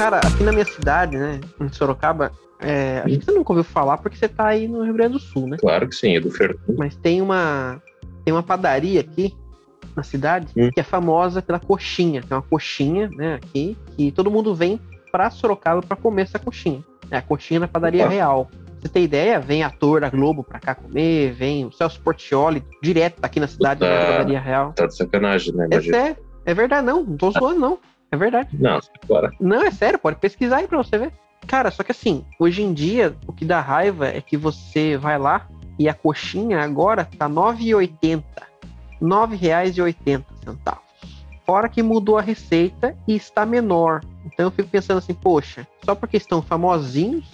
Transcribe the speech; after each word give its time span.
Cara, 0.00 0.20
aqui 0.20 0.42
na 0.42 0.50
minha 0.50 0.64
cidade, 0.64 1.18
né, 1.18 1.40
em 1.60 1.68
Sorocaba, 1.70 2.32
é, 2.58 3.02
acho 3.04 3.18
que 3.18 3.24
você 3.26 3.32
nunca 3.32 3.52
ouviu 3.52 3.62
falar 3.64 3.98
porque 3.98 4.16
você 4.16 4.26
tá 4.28 4.46
aí 4.46 4.66
no 4.66 4.82
Rio 4.82 4.94
Grande 4.94 5.12
do 5.12 5.18
Sul, 5.18 5.46
né? 5.46 5.58
Claro 5.60 5.86
que 5.86 5.94
sim, 5.94 6.16
é 6.16 6.20
do 6.20 6.30
Fertun. 6.30 6.74
Mas 6.78 6.96
tem 6.96 7.20
uma, 7.20 7.82
tem 8.24 8.32
uma 8.32 8.42
padaria 8.42 9.00
aqui 9.02 9.36
na 9.94 10.02
cidade 10.02 10.46
Hum. 10.56 10.70
que 10.72 10.80
é 10.80 10.82
famosa 10.82 11.42
pela 11.42 11.60
coxinha. 11.60 12.22
Tem 12.22 12.34
uma 12.34 12.42
coxinha, 12.42 13.10
né, 13.14 13.34
aqui, 13.34 13.76
que 13.94 14.10
todo 14.10 14.30
mundo 14.30 14.54
vem 14.54 14.80
pra 15.12 15.28
Sorocaba 15.28 15.82
pra 15.82 15.98
comer 15.98 16.22
essa 16.22 16.38
coxinha. 16.38 16.82
É 17.10 17.18
a 17.18 17.22
coxinha 17.22 17.60
na 17.60 17.68
padaria 17.68 18.04
Opa. 18.04 18.10
real. 18.14 18.46
Pra 18.46 18.58
Você 18.80 18.88
tem 18.88 19.04
ideia? 19.04 19.38
Vem 19.38 19.62
ator 19.62 20.00
da 20.00 20.08
Globo 20.08 20.42
pra 20.42 20.58
cá 20.58 20.74
comer, 20.74 21.32
vem 21.34 21.66
o 21.66 21.72
Celso 21.72 22.00
Portioli 22.00 22.64
direto 22.82 23.18
aqui 23.22 23.38
na 23.38 23.46
cidade, 23.46 23.80
Puta. 23.80 23.90
na 24.00 24.06
padaria 24.06 24.40
real. 24.40 24.72
Tá 24.72 24.86
de 24.86 24.96
sacanagem, 24.96 25.52
né? 25.54 25.64
É 25.70 25.74
Imagina. 25.74 25.94
sério, 25.98 26.16
é 26.46 26.54
verdade, 26.54 26.86
não, 26.86 27.02
não 27.04 27.16
tô 27.18 27.30
zoando, 27.30 27.60
não. 27.60 27.78
É 28.10 28.16
verdade. 28.16 28.48
Não, 28.52 28.80
claro. 29.06 29.32
Não, 29.40 29.62
é 29.62 29.70
sério, 29.70 29.98
pode 29.98 30.16
pesquisar 30.18 30.58
aí 30.58 30.68
pra 30.68 30.78
você 30.78 30.98
ver. 30.98 31.12
Cara, 31.46 31.70
só 31.70 31.82
que 31.82 31.92
assim, 31.92 32.24
hoje 32.38 32.62
em 32.62 32.72
dia, 32.72 33.16
o 33.26 33.32
que 33.32 33.44
dá 33.44 33.60
raiva 33.60 34.08
é 34.08 34.20
que 34.20 34.36
você 34.36 34.96
vai 34.96 35.18
lá 35.18 35.48
e 35.78 35.88
a 35.88 35.94
coxinha 35.94 36.60
agora 36.60 37.04
tá 37.04 37.26
R$ 37.26 37.32
9,80. 37.32 38.22
R$ 39.00 39.06
9,80 39.06 40.24
centavos. 40.44 40.82
Fora 41.46 41.68
que 41.68 41.82
mudou 41.82 42.18
a 42.18 42.22
receita 42.22 42.96
e 43.08 43.16
está 43.16 43.46
menor. 43.46 44.00
Então 44.24 44.46
eu 44.46 44.50
fico 44.50 44.68
pensando 44.68 44.98
assim, 44.98 45.14
poxa, 45.14 45.66
só 45.84 45.94
porque 45.94 46.16
estão 46.16 46.42
famosinhos, 46.42 47.24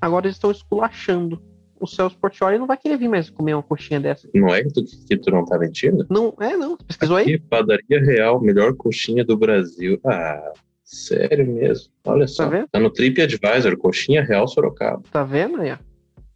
agora 0.00 0.26
eles 0.26 0.36
estão 0.36 0.50
esculachando. 0.50 1.42
O 1.80 1.86
Celso 1.86 2.16
Portioli 2.18 2.58
não 2.58 2.66
vai 2.66 2.76
querer 2.76 2.96
vir 2.96 3.08
mais 3.08 3.28
comer 3.30 3.54
uma 3.54 3.62
coxinha 3.62 4.00
dessa. 4.00 4.28
Não 4.34 4.48
é 4.54 4.62
que 4.62 4.72
tu, 4.72 4.82
que 4.84 5.16
tu 5.18 5.30
não 5.30 5.44
tá 5.44 5.58
mentindo? 5.58 6.06
Não, 6.08 6.34
é 6.40 6.56
não. 6.56 6.70
Você 6.76 6.84
pesquisou 6.86 7.16
aí? 7.16 7.38
Padaria 7.38 8.00
real, 8.00 8.40
melhor 8.40 8.74
coxinha 8.74 9.24
do 9.24 9.36
Brasil. 9.36 10.00
Ah, 10.04 10.52
sério 10.84 11.46
mesmo? 11.46 11.92
Olha 12.04 12.26
só. 12.26 12.44
Tá 12.44 12.50
vendo? 12.50 12.68
Tá 12.72 12.80
no 12.80 12.90
TripAdvisor, 12.90 13.76
coxinha 13.76 14.22
real 14.22 14.48
Sorocaba. 14.48 15.02
Tá 15.10 15.22
vendo 15.24 15.60
aí? 15.60 15.76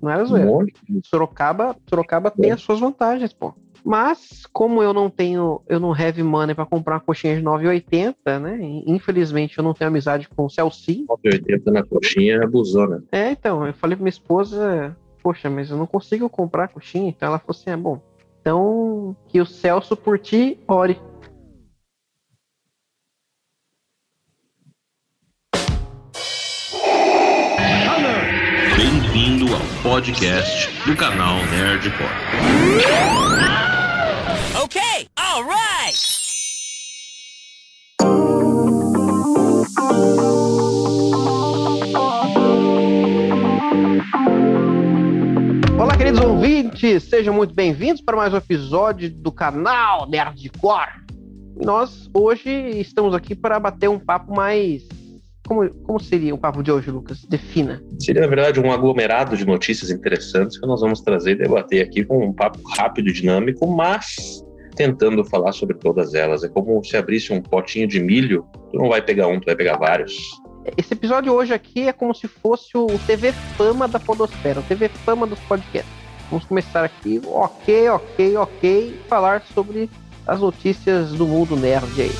Não 0.00 0.10
era 0.10 0.22
Um 0.22 0.26
zoeira. 0.26 0.48
de 0.88 1.06
Sorocaba, 1.08 1.76
Sorocaba 1.88 2.30
tem 2.30 2.50
É. 2.50 2.54
as 2.54 2.60
suas 2.62 2.80
vantagens, 2.80 3.32
pô. 3.32 3.54
Mas, 3.82 4.42
como 4.52 4.82
eu 4.82 4.92
não 4.92 5.08
tenho, 5.08 5.62
eu 5.66 5.80
não 5.80 5.92
have 5.94 6.22
money 6.22 6.54
pra 6.54 6.66
comprar 6.66 6.96
uma 6.96 7.00
coxinha 7.00 7.34
de 7.36 7.42
9,80, 7.42 8.38
né? 8.38 8.58
Infelizmente, 8.86 9.56
eu 9.56 9.64
não 9.64 9.72
tenho 9.72 9.88
amizade 9.88 10.28
com 10.28 10.44
o 10.44 10.50
Celcinho. 10.50 11.06
9,80 11.06 11.72
na 11.72 11.82
coxinha, 11.82 12.42
abusou, 12.44 12.86
né? 12.86 13.00
É, 13.10 13.30
então, 13.30 13.66
eu 13.66 13.72
falei 13.72 13.96
pra 13.96 14.02
minha 14.04 14.10
esposa, 14.10 14.94
poxa, 15.22 15.48
mas 15.48 15.70
eu 15.70 15.76
não 15.76 15.86
consigo 15.86 16.28
comprar 16.28 16.68
coxinha. 16.68 17.08
Então 17.08 17.28
ela 17.28 17.38
falou 17.38 17.58
assim: 17.58 17.70
é 17.70 17.76
bom. 17.76 18.00
Então, 18.40 19.16
que 19.28 19.40
o 19.40 19.46
Celso 19.46 19.96
por 19.96 20.18
ti 20.18 20.58
ore. 20.66 21.00
Bem-vindo 28.76 29.46
ao 29.54 29.82
podcast 29.82 30.70
do 30.86 30.96
canal 30.96 31.36
Nerdcore. 31.46 33.59
Olá, 45.80 45.96
queridos 45.96 46.20
ouvintes, 46.20 47.04
sejam 47.04 47.32
muito 47.32 47.54
bem-vindos 47.54 48.02
para 48.02 48.14
mais 48.14 48.34
um 48.34 48.36
episódio 48.36 49.08
do 49.10 49.32
canal 49.32 50.06
Nerdcore. 50.10 50.90
Nós 51.56 52.06
hoje 52.12 52.50
estamos 52.78 53.14
aqui 53.14 53.34
para 53.34 53.58
bater 53.58 53.88
um 53.88 53.98
papo 53.98 54.30
mais. 54.34 54.86
Como, 55.48 55.70
como 55.70 55.98
seria 55.98 56.34
o 56.34 56.38
papo 56.38 56.62
de 56.62 56.70
hoje, 56.70 56.90
Lucas? 56.90 57.24
Defina. 57.24 57.82
Seria, 57.98 58.20
na 58.20 58.26
verdade, 58.26 58.60
um 58.60 58.70
aglomerado 58.70 59.38
de 59.38 59.46
notícias 59.46 59.90
interessantes 59.90 60.60
que 60.60 60.66
nós 60.66 60.82
vamos 60.82 61.00
trazer 61.00 61.30
e 61.30 61.36
debater 61.36 61.82
aqui 61.82 62.04
com 62.04 62.26
um 62.26 62.32
papo 62.34 62.60
rápido 62.76 63.08
e 63.08 63.12
dinâmico, 63.14 63.66
mas 63.66 64.44
tentando 64.76 65.24
falar 65.24 65.52
sobre 65.52 65.78
todas 65.78 66.12
elas. 66.12 66.44
É 66.44 66.48
como 66.50 66.84
se 66.84 66.94
abrisse 66.94 67.32
um 67.32 67.40
potinho 67.40 67.88
de 67.88 68.00
milho, 68.00 68.44
tu 68.70 68.76
não 68.76 68.90
vai 68.90 69.00
pegar 69.00 69.28
um, 69.28 69.40
tu 69.40 69.46
vai 69.46 69.56
pegar 69.56 69.78
vários. 69.78 70.14
Esse 70.76 70.92
episódio 70.92 71.32
hoje 71.32 71.54
aqui 71.54 71.88
é 71.88 71.92
como 71.92 72.14
se 72.14 72.28
fosse 72.28 72.76
o 72.76 72.86
TV 73.06 73.32
Fama 73.32 73.88
da 73.88 73.98
Podosfera, 73.98 74.60
o 74.60 74.62
TV 74.62 74.88
Fama 74.90 75.26
dos 75.26 75.38
podcasts. 75.40 75.90
Vamos 76.28 76.44
começar 76.44 76.84
aqui, 76.84 77.20
ok, 77.24 77.88
ok, 77.88 78.36
ok, 78.36 79.00
falar 79.08 79.42
sobre 79.54 79.88
as 80.26 80.40
notícias 80.40 81.12
do 81.12 81.26
mundo 81.26 81.56
nerd 81.56 82.02
aí. 82.02 82.12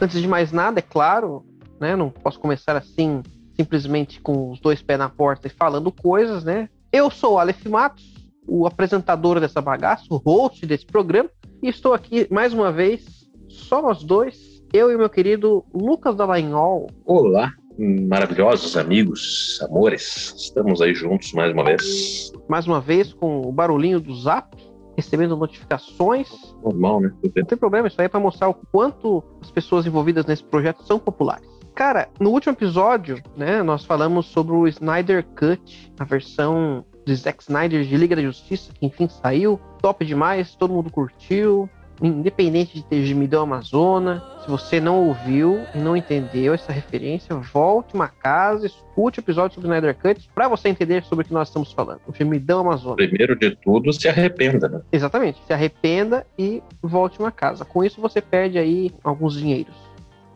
Antes 0.00 0.20
de 0.20 0.28
mais 0.28 0.52
nada, 0.52 0.80
é 0.80 0.82
claro, 0.82 1.44
né? 1.80 1.96
Não 1.96 2.10
posso 2.10 2.38
começar 2.38 2.76
assim, 2.76 3.22
simplesmente 3.56 4.20
com 4.20 4.50
os 4.50 4.60
dois 4.60 4.82
pés 4.82 4.98
na 4.98 5.08
porta 5.08 5.46
e 5.46 5.50
falando 5.50 5.90
coisas, 5.90 6.44
né? 6.44 6.68
Eu 6.92 7.10
sou 7.10 7.34
o 7.34 7.38
Aleph 7.38 7.64
Matos, 7.64 8.04
o 8.46 8.66
apresentador 8.66 9.40
dessa 9.40 9.62
bagaça, 9.62 10.04
o 10.10 10.18
host 10.18 10.66
desse 10.66 10.84
programa, 10.84 11.30
e 11.62 11.68
estou 11.68 11.94
aqui 11.94 12.26
mais 12.30 12.52
uma 12.52 12.70
vez, 12.70 13.30
só 13.48 13.80
nós 13.80 14.04
dois, 14.04 14.51
eu 14.72 14.90
e 14.90 14.94
o 14.96 14.98
meu 14.98 15.10
querido 15.10 15.64
Lucas 15.72 16.16
Dallagnol. 16.16 16.88
Olá, 17.04 17.52
maravilhosos 17.78 18.74
amigos, 18.74 19.60
amores. 19.68 20.34
Estamos 20.34 20.80
aí 20.80 20.94
juntos 20.94 21.32
mais 21.34 21.52
uma 21.52 21.62
vez. 21.62 22.32
mais 22.48 22.66
uma 22.66 22.80
vez 22.80 23.12
com 23.12 23.42
o 23.42 23.52
barulhinho 23.52 24.00
do 24.00 24.14
Zap, 24.14 24.56
recebendo 24.96 25.36
notificações. 25.36 26.30
Normal, 26.62 27.02
né? 27.02 27.12
Não 27.22 27.44
tem 27.44 27.58
problema, 27.58 27.86
isso 27.86 28.00
aí 28.00 28.06
é 28.06 28.08
para 28.08 28.18
mostrar 28.18 28.48
o 28.48 28.54
quanto 28.54 29.22
as 29.42 29.50
pessoas 29.50 29.84
envolvidas 29.84 30.24
nesse 30.24 30.42
projeto 30.42 30.82
são 30.86 30.98
populares. 30.98 31.46
Cara, 31.74 32.08
no 32.18 32.30
último 32.30 32.54
episódio, 32.54 33.22
né, 33.36 33.62
nós 33.62 33.84
falamos 33.84 34.26
sobre 34.26 34.54
o 34.54 34.66
Snyder 34.68 35.26
Cut, 35.34 35.92
a 35.98 36.04
versão 36.04 36.84
de 37.04 37.14
Zack 37.14 37.42
Snyder 37.42 37.84
de 37.84 37.96
Liga 37.96 38.16
da 38.16 38.22
Justiça, 38.22 38.72
que 38.72 38.86
enfim 38.86 39.08
saiu, 39.08 39.60
top 39.82 40.04
demais, 40.04 40.54
todo 40.54 40.72
mundo 40.72 40.90
curtiu, 40.90 41.68
independente 42.00 42.74
de 42.74 42.84
ter 42.84 43.04
gemidão 43.04 43.42
Amazona. 43.42 44.22
Se 44.42 44.50
você 44.50 44.80
não 44.80 45.06
ouviu 45.06 45.60
e 45.74 45.78
não 45.78 45.96
entendeu 45.96 46.54
essa 46.54 46.72
referência, 46.72 47.34
volte 47.36 47.94
uma 47.94 48.08
casa, 48.08 48.66
escute 48.66 49.20
o 49.20 49.22
episódio 49.22 49.54
sobre 49.54 49.68
o 49.68 49.70
Snyder 49.70 49.96
Cut 49.96 50.28
para 50.34 50.48
você 50.48 50.68
entender 50.68 51.02
sobre 51.04 51.24
o 51.24 51.28
que 51.28 51.34
nós 51.34 51.48
estamos 51.48 51.72
falando. 51.72 52.00
O 52.06 52.14
gemidão 52.14 52.60
Amazona. 52.60 52.96
Primeiro 52.96 53.36
de 53.36 53.56
tudo, 53.56 53.92
se 53.92 54.08
arrependa, 54.08 54.68
né? 54.68 54.80
Exatamente. 54.90 55.40
Se 55.46 55.52
arrependa 55.52 56.26
e 56.38 56.62
volte 56.82 57.18
uma 57.18 57.30
casa. 57.30 57.64
Com 57.64 57.84
isso 57.84 58.00
você 58.00 58.20
perde 58.20 58.58
aí 58.58 58.92
alguns 59.04 59.34
dinheiros. 59.34 59.74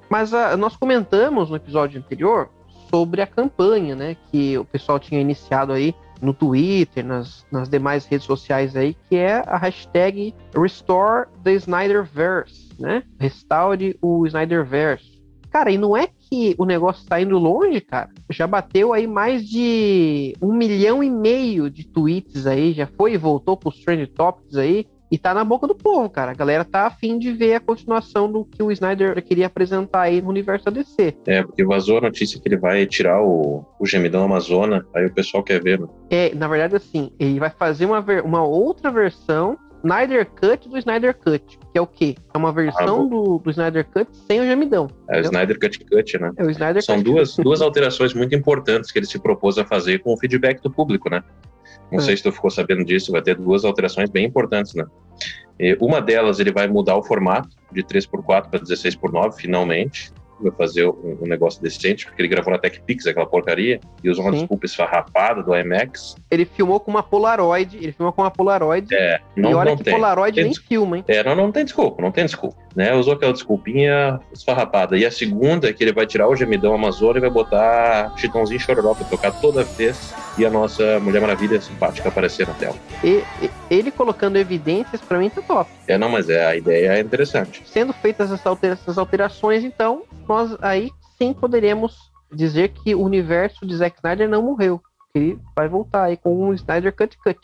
Mas 0.09 0.33
ah, 0.33 0.57
nós 0.57 0.77
comentamos 0.77 1.51
no 1.51 1.57
episódio 1.57 1.99
anterior 1.99 2.49
sobre 2.89 3.21
a 3.21 3.27
campanha, 3.27 3.97
né, 3.97 4.17
que 4.31 4.57
o 4.57 4.65
pessoal 4.65 4.99
tinha 4.99 5.21
iniciado 5.21 5.73
aí 5.73 5.95
no 6.21 6.33
Twitter, 6.33 7.05
nas, 7.05 7.47
nas 7.51 7.69
demais 7.69 8.07
redes 8.07 8.27
sociais 8.27 8.77
aí, 8.77 8.97
que 9.09 9.17
é 9.17 9.43
a 9.47 9.57
hashtag 9.57 10.35
Restore 10.55 11.29
the 11.43 11.55
Snyderverse, 11.55 12.71
né? 12.79 13.03
Restaure 13.19 13.97
o 14.01 14.27
Snyderverse. 14.27 15.17
Cara, 15.51 15.71
e 15.71 15.79
não 15.79 15.97
é 15.97 16.07
que 16.07 16.55
o 16.59 16.67
negócio 16.67 17.07
tá 17.07 17.21
indo 17.21 17.39
longe, 17.39 17.81
cara. 17.81 18.11
Já 18.31 18.47
bateu 18.47 18.93
aí 18.93 19.07
mais 19.07 19.49
de 19.49 20.35
um 20.43 20.53
milhão 20.53 21.03
e 21.03 21.11
meio 21.11 21.71
de 21.71 21.87
tweets 21.87 22.47
aí, 22.47 22.75
já 22.75 22.87
foi 22.87 23.15
e 23.15 23.17
voltou 23.17 23.57
pros 23.57 23.83
Trend 23.83 24.07
Topics 24.09 24.57
aí. 24.57 24.87
E 25.11 25.17
tá 25.19 25.33
na 25.33 25.45
boca 25.45 25.67
do 25.69 25.75
povo, 25.75 26.11
cara. 26.11 26.33
A 26.33 26.35
galera 26.35 26.65
tá 26.65 26.87
afim 26.87 27.19
de 27.19 27.31
ver 27.33 27.55
a 27.55 27.61
continuação 27.61 28.31
do 28.31 28.45
que 28.45 28.63
o 28.63 28.73
Snyder 28.73 29.23
queria 29.23 29.47
apresentar 29.47 30.01
aí 30.03 30.21
no 30.21 30.29
universo 30.29 30.65
da 30.65 30.71
DC. 30.73 31.15
É, 31.27 31.43
porque 31.45 31.65
vazou 31.65 31.99
a 31.99 32.01
notícia 32.01 32.41
que 32.41 32.49
ele 32.49 32.57
vai 32.57 32.85
tirar 32.87 33.23
o, 33.23 33.65
o 33.79 33.87
gemidão 33.87 34.25
Amazona, 34.25 34.85
aí 34.95 35.07
o 35.07 35.13
pessoal 35.15 35.45
quer 35.45 35.63
ver, 35.63 35.79
né? 35.79 35.87
É, 36.11 36.35
na 36.35 36.49
verdade, 36.49 36.75
assim, 36.77 37.11
ele 37.21 37.39
vai 37.39 37.51
fazer 37.51 37.87
uma, 37.87 38.01
ver- 38.01 38.25
uma 38.25 38.43
outra 38.45 38.91
versão 38.91 39.57
Snyder 39.85 40.27
Cut 40.27 40.69
do 40.69 40.77
Snyder 40.79 41.17
Cut. 41.17 41.57
Que 41.73 41.79
é 41.79 41.81
o 41.81 41.87
quê? 41.87 42.17
É 42.35 42.39
uma 42.39 42.51
versão 42.51 43.05
Ah, 43.05 43.09
do, 43.09 43.39
do 43.39 43.51
Snyder 43.51 43.87
Cut 43.89 44.09
sem 44.27 44.41
o 44.41 44.45
gemidão. 44.45 44.89
É 45.09 45.19
o? 45.21 45.23
Snyder 45.23 45.61
Cut 45.61 45.79
Cut, 45.85 46.19
né? 46.19 46.33
É 46.37 46.45
o 46.45 46.51
Snyder 46.51 46.83
São 46.83 46.97
Cut. 46.97 47.05
duas, 47.05 47.37
duas 47.37 47.61
alterações 47.63 48.13
muito 48.13 48.35
importantes 48.35 48.91
que 48.91 48.99
ele 48.99 49.07
se 49.07 49.21
propôs 49.21 49.57
a 49.59 49.65
fazer 49.65 50.01
com 50.01 50.13
o 50.13 50.17
feedback 50.19 50.61
do 50.61 50.71
público, 50.71 51.09
né? 51.09 51.23
Não 51.91 52.01
sei 52.01 52.17
se 52.17 52.23
tu 52.23 52.33
ficou 52.33 52.51
sabendo 52.51 52.85
disso, 52.85 53.13
vai 53.13 53.23
ter 53.23 53.37
duas 53.37 53.65
alterações 53.65 54.11
bem 54.11 54.27
importantes, 54.27 54.75
né? 54.75 54.85
E 55.59 55.77
uma 55.81 56.01
delas, 56.01 56.39
ele 56.39 56.53
vai 56.53 56.67
mudar 56.67 56.97
o 56.97 57.03
formato 57.03 57.49
de 57.73 57.83
3x4 57.83 58.51
para 58.51 58.61
16x9, 58.61 59.35
finalmente. 59.35 60.13
Vai 60.39 60.53
fazer 60.53 60.87
um, 60.87 61.19
um 61.23 61.27
negócio 61.27 61.63
decente, 61.63 62.05
porque 62.05 62.21
ele 62.21 62.29
gravou 62.29 62.53
na 62.53 62.59
TechPix, 62.59 63.07
aquela 63.07 63.25
porcaria, 63.25 63.81
e 64.05 64.11
usou 64.11 64.23
uma 64.23 64.33
Sim. 64.33 64.41
desculpa 64.41 64.67
esfarrapada 64.67 65.43
do 65.43 65.57
IMAX. 65.57 66.15
Ele 66.31 66.45
filmou 66.45 66.79
com 66.79 66.91
uma 66.91 67.03
Polaroid. 67.03 67.79
Ele 67.79 67.93
filmou 67.93 68.13
com 68.13 68.21
uma 68.21 68.31
Polaroid. 68.31 68.95
É, 68.95 69.21
não, 69.35 69.51
e 69.51 69.55
olha 69.55 69.71
não 69.71 69.77
que 69.79 69.85
tem. 69.85 69.95
Polaroid 69.95 70.35
Tem 70.35 70.45
nem 70.45 70.55
filma, 70.55 70.99
hein? 70.99 71.05
É, 71.09 71.25
não, 71.25 71.35
não 71.35 71.51
tem 71.51 71.65
desculpa, 71.65 72.03
não 72.03 72.13
tem 72.13 72.27
desculpa. 72.27 72.66
Né? 72.77 72.93
Usou 72.95 73.15
aquela 73.15 73.33
desculpinha 73.33 74.21
esfarrapada. 74.31 74.99
E 74.99 75.07
a 75.07 75.11
segunda 75.11 75.69
é 75.69 75.73
que 75.73 75.83
ele 75.83 75.95
vai 75.95 76.07
tirar 76.07 76.29
o 76.29 76.37
gemidão 76.37 76.75
Amazônia 76.75 77.19
e 77.19 77.23
vai 77.23 77.31
botar 77.31 78.13
Chitãozinho 78.19 78.61
Chororó 78.61 78.93
pra 78.95 79.07
tocar 79.07 79.33
toda 79.41 79.65
vez 79.65 80.15
e 80.37 80.45
a 80.45 80.51
nossa 80.51 81.01
Mulher 81.01 81.23
Maravilha 81.23 81.59
simpática 81.59 82.11
aparecer 82.11 82.47
na 82.47 82.53
tela. 82.53 82.77
E- 83.03 83.25
ele 83.71 83.91
colocando 83.91 84.37
evidências, 84.37 85.01
pra 85.01 85.19
mim, 85.19 85.31
tá 85.31 85.41
top. 85.41 85.71
É, 85.89 85.97
não, 85.97 86.11
mas 86.11 86.29
é, 86.29 86.45
a 86.47 86.55
ideia 86.55 86.93
é 86.99 87.01
interessante. 87.01 87.63
Sendo 87.67 87.95
feitas 87.95 88.31
essas, 88.31 88.47
altera- 88.47 88.75
essas 88.75 88.99
alterações, 88.99 89.65
então, 89.65 90.03
nós 90.29 90.55
aí 90.61 90.91
sim 91.17 91.33
poderíamos 91.33 91.97
dizer 92.31 92.69
que 92.69 92.95
o 92.95 93.03
universo 93.03 93.65
de 93.67 93.75
Zack 93.75 93.97
Snyder 93.97 94.29
não 94.29 94.43
morreu. 94.43 94.83
Ele 95.15 95.39
vai 95.57 95.67
voltar 95.67 96.05
aí 96.05 96.17
com 96.19 96.39
um 96.49 96.53
Snyder 96.53 96.95
Cut 96.95 97.17
Cut. 97.25 97.39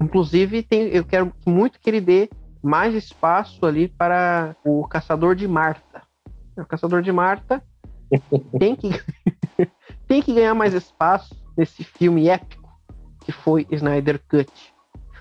Inclusive, 0.00 0.62
tem, 0.62 0.82
eu 0.94 1.04
quero 1.04 1.32
muito 1.44 1.80
que 1.80 1.90
ele 1.90 2.00
dê 2.00 2.28
mais 2.66 2.94
espaço 2.94 3.64
ali 3.64 3.86
para 3.86 4.56
o 4.64 4.86
Caçador 4.88 5.36
de 5.36 5.46
Marta. 5.46 6.02
O 6.56 6.64
Caçador 6.64 7.00
de 7.00 7.12
Marta 7.12 7.62
tem 8.58 8.74
que, 8.74 8.90
tem 10.08 10.20
que 10.20 10.34
ganhar 10.34 10.54
mais 10.54 10.74
espaço 10.74 11.34
nesse 11.56 11.84
filme 11.84 12.28
épico 12.28 12.68
que 13.24 13.30
foi 13.30 13.66
Snyder 13.70 14.20
Cut. 14.28 14.50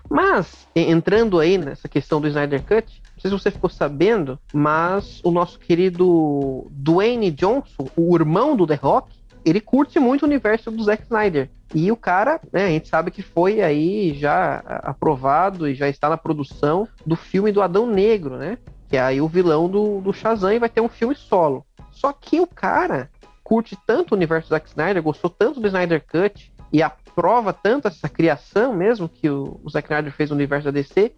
Mas, 0.09 0.67
entrando 0.75 1.39
aí 1.39 1.57
nessa 1.57 1.87
questão 1.87 2.19
do 2.19 2.27
Snyder 2.27 2.63
Cut, 2.63 3.01
não 3.13 3.21
sei 3.21 3.31
se 3.31 3.37
você 3.37 3.51
ficou 3.51 3.69
sabendo, 3.69 4.39
mas 4.53 5.21
o 5.23 5.31
nosso 5.31 5.59
querido 5.59 6.67
Dwayne 6.71 7.31
Johnson, 7.31 7.87
o 7.95 8.15
irmão 8.15 8.55
do 8.55 8.67
The 8.67 8.75
Rock, 8.75 9.15
ele 9.43 9.61
curte 9.61 9.99
muito 9.99 10.23
o 10.23 10.25
universo 10.25 10.71
do 10.71 10.83
Zack 10.83 11.03
Snyder. 11.03 11.49
E 11.73 11.91
o 11.91 11.97
cara, 11.97 12.39
né, 12.53 12.65
a 12.65 12.69
gente 12.69 12.87
sabe 12.87 13.11
que 13.11 13.21
foi 13.21 13.61
aí 13.61 14.13
já 14.13 14.57
aprovado 14.83 15.67
e 15.67 15.73
já 15.73 15.89
está 15.89 16.09
na 16.09 16.17
produção 16.17 16.87
do 17.05 17.15
filme 17.15 17.51
do 17.51 17.61
Adão 17.61 17.87
Negro, 17.87 18.37
né? 18.37 18.57
Que 18.87 18.97
é 18.97 19.01
aí 19.01 19.19
o 19.19 19.27
vilão 19.27 19.67
do, 19.67 19.99
do 19.99 20.13
Shazam 20.13 20.53
e 20.53 20.59
vai 20.59 20.69
ter 20.69 20.81
um 20.81 20.89
filme 20.89 21.15
solo. 21.15 21.65
Só 21.91 22.13
que 22.13 22.39
o 22.39 22.47
cara 22.47 23.09
curte 23.43 23.77
tanto 23.85 24.11
o 24.11 24.15
universo 24.15 24.49
do 24.49 24.51
Zack 24.51 24.67
Snyder, 24.69 25.01
gostou 25.01 25.29
tanto 25.29 25.59
do 25.59 25.67
Snyder 25.67 26.03
Cut 26.05 26.51
e 26.71 26.81
aprova 26.81 27.51
tanto 27.53 27.87
essa 27.87 28.09
criação 28.09 28.73
mesmo 28.73 29.09
que 29.09 29.29
o, 29.29 29.59
o 29.63 29.69
Zack 29.69 29.87
Snyder 29.87 30.11
fez 30.11 30.29
no 30.29 30.35
universo 30.35 30.65
da 30.65 30.71
DC, 30.71 31.13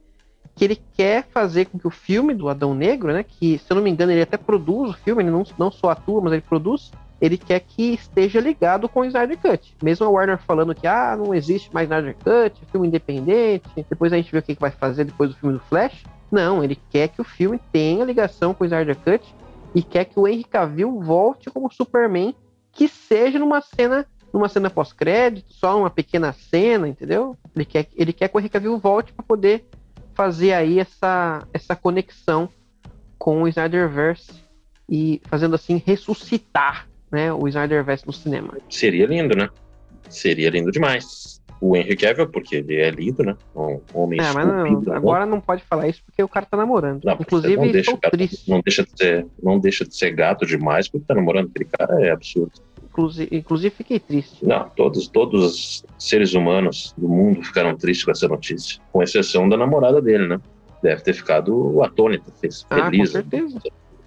que 0.56 0.66
ele 0.66 0.82
quer 0.94 1.26
fazer 1.32 1.66
com 1.66 1.78
que 1.78 1.88
o 1.88 1.92
filme 1.92 2.34
do 2.34 2.50
Adão 2.50 2.74
Negro, 2.74 3.14
né, 3.14 3.24
que 3.24 3.58
se 3.60 3.72
eu 3.72 3.76
não 3.76 3.84
me 3.84 3.90
engano 3.90 4.12
ele 4.12 4.22
até 4.22 4.38
produz 4.38 4.92
o 4.92 4.98
filme, 4.98 5.24
ele 5.24 5.32
não, 5.32 5.44
não 5.58 5.72
só 5.72 5.90
atua, 5.90 6.22
mas 6.22 6.34
ele 6.34 6.42
produz, 6.42 6.92
ele 7.20 7.38
quer 7.38 7.60
que 7.60 7.94
esteja 7.94 8.40
ligado 8.40 8.88
com 8.88 9.02
o 9.02 9.06
Snyder 9.06 9.38
Cut. 9.38 9.76
Mesmo 9.82 10.06
a 10.06 10.10
Warner 10.10 10.38
falando 10.38 10.76
que 10.76 10.86
ah, 10.86 11.16
não 11.18 11.34
existe 11.34 11.74
mais 11.74 11.86
Snyder 11.86 12.16
Cut, 12.16 12.66
filme 12.72 12.88
independente, 12.88 13.86
depois 13.90 14.14
a 14.14 14.18
gente 14.18 14.32
vê 14.32 14.38
o 14.38 14.44
que, 14.44 14.56
que 14.56 14.62
vai 14.62 14.72
fazer 14.72 15.04
depois 15.06 15.32
do 15.32 15.36
filme 15.36 15.58
do 15.58 15.64
Flash. 15.66 16.04
Não, 16.32 16.64
ele 16.64 16.78
quer 16.90 17.08
que 17.08 17.22
o 17.22 17.24
filme 17.24 17.60
tenha 17.72 18.06
ligação 18.06 18.54
com 18.54 18.64
o 18.64 18.68
Snyder 18.68 18.96
Cut 18.98 19.24
e 19.74 19.82
quer 19.82 20.06
que 20.06 20.20
o 20.20 20.28
Henry 20.28 20.44
Cavill 20.44 21.00
volte 21.00 21.50
como 21.50 21.72
Superman, 21.72 22.36
que 22.72 22.88
seja 22.88 23.40
numa 23.40 23.62
cena 23.62 24.06
numa 24.34 24.50
cena 24.50 24.70
pós-crédito, 24.70 25.54
só 25.54 25.80
uma 25.80 25.90
pequena 25.90 26.34
cena, 26.34 26.88
entendeu? 26.88 27.36
Ele 27.56 27.66
quer, 27.66 27.88
ele 27.96 28.12
quer 28.12 28.28
que 28.28 28.36
o 28.36 28.40
Henry 28.40 28.50
Cavill 28.50 28.78
volte 28.78 29.14
para 29.14 29.24
poder 29.26 29.66
fazer 30.14 30.54
aí 30.54 30.80
essa, 30.80 31.48
essa 31.54 31.76
conexão 31.76 32.50
com 33.18 33.44
o 33.44 33.48
Snyderverse 33.48 34.44
e 34.90 35.22
fazendo 35.26 35.56
assim 35.56 35.82
ressuscitar 35.84 36.88
né, 37.12 37.32
o 37.32 37.48
Snyderverse 37.48 38.06
no 38.06 38.14
cinema. 38.14 38.54
Seria 38.70 39.06
lindo, 39.06 39.36
né? 39.36 39.50
Seria 40.10 40.50
lindo 40.50 40.72
demais. 40.72 41.42
O 41.60 41.76
Henry 41.76 41.96
Cavill, 41.96 42.30
porque 42.30 42.58
ele 42.58 42.76
é 42.76 42.92
lindo, 42.92 43.24
né? 43.24 43.36
Um 43.56 43.80
homem 43.94 44.20
é, 44.20 44.32
mas 44.32 44.48
não, 44.48 44.82
né? 44.82 44.96
agora 44.96 45.26
não 45.26 45.42
pode 45.42 45.64
falar 45.64 45.88
isso 45.88 46.04
porque 46.06 46.22
o 46.22 46.28
cara 46.28 46.46
tá 46.46 46.56
namorando. 46.56 47.04
Não, 47.04 47.14
Inclusive, 47.14 47.56
não 47.56 47.72
deixa, 47.72 47.92
estou 47.92 48.12
triste. 48.12 48.50
Não 48.50 48.62
deixa, 48.62 48.84
de 48.84 48.92
ser, 48.96 49.28
não 49.42 49.60
deixa 49.60 49.86
de 49.86 49.96
ser 49.96 50.12
gato 50.12 50.46
demais 50.46 50.88
porque 50.88 51.06
tá 51.08 51.16
namorando 51.16 51.50
aquele 51.50 51.66
cara, 51.66 52.06
é 52.06 52.12
absurdo. 52.12 52.52
Inclusive, 52.86 53.36
inclusive 53.36 53.76
fiquei 53.76 54.00
triste. 54.00 54.46
Não, 54.46 54.70
todos, 54.70 55.08
todos 55.08 55.44
os 55.44 55.86
seres 55.98 56.34
humanos 56.34 56.94
do 56.98 57.08
mundo 57.08 57.44
ficaram 57.44 57.76
tristes 57.76 58.06
com 58.06 58.12
essa 58.12 58.28
notícia, 58.28 58.80
com 58.92 59.02
exceção 59.02 59.50
da 59.50 59.58
namorada 59.58 60.00
dele, 60.00 60.28
né? 60.28 60.40
Deve 60.84 61.02
ter 61.02 61.14
ficado 61.14 61.82
atônita, 61.84 62.32
fez 62.40 62.66
ah, 62.70 62.86
feliz. 62.86 63.10
Com 63.10 63.14
certeza. 63.14 63.60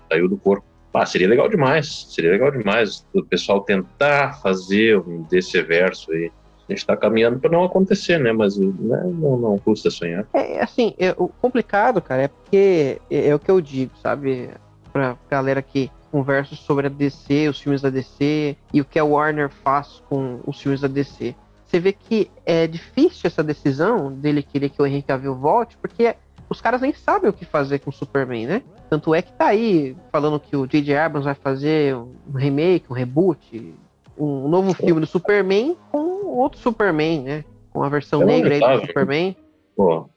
Saiu 0.09 0.29
do 0.29 0.37
corpo. 0.37 0.70
Ah, 0.93 1.07
seria 1.07 1.29
legal 1.29 1.49
demais, 1.49 2.07
seria 2.11 2.33
legal 2.33 2.51
demais 2.51 3.07
o 3.15 3.23
pessoal 3.23 3.61
tentar 3.61 4.41
fazer 4.41 4.99
um 4.99 5.23
desse 5.23 5.61
verso 5.63 6.11
aí. 6.13 6.31
A 6.69 6.73
gente 6.73 6.79
está 6.79 6.97
caminhando 6.97 7.39
para 7.39 7.51
não 7.51 7.65
acontecer, 7.65 8.19
né? 8.19 8.33
Mas 8.33 8.57
né, 8.57 9.03
não, 9.05 9.37
não 9.37 9.59
custa 9.59 9.91
sonhar. 9.91 10.27
É 10.33 10.63
assim, 10.63 10.95
é, 10.99 11.15
o 11.17 11.29
complicado, 11.29 12.01
cara, 12.01 12.23
é 12.23 12.29
porque 12.29 13.01
é, 13.11 13.29
é 13.29 13.35
o 13.35 13.39
que 13.39 13.51
eu 13.51 13.61
digo, 13.61 13.93
sabe? 14.03 14.51
Pra 14.93 15.17
galera 15.29 15.63
que 15.63 15.91
conversa 16.11 16.57
sobre 16.57 16.87
a 16.87 16.91
DC, 16.91 17.49
os 17.49 17.61
filmes 17.61 17.81
da 17.81 17.91
DC 17.91 18.57
e 18.73 18.81
o 18.81 18.85
que 18.85 18.99
a 18.99 19.05
Warner 19.05 19.49
faz 19.49 20.03
com 20.09 20.41
os 20.47 20.61
filmes 20.61 20.81
da 20.81 20.89
DC. 20.89 21.35
Você 21.67 21.79
vê 21.79 21.93
que 21.93 22.29
é 22.45 22.67
difícil 22.67 23.29
essa 23.29 23.45
decisão 23.45 24.13
dele 24.13 24.43
querer 24.43 24.71
que 24.71 24.83
o 24.83 24.87
Henry 24.87 25.03
Cavill 25.03 25.37
volte, 25.37 25.77
porque 25.77 26.17
os 26.51 26.61
caras 26.61 26.81
nem 26.81 26.93
sabem 26.93 27.31
o 27.31 27.33
que 27.33 27.45
fazer 27.45 27.79
com 27.79 27.91
o 27.91 27.93
Superman, 27.93 28.47
né? 28.47 28.63
Tanto 28.91 29.15
é 29.15 29.23
que 29.23 29.33
tá 29.33 29.47
aí 29.47 29.97
falando 30.11 30.41
que 30.41 30.57
o 30.57 30.67
J.J. 30.67 30.97
Abrams 30.97 31.25
vai 31.25 31.35
fazer 31.35 31.95
um 31.95 32.13
remake, 32.35 32.87
um 32.91 32.95
reboot, 32.95 33.73
um 34.19 34.49
novo 34.49 34.75
filme 34.75 35.01
do 35.01 35.07
Superman 35.07 35.77
com 35.93 36.27
outro 36.27 36.59
Superman, 36.59 37.23
né? 37.23 37.45
Com 37.71 37.85
a 37.85 37.89
versão 37.89 38.23
é 38.23 38.25
negra 38.25 38.55
aí 38.55 38.81
do 38.81 38.87
Superman. 38.89 39.37
Pô, 39.77 40.11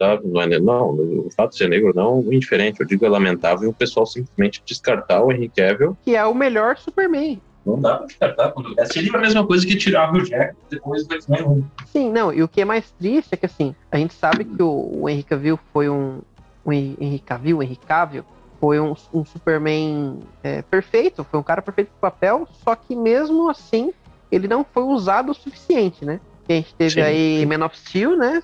não, 0.00 0.42
é, 0.42 0.58
não, 0.58 0.90
o 0.90 1.28
fato 1.36 1.52
de 1.52 1.58
ser 1.58 1.68
negro 1.68 1.92
não 1.94 2.24
é 2.28 2.34
indiferente, 2.34 2.80
eu 2.80 2.86
digo 2.86 3.06
é 3.06 3.08
lamentável 3.08 3.70
o 3.70 3.74
pessoal 3.74 4.04
simplesmente 4.04 4.60
descartar 4.66 5.22
o 5.22 5.30
Henry 5.30 5.48
Cavill. 5.48 5.96
Que 6.02 6.16
é 6.16 6.24
o 6.24 6.34
melhor 6.34 6.76
Superman. 6.76 7.40
Não 7.64 7.80
dá 7.80 7.96
pra 7.96 8.06
descartar. 8.06 8.52
Quando... 8.52 8.78
É, 8.78 8.84
seria 8.86 9.12
a 9.14 9.18
mesma 9.18 9.46
coisa 9.46 9.66
que 9.66 9.76
tirar 9.76 10.12
o 10.12 10.22
Jack 10.24 10.56
depois 10.70 11.06
do 11.06 11.14
X-Men 11.14 11.42
1. 11.42 11.64
Sim, 11.86 12.10
não, 12.10 12.32
e 12.32 12.42
o 12.42 12.48
que 12.48 12.60
é 12.60 12.64
mais 12.64 12.90
triste 12.92 13.32
é 13.32 13.36
que 13.36 13.46
assim, 13.46 13.74
a 13.90 13.98
gente 13.98 14.14
sabe 14.14 14.44
que 14.44 14.62
o, 14.62 15.02
o 15.02 15.08
Henry 15.08 15.22
Cavill 15.22 15.58
foi 15.72 15.88
um. 15.88 16.20
O 16.64 16.72
Henry 16.72 17.18
Cavill, 17.18 17.58
o 17.58 17.62
Henry 17.62 17.76
Cavill, 17.76 18.24
foi 18.60 18.80
um, 18.80 18.94
um 19.12 19.24
Superman 19.24 20.18
é, 20.42 20.62
perfeito, 20.62 21.24
foi 21.24 21.38
um 21.38 21.42
cara 21.42 21.62
perfeito 21.62 21.88
pro 21.88 22.10
papel, 22.10 22.48
só 22.64 22.74
que 22.74 22.94
mesmo 22.94 23.48
assim, 23.48 23.92
ele 24.30 24.48
não 24.48 24.64
foi 24.64 24.82
usado 24.82 25.30
o 25.30 25.34
suficiente, 25.34 26.04
né? 26.04 26.20
A 26.48 26.52
gente 26.52 26.74
teve 26.74 26.94
sim, 26.94 27.00
aí. 27.00 27.46
Man 27.46 27.64
of 27.64 27.78
Steel, 27.78 28.16
né? 28.16 28.42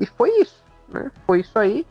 E 0.00 0.06
foi 0.06 0.30
isso, 0.40 0.62
né? 0.88 1.10
Foi 1.26 1.40
isso 1.40 1.58
aí. 1.58 1.84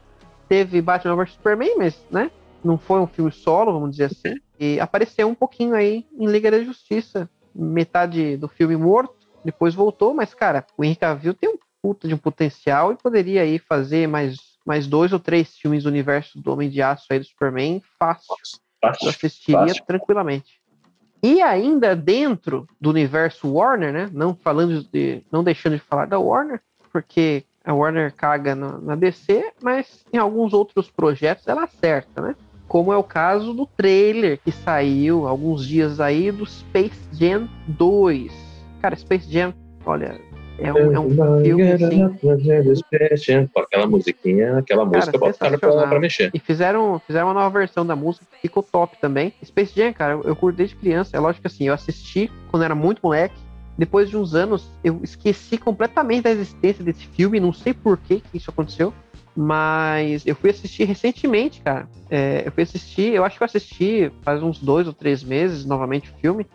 Teve 0.47 0.81
Batman 0.81 1.15
vs 1.15 1.33
Superman, 1.33 1.75
mas, 1.77 1.97
né? 2.09 2.31
Não 2.63 2.77
foi 2.77 2.99
um 2.99 3.07
filme 3.07 3.31
solo, 3.31 3.73
vamos 3.73 3.91
dizer 3.91 4.05
assim. 4.05 4.39
E 4.59 4.79
apareceu 4.79 5.27
um 5.27 5.35
pouquinho 5.35 5.75
aí 5.75 6.05
em 6.17 6.27
Liga 6.27 6.51
da 6.51 6.63
Justiça. 6.63 7.29
Metade 7.55 8.35
do 8.37 8.47
filme 8.47 8.75
morto, 8.75 9.15
depois 9.45 9.75
voltou, 9.75 10.13
mas, 10.13 10.33
cara, 10.33 10.65
o 10.75 10.83
Henry 10.83 10.95
Cavill 10.95 11.33
tem 11.33 11.49
um 11.49 11.57
puta 11.81 12.07
de 12.07 12.13
um 12.13 12.17
potencial 12.17 12.93
e 12.93 12.95
poderia 12.95 13.41
aí 13.41 13.59
fazer 13.59 14.07
mais, 14.07 14.37
mais 14.65 14.87
dois 14.87 15.11
ou 15.11 15.19
três 15.19 15.55
filmes 15.55 15.83
do 15.83 15.89
universo 15.89 16.41
do 16.41 16.51
Homem 16.51 16.69
de 16.69 16.81
Aço 16.81 17.07
aí 17.11 17.19
do 17.19 17.25
Superman 17.25 17.81
fácil. 17.99 18.35
fácil 18.81 19.05
Eu 19.05 19.09
assistiria 19.09 19.67
fácil. 19.67 19.85
tranquilamente. 19.85 20.61
E 21.21 21.41
ainda 21.41 21.95
dentro 21.95 22.67
do 22.79 22.89
universo 22.89 23.49
Warner, 23.49 23.93
né? 23.93 24.09
Não 24.11 24.35
falando 24.35 24.83
de, 24.83 25.23
não 25.31 25.43
deixando 25.43 25.75
de 25.75 25.83
falar 25.83 26.05
da 26.05 26.19
Warner, 26.19 26.61
porque 26.91 27.45
a 27.63 27.73
Warner 27.73 28.13
caga 28.13 28.55
no, 28.55 28.81
na 28.81 28.95
DC, 28.95 29.53
mas 29.61 30.05
em 30.11 30.17
alguns 30.17 30.53
outros 30.53 30.89
projetos 30.89 31.47
ela 31.47 31.63
acerta, 31.63 32.21
né? 32.21 32.35
Como 32.67 32.91
é 32.91 32.97
o 32.97 33.03
caso 33.03 33.53
do 33.53 33.65
trailer 33.65 34.39
que 34.43 34.51
saiu 34.51 35.27
alguns 35.27 35.65
dias 35.65 35.99
aí 35.99 36.31
do 36.31 36.45
Space 36.45 36.99
Jam 37.13 37.47
2. 37.67 38.31
Cara, 38.81 38.95
Space 38.95 39.31
Jam, 39.31 39.53
olha, 39.85 40.19
é 40.59 40.71
um, 40.71 40.93
é 40.93 40.99
um 40.99 41.41
filme 41.41 41.71
assim. 41.71 42.09
Com 43.53 43.59
aquela 43.59 43.87
musiquinha, 43.87 44.57
aquela 44.57 44.85
Cara, 44.85 44.97
música 44.97 45.17
botaram 45.17 45.59
pra, 45.59 45.87
pra 45.87 45.99
mexer. 45.99 46.31
E 46.33 46.39
fizeram, 46.39 46.99
fizeram 47.05 47.27
uma 47.27 47.33
nova 47.33 47.59
versão 47.59 47.85
da 47.85 47.95
música 47.95 48.25
ficou 48.41 48.61
top 48.61 48.97
também. 48.99 49.33
Space 49.43 49.73
Jam, 49.75 49.93
cara, 49.93 50.13
eu, 50.13 50.23
eu 50.23 50.35
curto 50.35 50.57
desde 50.57 50.75
criança. 50.75 51.15
É 51.15 51.19
lógico 51.19 51.41
que 51.41 51.47
assim, 51.47 51.67
eu 51.67 51.73
assisti 51.73 52.31
quando 52.49 52.63
era 52.63 52.75
muito 52.75 52.99
moleque. 53.03 53.35
Depois 53.77 54.09
de 54.09 54.15
uns 54.15 54.35
anos, 54.35 54.69
eu 54.83 54.99
esqueci 55.03 55.57
completamente 55.57 56.23
da 56.23 56.31
existência 56.31 56.83
desse 56.83 57.07
filme. 57.07 57.39
Não 57.39 57.51
sei 57.51 57.73
por 57.73 57.97
que, 57.97 58.19
que 58.19 58.37
isso 58.37 58.51
aconteceu. 58.51 58.93
Mas 59.35 60.25
eu 60.25 60.35
fui 60.35 60.51
assistir 60.51 60.83
recentemente, 60.83 61.61
cara. 61.61 61.87
É, 62.09 62.43
eu 62.45 62.51
fui 62.51 62.63
assistir, 62.63 63.13
eu 63.13 63.25
acho 63.25 63.37
que 63.37 63.43
eu 63.43 63.45
assisti 63.45 64.11
faz 64.21 64.43
uns 64.43 64.59
dois 64.59 64.87
ou 64.87 64.93
três 64.93 65.23
meses 65.23 65.65
novamente 65.65 66.11
o 66.11 66.13
filme. 66.19 66.45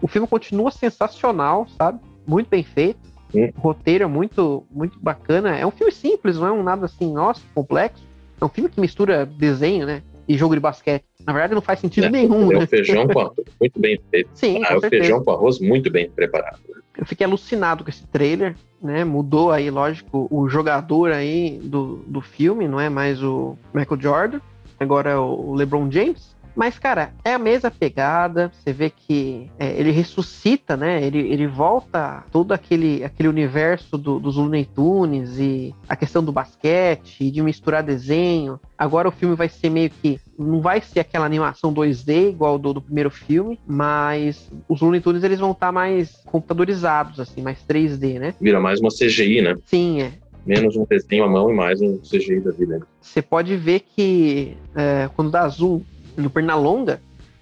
O 0.00 0.06
filme 0.06 0.28
continua 0.28 0.70
sensacional, 0.70 1.66
sabe? 1.76 2.00
Muito 2.26 2.48
bem 2.48 2.62
feito. 2.62 3.00
Sim. 3.32 3.52
O 3.56 3.60
roteiro 3.60 4.04
é 4.04 4.06
muito, 4.06 4.64
muito 4.70 4.98
bacana. 5.00 5.56
É 5.56 5.66
um 5.66 5.70
filme 5.70 5.92
simples, 5.92 6.36
não 6.36 6.46
é 6.46 6.52
um 6.52 6.62
nada 6.62 6.86
assim, 6.86 7.12
nossa, 7.12 7.42
complexo. 7.54 8.04
É 8.40 8.44
um 8.44 8.48
filme 8.48 8.70
que 8.70 8.80
mistura 8.80 9.26
desenho, 9.26 9.86
né? 9.86 10.02
E 10.28 10.36
jogo 10.36 10.54
de 10.54 10.60
basquete. 10.60 11.04
Na 11.26 11.32
verdade, 11.32 11.54
não 11.54 11.62
faz 11.62 11.80
sentido 11.80 12.04
É, 12.06 12.10
nenhum, 12.10 12.50
é 12.52 12.58
né? 12.58 12.64
o 12.64 12.66
feijão 12.66 13.06
com 13.06 13.18
arroz 13.20 13.36
muito 13.60 13.80
bem 13.80 14.00
feito. 14.10 14.30
Sim, 14.34 14.62
Ah, 14.64 14.74
é 14.74 14.76
o 14.76 14.80
certeza. 14.80 15.02
feijão 15.02 15.24
com 15.24 15.30
arroz 15.32 15.58
muito 15.60 15.90
bem 15.90 16.08
preparado. 16.10 16.58
Eu 16.96 17.06
fiquei 17.06 17.26
alucinado 17.26 17.82
com 17.84 17.90
esse 17.90 18.06
trailer, 18.06 18.54
né? 18.82 19.04
Mudou 19.04 19.50
aí, 19.50 19.70
lógico, 19.70 20.28
o 20.30 20.48
jogador 20.48 21.12
aí 21.12 21.58
do, 21.62 21.96
do 22.06 22.20
filme, 22.20 22.68
não 22.68 22.78
é 22.80 22.88
mais 22.88 23.22
o 23.22 23.56
Michael 23.72 24.00
Jordan, 24.00 24.40
agora 24.78 25.10
é 25.10 25.16
o 25.16 25.54
LeBron 25.54 25.90
James. 25.90 26.36
Mas, 26.54 26.78
cara, 26.78 27.12
é 27.24 27.34
a 27.34 27.38
mesma 27.38 27.70
pegada. 27.70 28.50
Você 28.52 28.72
vê 28.72 28.90
que 28.90 29.50
é, 29.58 29.78
ele 29.78 29.90
ressuscita, 29.90 30.76
né? 30.76 31.04
Ele, 31.04 31.18
ele 31.18 31.46
volta 31.46 32.24
todo 32.30 32.52
aquele, 32.52 33.04
aquele 33.04 33.28
universo 33.28 33.96
do, 33.96 34.18
dos 34.18 34.36
Looney 34.36 34.64
Tunes 34.64 35.38
e 35.38 35.74
a 35.88 35.96
questão 35.96 36.22
do 36.22 36.32
basquete, 36.32 37.30
de 37.30 37.42
misturar 37.42 37.82
desenho. 37.82 38.60
Agora 38.76 39.08
o 39.08 39.12
filme 39.12 39.34
vai 39.34 39.48
ser 39.48 39.70
meio 39.70 39.90
que. 39.90 40.18
Não 40.38 40.60
vai 40.60 40.80
ser 40.80 41.00
aquela 41.00 41.26
animação 41.26 41.72
2D 41.72 42.30
igual 42.30 42.58
do, 42.58 42.74
do 42.74 42.80
primeiro 42.80 43.10
filme, 43.10 43.58
mas 43.66 44.50
os 44.68 44.80
Looney 44.80 45.00
Tunes 45.00 45.22
eles 45.22 45.38
vão 45.38 45.52
estar 45.52 45.70
mais 45.70 46.16
computadorizados, 46.24 47.20
assim, 47.20 47.42
mais 47.42 47.58
3D, 47.66 48.18
né? 48.18 48.34
Vira 48.40 48.58
mais 48.58 48.80
uma 48.80 48.88
CGI, 48.88 49.42
né? 49.42 49.56
Sim, 49.66 50.02
é 50.02 50.12
menos 50.44 50.76
um 50.76 50.84
desenho 50.88 51.24
à 51.24 51.28
mão 51.28 51.50
e 51.50 51.54
mais 51.54 51.80
um 51.80 51.98
CGI 51.98 52.40
da 52.40 52.50
vida. 52.50 52.80
Você 53.00 53.22
pode 53.22 53.56
ver 53.56 53.80
que 53.80 54.56
é, 54.74 55.08
quando 55.14 55.30
dá 55.30 55.46
zoom 55.48 55.82
no 56.16 56.30
Pernalonga, 56.30 57.00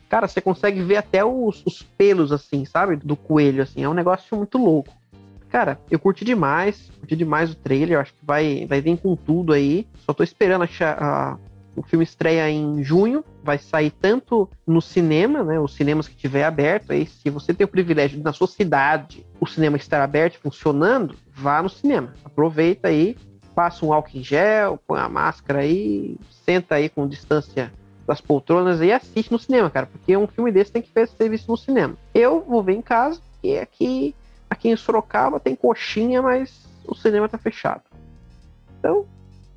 cara, 0.09 0.27
você 0.27 0.41
consegue 0.41 0.83
ver 0.83 0.97
até 0.97 1.25
os, 1.25 1.63
os, 1.67 1.83
pelos, 1.83 2.33
assim, 2.33 2.65
sabe? 2.65 2.97
Do 2.97 3.17
coelho, 3.17 3.63
assim. 3.63 3.83
É 3.83 3.89
um 3.89 3.95
negócio 3.95 4.37
muito 4.37 4.59
louco. 4.59 4.97
Cara, 5.49 5.79
eu 5.91 5.99
curti 5.99 6.25
demais, 6.25 6.91
curti 6.99 7.17
demais 7.17 7.51
o 7.51 7.55
trailer, 7.55 7.99
acho 7.99 8.13
que 8.13 8.25
vai, 8.25 8.67
vai 8.67 8.81
vir 8.81 8.99
com 8.99 9.17
tudo 9.17 9.53
aí. 9.53 9.87
Só 10.05 10.13
tô 10.13 10.23
esperando 10.23 10.63
achar, 10.65 11.03
a, 11.03 11.39
o 11.75 11.83
filme 11.83 12.05
estreia 12.05 12.51
em 12.51 12.83
junho, 12.83 13.25
vai 13.43 13.59
sair 13.59 13.91
tanto 13.91 14.49
no 14.67 14.83
cinema, 14.83 15.43
né? 15.43 15.59
Os 15.59 15.75
cinemas 15.75 16.09
que 16.09 16.17
tiver 16.17 16.45
aberto. 16.45 16.93
Aí, 16.93 17.07
se 17.07 17.31
você 17.31 17.55
tem 17.55 17.65
o 17.65 17.69
privilégio 17.69 18.19
de, 18.19 18.25
na 18.25 18.33
sua 18.33 18.47
cidade 18.47 19.25
o 19.41 19.47
cinema 19.47 19.77
estar 19.77 20.03
aberto, 20.03 20.39
funcionando, 20.39 21.15
vá 21.33 21.63
no 21.63 21.69
cinema. 21.69 22.13
Aproveita 22.25 22.89
aí, 22.89 23.17
passa 23.55 23.87
um 23.87 23.93
álcool 23.93 24.19
em 24.19 24.23
gel, 24.23 24.79
põe 24.87 25.01
a 25.01 25.09
máscara 25.09 25.61
aí, 25.61 26.17
senta 26.45 26.75
aí 26.75 26.89
com 26.89 27.09
distância 27.09 27.73
das 28.09 28.23
poltronas 28.23 28.81
e 28.81 28.91
assiste 28.91 29.31
no 29.31 29.39
cinema, 29.39 29.69
cara, 29.69 29.85
porque 29.85 30.17
um 30.17 30.27
filme 30.27 30.51
desse 30.51 30.73
tem 30.73 30.81
que 30.81 30.89
ser 30.89 31.29
visto 31.29 31.47
no 31.47 31.59
cinema. 31.59 31.95
Eu 32.15 32.41
vou 32.41 32.63
ver 32.63 32.73
em 32.73 32.81
casa, 32.81 33.21
e 33.45 33.59
aqui, 33.59 34.15
aqui 34.49 34.71
em 34.71 34.77
Sorocaba 34.77 35.39
tem 35.39 35.55
coxinha, 35.55 36.23
mas 36.23 36.67
o 36.87 36.95
cinema 36.95 37.29
tá 37.29 37.37
fechado. 37.37 37.83
Então, 38.79 39.05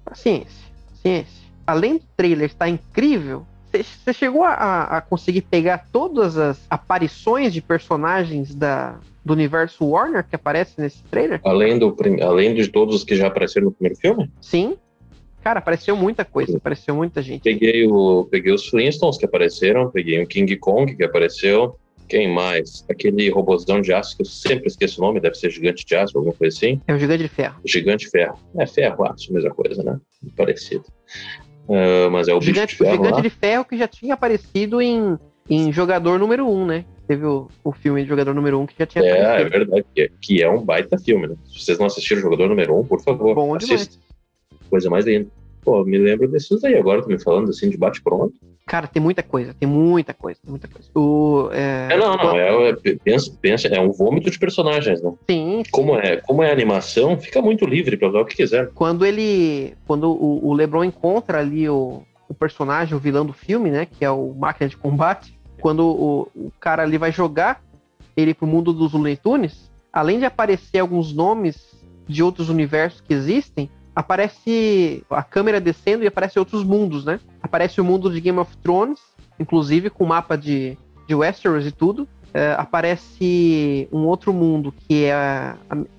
paciência, 0.03 0.67
paciência. 0.89 1.41
Além 1.65 1.98
do 1.98 2.03
trailer 2.17 2.48
estar 2.48 2.67
incrível, 2.67 3.46
você 3.72 4.12
chegou 4.12 4.43
a, 4.43 4.98
a, 4.98 5.01
conseguir 5.01 5.43
pegar 5.43 5.88
todas 5.89 6.38
as 6.38 6.60
aparições 6.70 7.53
de 7.53 7.62
personagens 7.62 8.53
da, 8.53 8.96
do 9.24 9.31
universo 9.31 9.86
Warner 9.86 10.25
que 10.27 10.36
aparece 10.36 10.74
nesse 10.81 11.01
trailer? 11.03 11.39
Além, 11.46 11.79
do, 11.79 11.96
além 12.22 12.53
de 12.53 12.67
todos 12.67 12.96
os 12.96 13.03
que 13.05 13.15
já 13.15 13.27
apareceram 13.27 13.67
no 13.67 13.72
primeiro 13.72 13.98
filme? 13.98 14.29
Sim. 14.41 14.75
Cara, 15.43 15.60
apareceu 15.60 15.95
muita 15.95 16.24
coisa, 16.24 16.57
apareceu 16.57 16.95
muita 16.95 17.21
gente. 17.21 17.41
Peguei, 17.41 17.88
o, 17.88 18.25
peguei 18.29 18.53
os 18.53 18.67
Flintstones 18.67 19.17
que 19.17 19.25
apareceram, 19.25 19.89
peguei 19.89 20.21
o 20.21 20.27
King 20.27 20.55
Kong 20.57 20.95
que 20.95 21.03
apareceu. 21.03 21.75
Quem 22.07 22.31
mais? 22.31 22.86
Aquele 22.89 23.29
robôzão 23.29 23.81
de 23.81 23.93
aço 23.93 24.17
que 24.17 24.21
eu 24.21 24.25
sempre 24.25 24.67
esqueço 24.67 25.01
o 25.01 25.05
nome, 25.05 25.21
deve 25.21 25.36
ser 25.36 25.50
gigante 25.50 25.86
de 25.86 25.95
aço, 25.95 26.17
alguma 26.17 26.36
coisa 26.36 26.55
assim. 26.55 26.81
É 26.86 26.93
o 26.93 27.00
gigante 27.00 27.24
de 27.24 27.29
ferro. 27.29 27.55
Gigante 27.65 28.05
de 28.05 28.12
ferro. 28.12 28.38
É 28.57 28.67
ferro, 28.67 29.05
aço, 29.05 29.33
mesma 29.33 29.51
coisa, 29.51 29.81
né? 29.81 29.98
Parecido. 30.36 30.83
Uh, 31.67 32.12
mas 32.12 32.27
é 32.27 32.33
o 32.33 32.41
gigante, 32.41 32.71
de 32.71 32.75
ferro. 32.79 32.98
Gigante 32.98 33.15
lá. 33.15 33.21
de 33.21 33.29
ferro 33.29 33.65
que 33.65 33.77
já 33.77 33.88
tinha 33.88 34.13
aparecido 34.13 34.81
em, 34.81 35.17
em 35.50 35.71
Jogador 35.71 36.19
Número 36.19 36.45
1, 36.45 36.51
um, 36.51 36.65
né? 36.65 36.86
Teve 37.07 37.25
o, 37.25 37.48
o 37.63 37.71
filme 37.71 38.03
de 38.03 38.10
Jogador 38.10 38.36
Número 38.36 38.60
1 38.60 38.62
um 38.62 38.65
que 38.65 38.75
já 38.77 38.86
tinha 38.86 39.03
é, 39.05 39.12
aparecido. 39.12 39.48
É, 39.48 39.50
verdade. 39.60 39.86
Que 39.95 40.01
é, 40.01 40.10
que 40.21 40.43
é 40.43 40.50
um 40.50 40.62
baita 40.62 40.98
filme, 40.98 41.27
né? 41.27 41.36
Se 41.45 41.63
vocês 41.63 41.79
não 41.79 41.86
assistiram 41.86 42.21
Jogador 42.21 42.50
Número 42.50 42.75
1, 42.75 42.79
um, 42.79 42.86
por 42.86 43.01
favor, 43.01 43.33
Bom 43.33 43.55
assista. 43.55 43.75
Demais. 43.75 44.11
Coisa 44.72 44.90
mais 44.90 45.06
linda. 45.06 45.30
Pô, 45.62 45.86
me 45.86 45.98
lembro 46.00 46.28
desses 46.28 46.63
aí 46.63 46.75
agora, 46.75 47.04
tô 47.04 47.10
me 47.10 47.22
falando 47.22 47.50
assim, 47.50 47.70
de 47.70 47.78
bate-pronto. 47.78 48.34
Cara, 48.66 48.88
tem 48.88 49.01
muita 49.01 49.22
coisa, 49.22 49.54
tem 49.54 49.68
muita 49.68 50.13
coisa, 50.13 50.40
tem 50.42 50.50
muita 50.50 50.68
coisa. 50.68 50.90
O, 50.96 51.50
é... 51.51 51.90
é 51.92 51.98
não, 51.98 52.16
não, 52.16 52.36
é, 52.36 52.70
é, 52.70 52.75
pensa, 53.04 53.32
pensa, 53.40 53.68
é 53.68 53.80
um 53.80 53.92
vômito 53.92 54.32
de 54.32 54.40
personagens, 54.40 55.01
né? 55.01 55.13
Sim. 55.30 55.63
Como 55.72 55.96
é, 55.96 56.18
como 56.18 56.42
é 56.42 56.51
animação, 56.51 57.20
fica 57.20 57.42
muito 57.42 57.66
livre 57.66 57.98
para 57.98 58.08
usar 58.08 58.22
o 58.22 58.25
que 58.25 58.36
quiser. 58.36 58.72
Quando 58.74 59.06
ele, 59.06 59.75
quando 59.86 60.10
o, 60.10 60.48
o 60.48 60.54
LeBron 60.54 60.86
encontra 60.86 61.40
ali 61.40 61.68
o, 61.68 62.01
o 62.30 62.34
personagem, 62.34 62.96
o 62.96 63.00
vilão 63.00 63.25
do 63.25 63.34
filme, 63.34 63.70
né, 63.70 63.86
que 63.86 64.06
é 64.06 64.10
o 64.10 64.34
máquina 64.34 64.70
de 64.70 64.78
combate, 64.78 65.38
quando 65.60 65.86
o, 65.86 66.22
o 66.34 66.51
cara 66.60 66.84
ali 66.84 66.98
vai 66.98 67.12
jogar 67.12 67.62
ele 68.16 68.34
pro 68.34 68.48
mundo 68.48 68.74
dos 68.74 68.94
Looney 68.94 69.18
Tunes, 69.18 69.72
além 69.92 70.18
de 70.18 70.25
aparecer 70.25 70.80
alguns 70.80 71.13
nomes 71.13 71.75
de 72.08 72.24
outros 72.24 72.50
universos 72.50 73.01
que 73.01 73.13
existem, 73.13 73.70
aparece 73.95 75.03
a 75.10 75.24
câmera 75.24 75.60
descendo 75.60 76.03
e 76.03 76.07
aparece 76.07 76.39
outros 76.39 76.63
mundos, 76.63 77.05
né? 77.05 77.19
Aparece 77.41 77.81
o 77.81 77.83
mundo 77.83 78.12
de 78.12 78.21
Game 78.21 78.39
of 78.39 78.55
Thrones, 78.57 79.00
inclusive 79.39 79.89
com 79.89 80.05
mapa 80.05 80.38
de, 80.38 80.77
de 81.07 81.15
Westeros 81.15 81.65
e 81.65 81.71
tudo. 81.71 82.07
É, 82.33 82.55
aparece 82.57 83.89
um 83.91 84.05
outro 84.05 84.31
mundo 84.31 84.74
que 84.88 85.05
é 85.05 85.53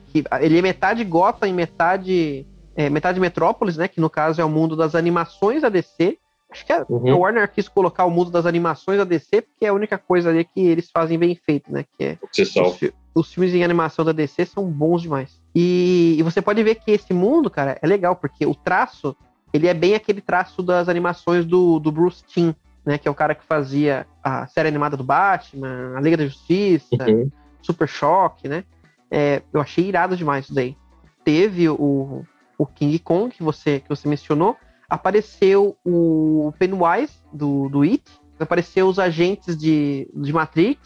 que 0.07 0.25
ele 0.41 0.59
é 0.59 0.63
metade 0.63 1.05
Gotham 1.05 1.47
e 1.49 1.53
metade 1.53 2.47
é, 2.75 2.89
metade 2.89 3.21
Metrópolis, 3.21 3.77
né? 3.77 3.89
Que 3.89 4.01
no 4.01 4.09
caso 4.09 4.41
é 4.41 4.45
o 4.45 4.49
mundo 4.49 4.75
das 4.75 4.95
animações 4.95 5.63
da 5.63 5.69
DC. 5.69 6.19
Acho 6.53 6.67
que 6.67 6.73
a, 6.73 6.85
uhum. 6.89 7.11
a 7.11 7.17
Warner 7.17 7.51
quis 7.51 7.67
colocar 7.67 8.05
o 8.05 8.11
mundo 8.11 8.31
das 8.31 8.45
animações 8.45 8.99
da 8.99 9.05
DC 9.05 9.43
porque 9.43 9.65
é 9.65 9.69
a 9.69 9.73
única 9.73 9.97
coisa 9.97 10.29
ali 10.29 10.45
que 10.45 10.61
eles 10.61 10.91
fazem 10.91 11.19
bem 11.19 11.35
feito, 11.35 11.73
né? 11.73 11.85
Que 11.97 12.05
é 12.05 12.19
os, 12.23 12.93
os 13.15 13.33
filmes 13.33 13.55
em 13.55 13.65
animação 13.65 14.05
da 14.05 14.13
DC 14.13 14.45
são 14.47 14.65
bons 14.65 15.03
demais. 15.03 15.41
E, 15.55 16.17
e, 16.19 16.23
você 16.23 16.43
pode 16.43 16.63
ver 16.63 16.77
que 16.77 16.91
esse 16.91 17.13
mundo, 17.15 17.51
cara, 17.51 17.79
é 17.81 17.87
legal, 17.87 18.15
porque 18.15 18.45
o 18.45 18.55
traço, 18.55 19.17
ele 19.53 19.67
é 19.67 19.75
bem 19.75 19.95
aquele 19.95 20.21
traço 20.21 20.63
das 20.63 20.89
animações 20.89 21.47
do, 21.47 21.79
do 21.79 21.91
Bruce 21.91 22.23
Timm, 22.27 22.53
né? 22.85 22.99
Que 22.99 23.09
é 23.09 23.11
o 23.11 23.15
cara 23.15 23.35
que 23.35 23.45
fazia 23.45 24.07
a 24.23 24.47
série 24.47 24.69
animada 24.69 24.97
do 24.97 25.05
Batman, 25.05 25.95
a 25.97 26.01
Liga 26.01 26.19
da 26.19 26.27
Justiça, 26.27 27.09
uhum. 27.09 27.31
Super 27.63 27.89
Choque, 27.89 28.47
né? 28.47 28.65
É, 29.11 29.43
eu 29.53 29.61
achei 29.61 29.87
irado 29.87 30.17
demais 30.17 30.45
isso 30.45 30.55
daí. 30.55 30.77
Teve 31.25 31.69
o, 31.69 32.25
o 32.59 32.67
King 32.67 32.99
Kong, 32.99 33.35
que 33.35 33.43
você, 33.43 33.81
que 33.81 33.89
você 33.89 34.09
mencionou, 34.09 34.57
apareceu 34.93 35.75
o 35.87 36.53
Pennywise, 36.59 37.15
do, 37.33 37.67
do 37.71 37.81
It, 37.81 38.05
apareceu 38.39 38.87
os 38.87 38.99
agentes 38.99 39.57
de, 39.57 40.07
de 40.15 40.33
Matrix, 40.35 40.79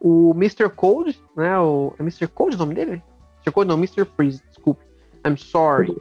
o 0.00 0.32
Mr. 0.34 0.70
Cold, 0.70 1.20
né? 1.36 1.58
O, 1.58 1.92
é 1.98 2.02
Mr. 2.02 2.26
Cold 2.26 2.56
o 2.56 2.58
nome 2.58 2.74
dele? 2.74 3.02
Mr. 3.36 3.52
Cold 3.52 3.68
não, 3.68 3.76
Mr. 3.76 4.06
Freeze, 4.16 4.42
desculpe. 4.48 4.82
I'm 5.26 5.36
sorry. 5.36 5.94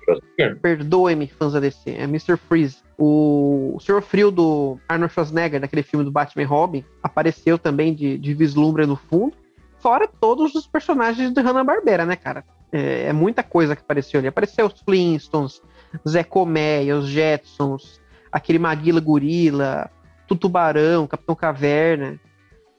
Perdoe-me, 0.62 1.28
fãs 1.28 1.52
da 1.52 1.60
DC. 1.60 1.92
É 1.92 2.04
Mr. 2.04 2.38
Freeze. 2.38 2.78
O, 2.98 3.74
o 3.76 3.80
Sr. 3.82 4.02
Frio 4.02 4.32
do 4.32 4.80
Arnold 4.88 5.12
Schwarzenegger, 5.12 5.60
naquele 5.60 5.84
filme 5.84 6.06
do 6.06 6.12
Batman 6.12 6.48
Robin, 6.48 6.86
apareceu 7.04 7.58
também 7.58 7.94
de, 7.94 8.18
de 8.18 8.34
vislumbre 8.34 8.86
no 8.86 8.96
fundo. 8.96 9.36
Fora 9.80 10.08
todos 10.08 10.56
os 10.56 10.66
personagens 10.66 11.34
do 11.34 11.42
Hanna-Barbera, 11.42 12.06
né, 12.06 12.16
cara? 12.16 12.46
É, 12.72 13.08
é, 13.08 13.14
muita 13.14 13.44
coisa 13.44 13.76
que 13.76 13.82
apareceu 13.82 14.20
ali. 14.20 14.30
Apareceu 14.30 14.66
os 14.68 14.80
Flintstones, 14.80 15.62
Zé 16.08 16.24
Comé, 16.24 16.84
os 16.94 17.08
Jetsons, 17.08 18.00
aquele 18.32 18.60
Maguila 18.60 19.00
Gorila, 19.00 19.90
Tutubarão, 20.28 21.08
Capitão 21.08 21.36
Caverna. 21.36 22.20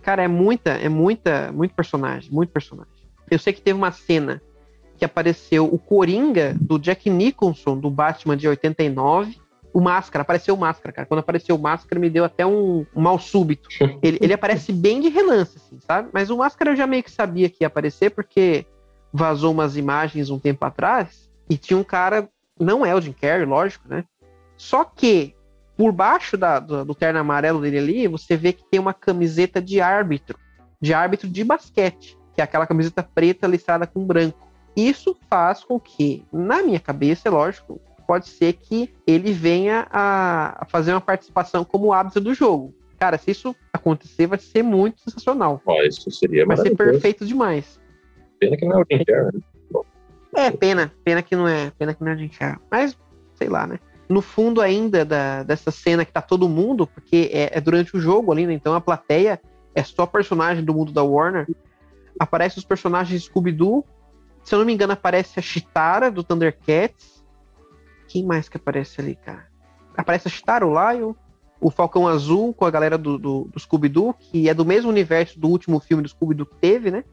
Cara, 0.03 0.23
é 0.23 0.29
muita, 0.29 0.71
é 0.71 0.89
muita, 0.89 1.53
muito 1.53 1.75
personagem, 1.75 2.31
muito 2.33 2.51
personagem. 2.51 2.93
Eu 3.31 3.39
sei 3.39 3.53
que 3.53 3.61
teve 3.61 3.79
uma 3.79 3.93
cena 3.93 4.41
que 4.97 5.05
apareceu 5.05 5.65
o 5.65 5.79
Coringa 5.79 6.55
do 6.61 6.79
Jack 6.79 7.09
Nicholson, 7.09 7.79
do 7.79 7.91
Batman 7.91 8.37
de 8.37 8.47
89. 8.47 9.39
O 9.73 9.81
Máscara, 9.81 10.23
apareceu 10.23 10.55
o 10.55 10.59
Máscara, 10.59 10.93
cara. 10.93 11.07
Quando 11.07 11.21
apareceu 11.21 11.55
o 11.55 11.59
Máscara, 11.59 12.01
me 12.01 12.11
deu 12.11 12.25
até 12.25 12.45
um, 12.45 12.85
um 12.95 13.01
mal 13.01 13.19
súbito. 13.19 13.69
Ele, 14.03 14.19
ele 14.21 14.33
aparece 14.33 14.73
bem 14.73 15.01
de 15.01 15.09
relance, 15.09 15.57
assim, 15.57 15.79
sabe? 15.81 16.09
Mas 16.13 16.29
o 16.29 16.37
Máscara 16.37 16.73
eu 16.73 16.77
já 16.77 16.87
meio 16.87 17.03
que 17.03 17.11
sabia 17.11 17.49
que 17.49 17.63
ia 17.63 17.69
aparecer, 17.69 18.11
porque 18.11 18.67
vazou 19.13 19.53
umas 19.53 19.77
imagens 19.77 20.29
um 20.29 20.39
tempo 20.39 20.65
atrás 20.65 21.31
e 21.49 21.57
tinha 21.57 21.79
um 21.79 21.85
cara, 21.85 22.29
não 22.61 22.85
é 22.85 22.95
o 22.95 23.01
Jim 23.01 23.13
Carrey, 23.13 23.47
lógico, 23.47 23.89
né? 23.89 24.05
Só 24.57 24.85
que 24.85 25.35
por 25.77 25.93
baixo 25.93 26.37
da, 26.37 26.61
do, 26.61 26.85
do 26.85 26.95
terno 26.95 27.19
amarelo 27.19 27.61
dele 27.63 27.79
ali, 27.79 28.07
você 28.07 28.37
vê 28.37 28.53
que 28.53 28.63
tem 28.71 28.79
uma 28.79 28.93
camiseta 28.93 29.63
de 29.63 29.81
árbitro, 29.81 30.39
de 30.79 30.93
árbitro 30.93 31.27
de 31.27 31.43
basquete, 31.43 32.19
que 32.35 32.43
é 32.43 32.45
aquela 32.45 32.67
camiseta 32.67 33.03
preta 33.03 33.47
listrada 33.47 33.87
com 33.87 34.05
branco. 34.05 34.47
Isso 34.77 35.17
faz 35.29 35.65
com 35.65 35.81
que, 35.81 36.23
na 36.31 36.63
minha 36.63 36.79
cabeça, 36.79 37.29
é 37.29 37.31
lógico, 37.31 37.81
pode 38.07 38.29
ser 38.29 38.53
que 38.55 38.93
ele 39.07 39.33
venha 39.33 39.87
a, 39.91 40.67
fazer 40.69 40.93
uma 40.93 41.01
participação 41.01 41.65
como 41.65 41.93
árbitro 41.95 42.21
do 42.21 42.35
jogo. 42.35 42.75
Cara, 42.99 43.17
se 43.17 43.31
isso 43.31 43.57
acontecer, 43.73 44.27
vai 44.27 44.39
ser 44.39 44.63
muito 44.63 45.01
sensacional. 45.01 45.63
Isso 45.87 46.11
seria 46.11 46.45
Vai 46.45 46.59
ser 46.59 46.77
perfeito 46.77 47.25
demais. 47.25 47.81
Pena 48.39 48.57
que 48.57 48.67
não 48.67 48.81
é 48.81 48.83
o 48.83 48.87
Jim 48.91 49.03
Carrey, 49.05 49.31
né? 49.33 49.41
É, 50.35 50.51
pena. 50.51 50.93
Pena 51.05 51.23
que 51.23 51.35
não 51.35 51.47
é. 51.47 51.71
Pena 51.79 51.95
que 51.95 52.03
não 52.03 52.13
é 52.13 52.17
Jim 52.17 52.29
Carrey. 52.29 52.59
Mas, 52.71 52.97
sei 53.35 53.49
lá, 53.49 53.67
né? 53.67 53.79
no 54.11 54.21
fundo 54.21 54.61
ainda 54.61 55.05
da, 55.05 55.45
dessa 55.45 55.71
cena 55.71 56.05
que 56.05 56.13
tá 56.13 56.21
todo 56.21 56.49
mundo, 56.49 56.85
porque 56.85 57.31
é, 57.33 57.57
é 57.57 57.61
durante 57.61 57.97
o 57.97 58.01
jogo 58.01 58.33
ali, 58.33 58.45
né? 58.45 58.53
Então 58.53 58.75
a 58.75 58.81
plateia 58.81 59.41
é 59.73 59.85
só 59.85 60.05
personagem 60.05 60.65
do 60.65 60.75
mundo 60.75 60.91
da 60.91 61.05
Warner. 61.05 61.47
Aparece 62.19 62.59
os 62.59 62.65
personagens 62.65 63.23
Scooby-Doo. 63.23 63.87
Se 64.43 64.53
eu 64.53 64.59
não 64.59 64.67
me 64.67 64.73
engano, 64.75 64.93
aparece 64.93 65.39
a 65.39 65.43
Chitara 65.43 66.11
do 66.11 66.25
Thundercats. 66.25 67.25
Quem 68.09 68.25
mais 68.25 68.49
que 68.49 68.57
aparece 68.57 69.01
ali, 69.01 69.15
cara? 69.15 69.47
Aparece 69.97 70.27
a 70.27 70.31
Chitara, 70.31 70.67
o 70.67 70.73
Lion. 70.73 71.15
o 71.61 71.71
Falcão 71.71 72.09
Azul 72.09 72.53
com 72.53 72.65
a 72.65 72.71
galera 72.71 72.99
do, 72.99 73.17
do, 73.17 73.45
do 73.45 73.61
Scooby-Doo, 73.61 74.13
que 74.15 74.49
é 74.49 74.55
do 74.55 74.65
mesmo 74.65 74.91
universo 74.91 75.39
do 75.39 75.49
último 75.49 75.79
filme 75.79 76.03
do 76.03 76.09
Scooby-Doo 76.09 76.47
que 76.47 76.57
teve, 76.57 76.91
né? 76.91 77.05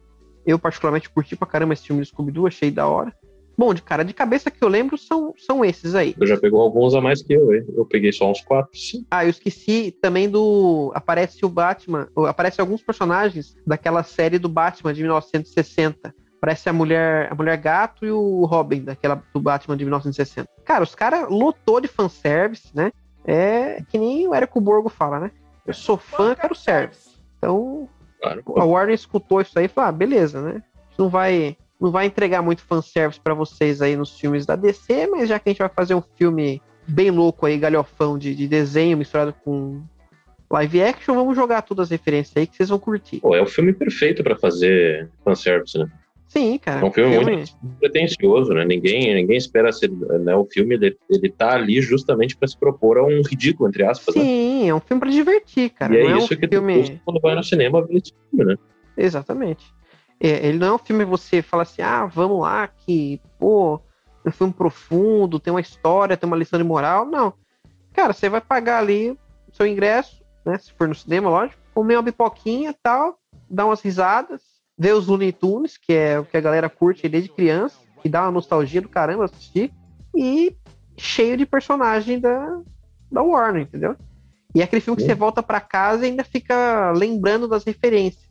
Eu, 0.48 0.58
particularmente, 0.58 1.10
curti 1.10 1.36
pra 1.36 1.46
caramba 1.46 1.74
esse 1.74 1.86
filme 1.86 2.02
do 2.02 2.08
Scooby-Doo, 2.08 2.48
achei 2.48 2.72
da 2.72 2.88
hora. 2.88 3.14
Bom, 3.58 3.74
de 3.74 3.82
cara 3.82 4.06
de 4.06 4.14
cabeça 4.14 4.50
que 4.50 4.64
eu 4.64 4.70
lembro 4.70 4.98
são, 4.98 5.34
são 5.36 5.66
esses 5.66 5.94
aí. 5.94 6.16
Eu 6.18 6.26
já 6.26 6.38
pegou 6.38 6.62
alguns 6.62 6.94
a 6.94 7.02
mais 7.02 7.22
que 7.22 7.34
eu, 7.34 7.54
hein? 7.54 7.66
Eu 7.76 7.86
peguei 7.86 8.14
só 8.14 8.30
uns 8.32 8.40
quatro, 8.40 8.70
sim. 8.74 9.04
Ah, 9.12 9.26
eu 9.26 9.30
esqueci 9.30 9.92
também 10.00 10.30
do. 10.30 10.92
Aparece 10.94 11.44
o 11.44 11.50
Batman. 11.50 12.08
Aparece 12.28 12.62
alguns 12.62 12.82
personagens 12.82 13.58
daquela 13.66 14.04
série 14.04 14.40
do 14.40 14.48
Batman 14.48 14.94
de 14.94 15.02
1960. 15.02 16.14
Parece 16.40 16.70
a 16.70 16.74
mulher, 16.74 17.32
a 17.32 17.36
mulher 17.36 17.58
gato 17.58 18.06
e 18.06 18.12
o 18.12 18.46
Robin, 18.46 18.84
daquela 18.84 19.22
do 19.34 19.42
Batman 19.42 19.76
de 19.76 19.84
1960. 19.84 20.48
Cara, 20.64 20.84
os 20.84 20.94
caras 20.94 21.28
lotou 21.28 21.82
de 21.82 21.88
fanservice, 21.88 22.70
né? 22.76 22.92
É 23.26 23.82
que 23.90 23.98
nem 23.98 24.28
o 24.28 24.36
Érico 24.36 24.62
Borgo 24.62 24.88
fala, 24.88 25.20
né? 25.20 25.32
Eu 25.66 25.74
sou 25.74 25.98
fã, 25.98 26.36
quero 26.36 26.54
service. 26.54 27.10
Então, 27.38 27.90
Claro. 28.22 28.44
a 28.56 28.64
Warner 28.64 28.96
escutou 28.96 29.42
isso 29.42 29.58
aí 29.58 29.66
e 29.66 29.68
falou: 29.70 29.90
ah, 29.90 29.92
beleza, 29.92 30.42
né? 30.42 30.64
Não 30.98 31.10
vai, 31.10 31.56
não 31.80 31.92
vai 31.92 32.06
entregar 32.06 32.42
muito 32.42 32.64
fanservice 32.64 33.20
pra 33.20 33.34
vocês 33.34 33.82
aí 33.82 33.96
nos 33.96 34.20
filmes 34.20 34.46
da 34.46 34.56
DC, 34.56 35.08
mas 35.08 35.30
já 35.30 35.40
que 35.40 35.50
a 35.50 35.52
gente 35.52 35.60
vai 35.60 35.70
fazer 35.70 35.94
um 35.94 36.04
filme 36.16 36.62
bem 36.88 37.12
louco 37.12 37.46
aí, 37.46 37.58
galhofão 37.58 38.18
de, 38.18 38.34
de 38.34 38.48
desenho 38.48 38.98
misturado 38.98 39.34
com 39.44 39.84
live 40.50 40.82
action, 40.82 41.14
vamos 41.14 41.36
jogar 41.36 41.62
todas 41.62 41.88
as 41.88 41.92
referências 41.92 42.36
aí 42.36 42.48
que 42.48 42.56
vocês 42.56 42.70
vão 42.70 42.80
curtir. 42.80 43.20
Pô, 43.20 43.36
é 43.36 43.42
o 43.42 43.48
filme 43.48 43.74
perfeito 43.74 44.24
pra 44.24 44.36
fazer 44.38 45.10
fanservice, 45.24 45.78
né? 45.78 45.90
Sim, 46.28 46.58
cara. 46.58 46.82
É 46.82 46.84
um 46.84 46.92
filme 46.92 47.18
muito 47.18 47.58
pretencioso, 47.80 48.54
né? 48.54 48.66
Ninguém, 48.66 49.16
ninguém 49.16 49.38
espera 49.38 49.72
ser. 49.72 49.90
Né? 49.90 50.36
O 50.36 50.46
filme 50.46 50.76
ele, 50.76 50.98
ele 51.10 51.30
tá 51.30 51.54
ali 51.54 51.82
justamente 51.82 52.36
pra 52.36 52.48
se 52.48 52.58
propor 52.58 52.98
a 52.98 53.04
um 53.04 53.22
ridículo, 53.22 53.70
entre 53.70 53.84
aspas. 53.86 54.14
Né? 54.16 54.22
Sim, 54.22 54.70
é 54.70 54.76
um 54.76 54.80
filme 54.80 55.00
pra 55.00 55.10
divertir, 55.10 55.70
cara. 55.70 55.96
e 55.96 56.00
é 56.00 56.04
não 56.04 56.16
é 56.16 56.18
isso 56.18 56.34
um 56.34 56.38
que 56.38 56.48
filme... 56.48 57.02
quando 57.06 57.22
vai 57.22 57.34
no 57.34 57.44
cinema 57.44 57.82
ver 57.86 57.98
esse 57.98 58.14
filme, 58.30 58.46
né? 58.46 58.58
Exatamente. 58.98 59.66
É, 60.20 60.48
ele 60.48 60.58
não 60.58 60.68
é 60.68 60.74
um 60.74 60.80
filme 60.80 61.06
que 61.06 61.10
você 61.10 61.42
fala 61.42 61.64
assim, 61.64 61.82
ah, 61.82 62.06
vamos 62.06 62.42
lá, 62.42 62.68
que, 62.68 63.22
pô, 63.40 63.80
é 64.26 64.30
um 64.30 64.32
filme 64.32 64.54
profundo, 64.54 65.40
tem 65.40 65.54
uma 65.54 65.62
história, 65.62 66.18
tem 66.18 66.28
uma 66.28 66.38
lição 66.38 66.60
de 66.60 66.66
moral. 66.66 67.06
Não. 67.06 67.34
Cara, 67.94 68.12
você 68.12 68.28
vai 68.28 68.42
pagar 68.42 68.80
ali 68.80 69.12
o 69.12 69.20
seu 69.54 69.66
ingresso, 69.66 70.22
né? 70.46 70.58
Se 70.58 70.74
for 70.74 70.88
no 70.88 70.96
cinema, 70.96 71.30
lógico, 71.30 71.62
comer 71.74 71.96
uma 71.96 72.04
pipoquinha 72.04 72.72
e 72.72 72.76
tal, 72.82 73.18
dar 73.50 73.66
umas 73.66 73.82
risadas, 73.82 74.42
ver 74.78 74.94
os 74.94 75.08
Looney 75.08 75.32
Tunes, 75.32 75.78
que 75.78 75.94
é 75.94 76.20
o 76.20 76.26
que 76.26 76.38
a 76.38 76.42
galera 76.42 76.70
curte 76.70 77.10
desde 77.10 77.30
criança, 77.30 77.78
que 78.02 78.10
dá 78.10 78.24
uma 78.24 78.32
nostalgia 78.32 78.82
do 78.82 78.90
caramba 78.90 79.26
assistir, 79.26 79.72
e 80.16 80.56
cheio 80.98 81.38
de 81.38 81.46
personagem 81.46 82.20
da, 82.20 82.62
da 83.12 83.22
Warner, 83.22 83.64
entendeu? 83.64 83.96
E 84.54 84.62
é 84.62 84.64
aquele 84.64 84.82
filme 84.82 84.98
que 84.98 85.06
você 85.06 85.16
volta 85.16 85.44
pra 85.44 85.60
casa 85.60 86.06
e 86.06 86.10
ainda 86.10 86.24
fica 86.24 86.92
lembrando 86.92 87.48
das 87.48 87.64
referências. 87.64 88.26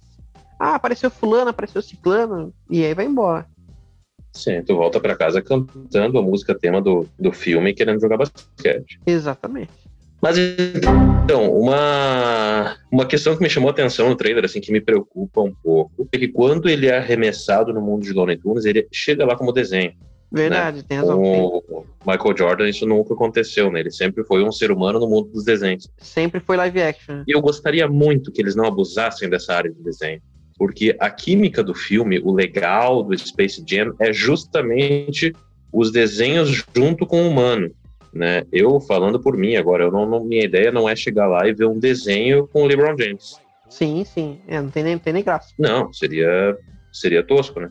Ah, 0.59 0.75
apareceu 0.75 1.11
fulano, 1.11 1.51
apareceu 1.51 1.83
ciclano, 1.83 2.53
e 2.71 2.85
aí 2.85 2.95
vai 2.95 3.05
embora. 3.05 3.47
Sim, 4.33 4.63
tu 4.63 4.77
volta 4.77 5.01
pra 5.01 5.17
casa 5.17 5.41
cantando 5.41 6.19
a 6.19 6.23
música 6.23 6.55
tema 6.55 6.81
do, 6.81 7.09
do 7.19 7.33
filme 7.33 7.71
e 7.71 7.75
querendo 7.75 8.01
jogar 8.01 8.19
basquete. 8.19 9.01
Exatamente. 9.07 9.86
Mas 10.21 10.37
então, 10.39 11.53
uma, 11.53 12.77
uma 12.91 13.07
questão 13.07 13.37
que 13.37 13.43
me 13.43 13.51
chamou 13.51 13.69
a 13.69 13.73
atenção 13.73 14.09
no 14.09 14.17
trailer, 14.17 14.45
assim, 14.45 14.61
que 14.61 14.73
me 14.73 14.81
preocupa 14.81 15.41
um 15.41 15.53
pouco, 15.63 16.09
é 16.13 16.19
que 16.19 16.29
quando 16.29 16.69
ele 16.69 16.87
é 16.87 16.97
arremessado 16.97 17.73
no 17.73 17.81
mundo 17.81 18.03
de 18.03 18.13
Looney 18.13 18.37
Tunes, 18.37 18.65
ele 18.65 18.87
chega 18.93 19.27
lá 19.27 19.37
como 19.37 19.53
desenho. 19.53 19.93
Verdade, 20.31 20.83
tem 20.83 20.99
razão. 20.99 21.21
Com 21.21 21.63
o 21.71 21.85
Michael 22.07 22.37
Jordan, 22.37 22.69
isso 22.69 22.87
nunca 22.87 23.15
aconteceu, 23.15 23.71
né? 23.71 23.81
Ele 23.81 23.91
sempre 23.91 24.25
foi 24.25 24.43
um 24.43 24.51
ser 24.51 24.71
humano 24.71 24.99
no 24.99 25.09
mundo 25.09 25.31
dos 25.31 25.45
desenhos. 25.45 25.89
Sempre 25.99 26.41
foi 26.41 26.57
live 26.57 26.83
action. 26.83 27.23
E 27.27 27.33
eu 27.35 27.41
gostaria 27.41 27.87
muito 27.89 28.33
que 28.33 28.43
eles 28.43 28.57
não 28.57 28.67
abusassem 28.67 29.29
dessa 29.29 29.55
área 29.55 29.71
de 29.71 29.83
desenho. 29.83 30.21
Porque 30.59 30.97
a 30.99 31.11
química 31.11 31.63
do 31.63 31.75
filme, 31.75 32.19
o 32.19 32.33
legal 32.33 33.03
do 33.03 33.17
Space 33.17 33.63
Jam, 33.67 33.95
é 34.01 34.13
justamente 34.13 35.33
os 35.73 35.93
desenhos 35.93 36.65
junto 36.75 37.07
com 37.07 37.23
o 37.23 37.29
humano. 37.29 37.71
Né? 38.13 38.45
Eu 38.53 38.81
falando 38.81 39.21
por 39.21 39.37
mim 39.37 39.57
agora, 39.57 39.85
eu 39.85 39.93
não, 39.93 40.07
não- 40.09 40.25
minha 40.25 40.45
ideia 40.45 40.73
não 40.73 40.89
é 40.89 40.97
chegar 40.97 41.27
lá 41.27 41.47
e 41.47 41.53
ver 41.55 41.67
um 41.67 41.79
desenho 41.79 42.47
com 42.49 42.63
o 42.63 42.67
LeBron 42.67 42.97
James. 42.99 43.39
Sim, 43.69 44.05
sim. 44.05 44.39
É, 44.49 44.61
não, 44.61 44.71
tem 44.71 44.83
nem, 44.83 44.95
não 44.95 45.01
tem 45.01 45.13
nem 45.13 45.23
graça. 45.25 45.53
Não, 45.59 45.93
seria, 45.93 46.57
seria 46.93 47.23
tosco, 47.23 47.61
né? 47.61 47.69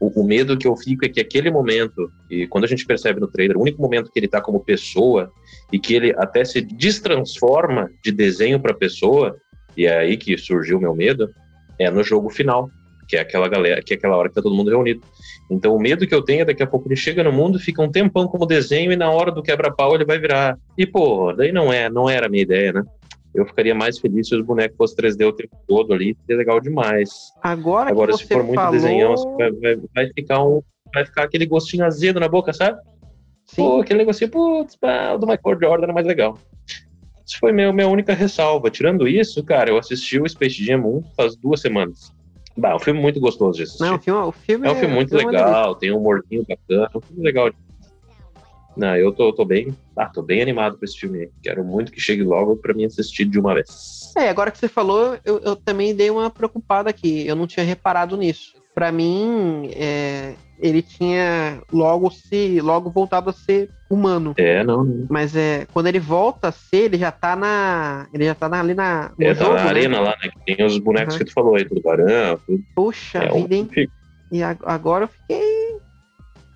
O, 0.00 0.22
o 0.22 0.24
medo 0.26 0.56
que 0.56 0.66
eu 0.66 0.76
fico 0.76 1.04
é 1.04 1.08
que 1.08 1.20
aquele 1.20 1.50
momento, 1.50 2.10
e 2.30 2.46
quando 2.46 2.64
a 2.64 2.66
gente 2.68 2.86
percebe 2.86 3.20
no 3.20 3.28
trailer, 3.28 3.56
o 3.56 3.60
único 3.60 3.80
momento 3.80 4.10
que 4.10 4.18
ele 4.18 4.28
tá 4.28 4.40
como 4.40 4.60
pessoa 4.60 5.30
e 5.72 5.78
que 5.78 5.94
ele 5.94 6.14
até 6.16 6.44
se 6.44 6.60
destransforma 6.60 7.90
de 8.02 8.10
desenho 8.10 8.60
para 8.60 8.74
pessoa, 8.74 9.36
e 9.76 9.86
é 9.86 9.98
aí 9.98 10.16
que 10.16 10.36
surgiu 10.38 10.78
o 10.78 10.80
meu 10.80 10.94
medo, 10.94 11.30
é 11.78 11.90
no 11.90 12.02
jogo 12.02 12.30
final, 12.30 12.70
que 13.06 13.16
é 13.16 13.20
aquela 13.20 13.48
galera, 13.48 13.82
que 13.82 13.94
é 13.94 13.96
aquela 13.96 14.16
hora 14.16 14.28
que 14.28 14.34
tá 14.34 14.42
todo 14.42 14.54
mundo 14.54 14.70
reunido. 14.70 15.02
Então 15.50 15.74
o 15.74 15.80
medo 15.80 16.06
que 16.06 16.14
eu 16.14 16.22
tenho 16.22 16.42
é 16.42 16.44
daqui 16.44 16.62
a 16.62 16.66
pouco 16.66 16.88
ele 16.88 16.96
chega 16.96 17.22
no 17.22 17.32
mundo, 17.32 17.58
fica 17.58 17.82
um 17.82 17.90
tempão 17.90 18.26
como 18.26 18.46
desenho 18.46 18.92
e 18.92 18.96
na 18.96 19.10
hora 19.10 19.30
do 19.30 19.42
quebra-pau 19.42 19.94
ele 19.94 20.04
vai 20.04 20.18
virar. 20.18 20.58
E 20.76 20.86
pô, 20.86 21.32
daí 21.32 21.52
não 21.52 21.72
é, 21.72 21.88
não 21.88 22.08
era 22.08 22.26
a 22.26 22.28
minha 22.28 22.42
ideia, 22.42 22.72
né? 22.72 22.82
Eu 23.34 23.44
ficaria 23.44 23.74
mais 23.74 23.98
feliz 23.98 24.28
se 24.28 24.36
os 24.36 24.44
bonecos 24.44 24.76
fossem 24.76 24.96
3D 24.96 25.26
o 25.26 25.32
tempo 25.32 25.56
todo 25.66 25.92
ali, 25.92 26.16
seria 26.20 26.38
legal 26.38 26.60
demais. 26.60 27.10
Agora, 27.42 27.90
Agora, 27.90 28.12
que 28.12 28.18
se 28.18 28.28
for 28.28 28.44
muito 28.44 28.54
falou... 28.54 28.72
desenhão, 28.72 29.14
vai, 29.36 29.50
vai, 29.50 29.76
vai 29.94 30.12
ficar 30.12 30.44
um. 30.44 30.62
Vai 30.94 31.04
ficar 31.04 31.24
aquele 31.24 31.44
gostinho 31.44 31.84
azedo 31.84 32.20
na 32.20 32.28
boca, 32.28 32.52
sabe? 32.52 32.78
Sim, 33.46 33.56
Pô, 33.56 33.80
aquele 33.80 33.98
negocinho, 33.98 34.30
putz, 34.30 34.76
pá, 34.76 35.12
o 35.12 35.18
do 35.18 35.26
Michael 35.26 35.60
Jordan 35.60 35.84
era 35.84 35.92
mais 35.92 36.06
legal. 36.06 36.38
Isso 37.26 37.38
foi 37.40 37.52
meu, 37.52 37.72
minha 37.72 37.88
única 37.88 38.14
ressalva. 38.14 38.70
Tirando 38.70 39.08
isso, 39.08 39.42
cara, 39.42 39.70
eu 39.70 39.78
assisti 39.78 40.20
o 40.20 40.28
Space 40.28 40.64
Jam 40.64 40.86
1 40.86 41.02
faz 41.16 41.36
duas 41.36 41.60
semanas. 41.60 42.12
Bah, 42.56 42.70
é 42.70 42.74
um 42.74 42.80
filme 42.80 43.00
muito 43.00 43.18
gostoso 43.20 43.56
de 43.56 43.64
assistir. 43.64 43.82
não, 43.82 43.96
o 43.96 43.98
filme, 43.98 44.20
o 44.20 44.32
filme 44.32 44.68
é 44.68 44.70
um 44.70 44.74
filme 44.76 44.94
muito 44.94 45.14
o 45.14 45.18
filme 45.18 45.34
é 45.34 45.38
legal, 45.38 45.74
tem 45.74 45.92
um 45.92 45.98
humorzinho 45.98 46.44
bacana, 46.48 46.88
é 46.92 46.98
um 46.98 47.00
filme 47.00 47.22
legal. 47.22 47.50
Não, 48.76 48.96
eu 48.96 49.12
tô, 49.12 49.32
tô 49.32 49.44
bem. 49.44 49.76
Ah, 49.96 50.06
tô 50.06 50.20
bem 50.20 50.42
animado 50.42 50.76
com 50.76 50.84
esse 50.84 50.98
filme. 50.98 51.30
Quero 51.42 51.64
muito 51.64 51.92
que 51.92 52.00
chegue 52.00 52.22
logo 52.22 52.56
pra 52.56 52.74
mim 52.74 52.84
assistir 52.84 53.24
de 53.24 53.38
uma 53.38 53.54
vez. 53.54 54.12
É, 54.16 54.28
agora 54.28 54.50
que 54.50 54.58
você 54.58 54.68
falou, 54.68 55.16
eu, 55.24 55.38
eu 55.40 55.54
também 55.54 55.94
dei 55.94 56.10
uma 56.10 56.28
preocupada 56.28 56.90
aqui. 56.90 57.26
Eu 57.26 57.36
não 57.36 57.46
tinha 57.46 57.64
reparado 57.64 58.16
nisso. 58.16 58.53
Pra 58.74 58.90
mim, 58.90 59.70
é, 59.76 60.34
ele 60.58 60.82
tinha 60.82 61.60
logo 61.72 62.10
se 62.10 62.60
logo 62.60 62.90
voltado 62.90 63.30
a 63.30 63.32
ser 63.32 63.70
humano. 63.88 64.34
É, 64.36 64.64
não, 64.64 64.82
não. 64.82 65.06
Mas 65.08 65.36
é, 65.36 65.64
quando 65.72 65.86
ele 65.86 66.00
volta 66.00 66.48
a 66.48 66.52
ser, 66.52 66.86
ele 66.86 66.98
já 66.98 67.12
tá 67.12 67.36
na. 67.36 68.08
Ele 68.12 68.24
já 68.24 68.34
tá 68.34 68.48
na- 68.48 68.58
ali 68.60 68.74
na. 68.74 69.12
É, 69.20 69.32
tá 69.32 69.44
jogo, 69.44 69.54
na 69.56 69.62
né? 69.64 69.68
arena 69.70 70.00
lá, 70.00 70.10
né? 70.22 70.28
Que 70.44 70.56
tem 70.56 70.66
os 70.66 70.76
bonecos 70.78 71.14
Uhum. 71.14 71.18
que 71.18 71.24
tu 71.26 71.32
falou 71.32 71.54
aí, 71.54 71.64
tudo 71.64 71.80
barão, 71.82 72.38
tudo. 72.46 72.64
Puxa 72.74 73.18
É, 73.18 73.28
vida, 73.32 73.54
hein? 73.54 73.70
E 74.32 74.42
a- 74.42 74.56
agora 74.64 75.04
eu 75.04 75.08
fiquei. 75.08 75.74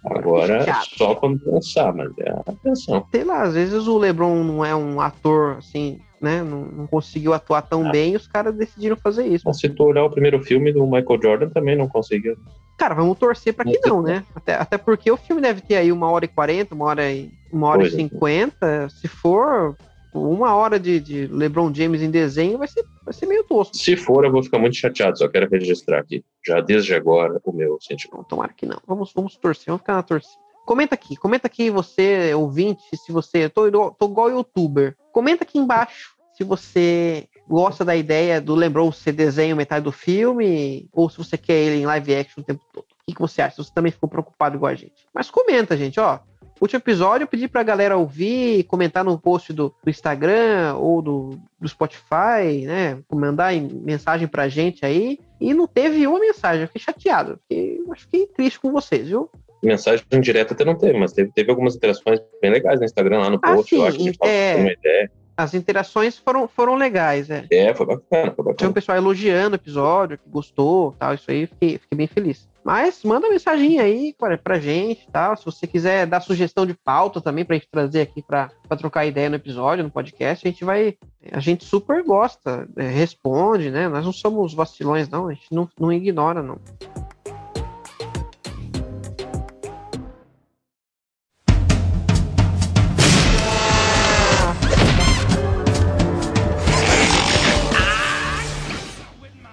Agora, 0.04 0.60
Chateado. 0.60 0.86
só 0.96 1.14
quando 1.14 1.40
lançar, 1.44 1.92
mas 1.94 2.10
é 2.18 2.30
atenção. 2.46 3.04
Sei 3.10 3.24
lá, 3.24 3.42
às 3.42 3.54
vezes 3.54 3.86
o 3.86 3.98
LeBron 3.98 4.42
não 4.42 4.64
é 4.64 4.74
um 4.74 5.00
ator 5.00 5.56
assim, 5.58 5.98
né? 6.20 6.42
Não, 6.42 6.64
não 6.64 6.86
conseguiu 6.86 7.32
atuar 7.32 7.62
tão 7.62 7.86
Ah. 7.86 7.90
bem 7.90 8.12
e 8.12 8.16
os 8.16 8.26
caras 8.26 8.54
decidiram 8.54 8.96
fazer 8.96 9.26
isso. 9.26 9.44
Mas 9.46 9.58
se 9.60 9.68
tu 9.68 9.84
olhar 9.84 10.04
o 10.04 10.10
primeiro 10.10 10.42
filme 10.42 10.72
do 10.72 10.84
Michael 10.86 11.20
Jordan, 11.22 11.48
também 11.50 11.76
não 11.76 11.88
conseguiu. 11.88 12.36
Cara, 12.78 12.94
vamos 12.94 13.18
torcer 13.18 13.52
pra 13.54 13.64
que 13.64 13.80
não, 13.86 14.00
né? 14.02 14.24
Até, 14.34 14.54
até 14.54 14.78
porque 14.78 15.10
o 15.10 15.16
filme 15.16 15.42
deve 15.42 15.60
ter 15.60 15.76
aí 15.76 15.90
uma 15.90 16.10
hora 16.10 16.24
e 16.24 16.28
quarenta, 16.28 16.74
uma 16.74 16.84
hora 16.84 17.10
e, 17.10 17.30
uma 17.52 17.66
hora 17.68 17.78
e 17.78 17.90
Pois 17.90 17.94
é. 17.94 17.96
cinquenta. 17.96 18.88
Se 18.88 19.08
for 19.08 19.76
uma 20.14 20.54
hora 20.54 20.78
de, 20.78 21.00
de 21.00 21.26
LeBron 21.26 21.72
James 21.74 22.00
em 22.02 22.10
desenho, 22.10 22.56
vai 22.58 22.68
ser, 22.68 22.84
vai 23.04 23.12
ser 23.12 23.26
meio 23.26 23.44
tosco. 23.44 23.76
Se 23.76 23.96
for, 23.96 24.24
eu 24.24 24.30
vou 24.32 24.42
ficar 24.42 24.58
muito 24.58 24.76
chateado, 24.76 25.18
só 25.18 25.28
quero 25.28 25.48
registrar 25.50 25.98
aqui, 26.00 26.24
já 26.46 26.60
desde 26.60 26.94
agora, 26.94 27.40
o 27.44 27.52
meu 27.52 27.78
sentimento. 27.80 28.24
Tomara 28.28 28.52
que 28.52 28.64
não. 28.64 28.78
Vamos, 28.86 29.12
vamos 29.12 29.36
torcer, 29.36 29.66
vamos 29.66 29.80
ficar 29.82 29.94
na 29.94 30.02
torcida. 30.02 30.47
Comenta 30.68 30.94
aqui, 30.94 31.16
comenta 31.16 31.46
aqui 31.46 31.70
você, 31.70 32.34
ouvinte, 32.34 32.94
se 32.94 33.10
você. 33.10 33.46
Eu 33.46 33.48
tô, 33.48 33.90
tô 33.90 34.04
igual 34.04 34.28
youtuber. 34.28 34.94
Comenta 35.10 35.42
aqui 35.42 35.58
embaixo 35.58 36.14
se 36.34 36.44
você 36.44 37.26
gosta 37.48 37.86
da 37.86 37.96
ideia 37.96 38.38
do 38.38 38.54
LeBron 38.54 38.92
ser 38.92 39.12
desenho 39.12 39.56
metade 39.56 39.82
do 39.82 39.90
filme, 39.90 40.86
ou 40.92 41.08
se 41.08 41.16
você 41.16 41.38
quer 41.38 41.54
ele 41.54 41.80
em 41.80 41.86
live 41.86 42.14
action 42.14 42.42
o 42.42 42.44
tempo 42.44 42.62
todo. 42.70 42.84
O 42.84 43.06
que, 43.06 43.14
que 43.14 43.20
você 43.20 43.40
acha? 43.40 43.56
Se 43.56 43.64
você 43.64 43.72
também 43.72 43.90
ficou 43.90 44.10
preocupado 44.10 44.56
igual 44.56 44.70
a 44.70 44.74
gente. 44.74 45.06
Mas 45.14 45.30
comenta, 45.30 45.74
gente, 45.74 45.98
ó. 45.98 46.18
Último 46.60 46.80
episódio, 46.80 47.24
eu 47.24 47.28
pedi 47.28 47.48
pra 47.48 47.62
galera 47.62 47.96
ouvir, 47.96 48.64
comentar 48.64 49.02
no 49.02 49.18
post 49.18 49.54
do, 49.54 49.74
do 49.82 49.88
Instagram 49.88 50.74
ou 50.74 51.00
do, 51.00 51.40
do 51.58 51.66
Spotify, 51.66 52.66
né? 52.66 52.98
Mandar 53.10 53.54
em- 53.54 53.68
mensagem 53.82 54.28
pra 54.28 54.50
gente 54.50 54.84
aí. 54.84 55.18
E 55.40 55.54
não 55.54 55.66
teve 55.66 56.06
uma 56.06 56.20
mensagem, 56.20 56.60
eu 56.60 56.66
fiquei 56.66 56.82
chateado. 56.82 57.40
Fiquei, 57.48 57.78
eu 57.78 57.96
fiquei 57.96 58.26
triste 58.26 58.60
com 58.60 58.70
vocês, 58.70 59.08
viu? 59.08 59.30
Mensagem 59.62 60.04
direta 60.20 60.54
até 60.54 60.64
não 60.64 60.76
teve, 60.76 60.98
mas 60.98 61.12
teve, 61.12 61.30
teve 61.34 61.50
algumas 61.50 61.74
interações 61.76 62.20
bem 62.40 62.50
legais 62.50 62.78
no 62.78 62.86
Instagram, 62.86 63.18
lá 63.18 63.30
no 63.30 63.38
Ah, 63.42 63.54
post, 63.54 63.74
eu 63.74 63.80
sim, 63.82 63.86
acho 64.08 64.18
que 64.18 64.26
é. 64.28 64.56
uma 64.56 64.72
ideia. 64.72 65.10
As 65.36 65.54
interações 65.54 66.18
foram, 66.18 66.48
foram 66.48 66.74
legais, 66.74 67.30
é. 67.30 67.44
É, 67.50 67.72
foi 67.72 67.86
bacana, 67.86 68.32
foi 68.34 68.34
Tinha 68.34 68.42
um 68.42 68.44
bacana. 68.44 68.72
pessoal 68.72 68.98
elogiando 68.98 69.54
o 69.54 69.54
episódio, 69.56 70.18
que 70.18 70.28
gostou, 70.28 70.96
tal, 70.98 71.14
isso 71.14 71.30
aí, 71.30 71.46
fiquei, 71.46 71.78
fiquei 71.78 71.96
bem 71.96 72.06
feliz. 72.08 72.48
Mas 72.64 73.02
manda 73.04 73.28
mensagem 73.30 73.78
aí 73.78 74.14
pra, 74.18 74.36
pra 74.36 74.58
gente, 74.58 75.06
tal, 75.12 75.36
se 75.36 75.44
você 75.44 75.64
quiser 75.66 76.06
dar 76.06 76.20
sugestão 76.20 76.66
de 76.66 76.74
pauta 76.74 77.20
também 77.20 77.44
pra 77.44 77.54
gente 77.54 77.68
trazer 77.70 78.00
aqui 78.02 78.20
pra, 78.20 78.50
pra 78.66 78.76
trocar 78.76 79.06
ideia 79.06 79.30
no 79.30 79.36
episódio, 79.36 79.84
no 79.84 79.90
podcast, 79.90 80.46
a 80.46 80.50
gente 80.50 80.64
vai, 80.64 80.96
a 81.30 81.38
gente 81.40 81.64
super 81.64 82.02
gosta, 82.02 82.68
é, 82.76 82.82
responde, 82.88 83.70
né, 83.70 83.88
nós 83.88 84.04
não 84.04 84.12
somos 84.12 84.52
vacilões 84.52 85.08
não, 85.08 85.28
a 85.28 85.32
gente 85.34 85.46
não, 85.52 85.68
não 85.78 85.92
ignora 85.92 86.42
não. 86.42 86.58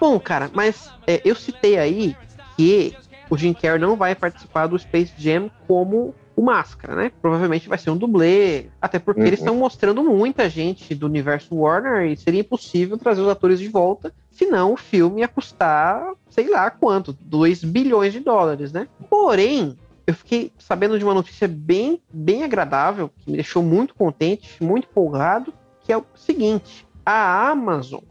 Bom, 0.08 0.20
cara, 0.20 0.48
mas 0.54 0.94
é, 1.04 1.20
eu 1.24 1.34
citei 1.34 1.76
aí 1.76 2.16
que 2.56 2.94
o 3.28 3.36
Jim 3.36 3.52
Carrey 3.52 3.80
não 3.80 3.96
vai 3.96 4.14
participar 4.14 4.68
do 4.68 4.78
Space 4.78 5.12
Jam 5.18 5.50
como 5.66 6.14
o 6.36 6.42
Máscara, 6.42 6.94
né? 6.94 7.10
Provavelmente 7.20 7.68
vai 7.68 7.76
ser 7.76 7.90
um 7.90 7.96
dublê, 7.96 8.66
até 8.80 9.00
porque 9.00 9.22
Uhum. 9.22 9.26
eles 9.26 9.40
estão 9.40 9.56
mostrando 9.56 10.04
muita 10.04 10.48
gente 10.48 10.94
do 10.94 11.06
universo 11.06 11.56
Warner 11.56 12.08
e 12.08 12.16
seria 12.16 12.42
impossível 12.42 12.96
trazer 12.96 13.20
os 13.20 13.28
atores 13.28 13.58
de 13.58 13.66
volta, 13.66 14.14
senão 14.30 14.74
o 14.74 14.76
filme 14.76 15.22
ia 15.22 15.28
custar, 15.28 16.00
sei 16.30 16.48
lá 16.48 16.70
quanto, 16.70 17.12
2 17.12 17.64
bilhões 17.64 18.12
de 18.12 18.20
dólares, 18.20 18.70
né? 18.70 18.86
Porém, 19.10 19.76
eu 20.06 20.14
fiquei 20.14 20.52
sabendo 20.56 21.00
de 21.00 21.04
uma 21.04 21.14
notícia 21.14 21.48
bem, 21.48 22.00
bem 22.12 22.44
agradável, 22.44 23.10
que 23.18 23.28
me 23.28 23.38
deixou 23.38 23.60
muito 23.60 23.92
contente, 23.92 24.62
muito 24.62 24.86
empolgado, 24.88 25.52
que 25.82 25.92
é 25.92 25.96
o 25.96 26.04
seguinte: 26.14 26.86
a 27.04 27.50
Amazon, 27.50 28.02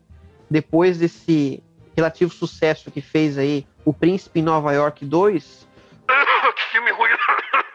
depois 0.49 0.97
desse 0.97 1.63
relativo 1.95 2.33
sucesso 2.33 2.91
que 2.91 3.01
fez 3.01 3.37
aí 3.37 3.65
o 3.83 3.93
Príncipe 3.93 4.39
em 4.39 4.43
Nova 4.43 4.73
York 4.73 5.05
2. 5.05 5.67
que 6.55 6.63
filme 6.71 6.91
ruim! 6.91 7.09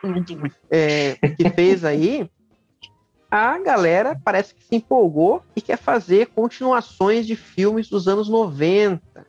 É, 0.71 1.15
que 1.37 1.51
fez 1.51 1.85
aí. 1.85 2.31
A 3.31 3.59
galera 3.59 4.19
parece 4.25 4.55
que 4.55 4.65
se 4.65 4.75
empolgou 4.75 5.43
e 5.55 5.61
quer 5.61 5.77
fazer 5.77 6.29
continuações 6.29 7.27
de 7.27 7.37
filmes 7.37 7.89
dos 7.89 8.09
anos 8.09 8.27
90. 8.27 9.27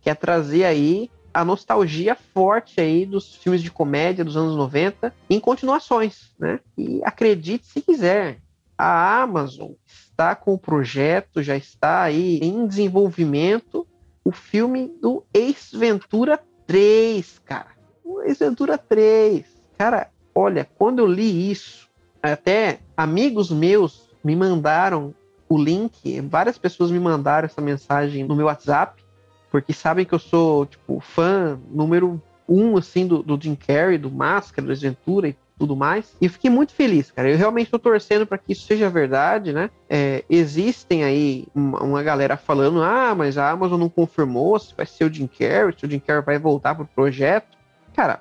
Quer 0.00 0.16
trazer 0.16 0.64
aí 0.64 1.10
a 1.32 1.44
nostalgia 1.44 2.16
forte 2.32 2.80
aí 2.80 3.04
dos 3.04 3.34
filmes 3.34 3.62
de 3.62 3.70
comédia 3.70 4.24
dos 4.24 4.36
anos 4.36 4.56
90 4.56 5.14
em 5.28 5.38
continuações, 5.38 6.32
né? 6.38 6.60
E 6.78 7.00
acredite 7.04 7.66
se 7.66 7.82
quiser, 7.82 8.38
a 8.78 9.22
Amazon 9.22 9.72
está 9.86 10.34
com 10.34 10.54
o 10.54 10.58
projeto, 10.58 11.42
já 11.42 11.56
está 11.56 12.02
aí 12.02 12.38
em 12.38 12.66
desenvolvimento 12.66 13.86
o 14.24 14.32
filme 14.32 14.90
do 15.00 15.22
Ace 15.34 15.76
Ventura 15.76 16.40
3, 16.66 17.40
cara. 17.44 17.68
O 18.02 18.22
Ace 18.22 18.42
Ventura 18.42 18.78
3. 18.78 19.44
Cara, 19.76 20.10
olha, 20.34 20.68
quando 20.78 21.00
eu 21.00 21.06
li 21.06 21.50
isso, 21.50 21.88
até 22.22 22.80
amigos 22.96 23.50
meus 23.50 24.10
me 24.24 24.34
mandaram 24.34 25.14
o 25.48 25.58
link, 25.58 26.20
várias 26.22 26.56
pessoas 26.56 26.90
me 26.90 26.98
mandaram 26.98 27.44
essa 27.44 27.60
mensagem 27.60 28.24
no 28.24 28.34
meu 28.34 28.46
WhatsApp, 28.46 29.04
porque 29.50 29.72
sabem 29.72 30.06
que 30.06 30.14
eu 30.14 30.18
sou, 30.18 30.64
tipo, 30.64 30.98
fã 31.00 31.60
número 31.70 32.20
um, 32.48 32.76
assim, 32.76 33.06
do, 33.06 33.22
do 33.22 33.38
Jim 33.40 33.54
Carrey, 33.54 33.98
do 33.98 34.10
Máscara, 34.10 34.66
do 34.66 34.72
Ace 34.72 34.82
Ventura 34.82 35.28
e 35.28 35.36
tudo 35.58 35.76
mais. 35.76 36.16
E 36.20 36.28
fiquei 36.28 36.50
muito 36.50 36.72
feliz, 36.72 37.10
cara. 37.10 37.30
Eu 37.30 37.36
realmente 37.36 37.66
estou 37.66 37.78
torcendo 37.78 38.26
para 38.26 38.38
que 38.38 38.52
isso 38.52 38.66
seja 38.66 38.90
verdade, 38.90 39.52
né? 39.52 39.70
É, 39.88 40.24
existem 40.28 41.04
aí 41.04 41.46
uma, 41.54 41.82
uma, 41.82 42.02
galera 42.02 42.36
falando: 42.36 42.82
ah, 42.82 43.14
mas 43.14 43.38
a 43.38 43.50
Amazon 43.50 43.78
não 43.78 43.88
confirmou 43.88 44.58
se 44.58 44.74
vai 44.74 44.86
ser 44.86 45.04
o 45.04 45.12
Jim 45.12 45.26
Carrey, 45.26 45.74
se 45.76 45.86
o 45.86 45.90
Jim 45.90 46.00
Carrey 46.00 46.24
vai 46.24 46.38
voltar 46.38 46.74
pro 46.74 46.86
projeto. 46.86 47.56
Cara, 47.94 48.20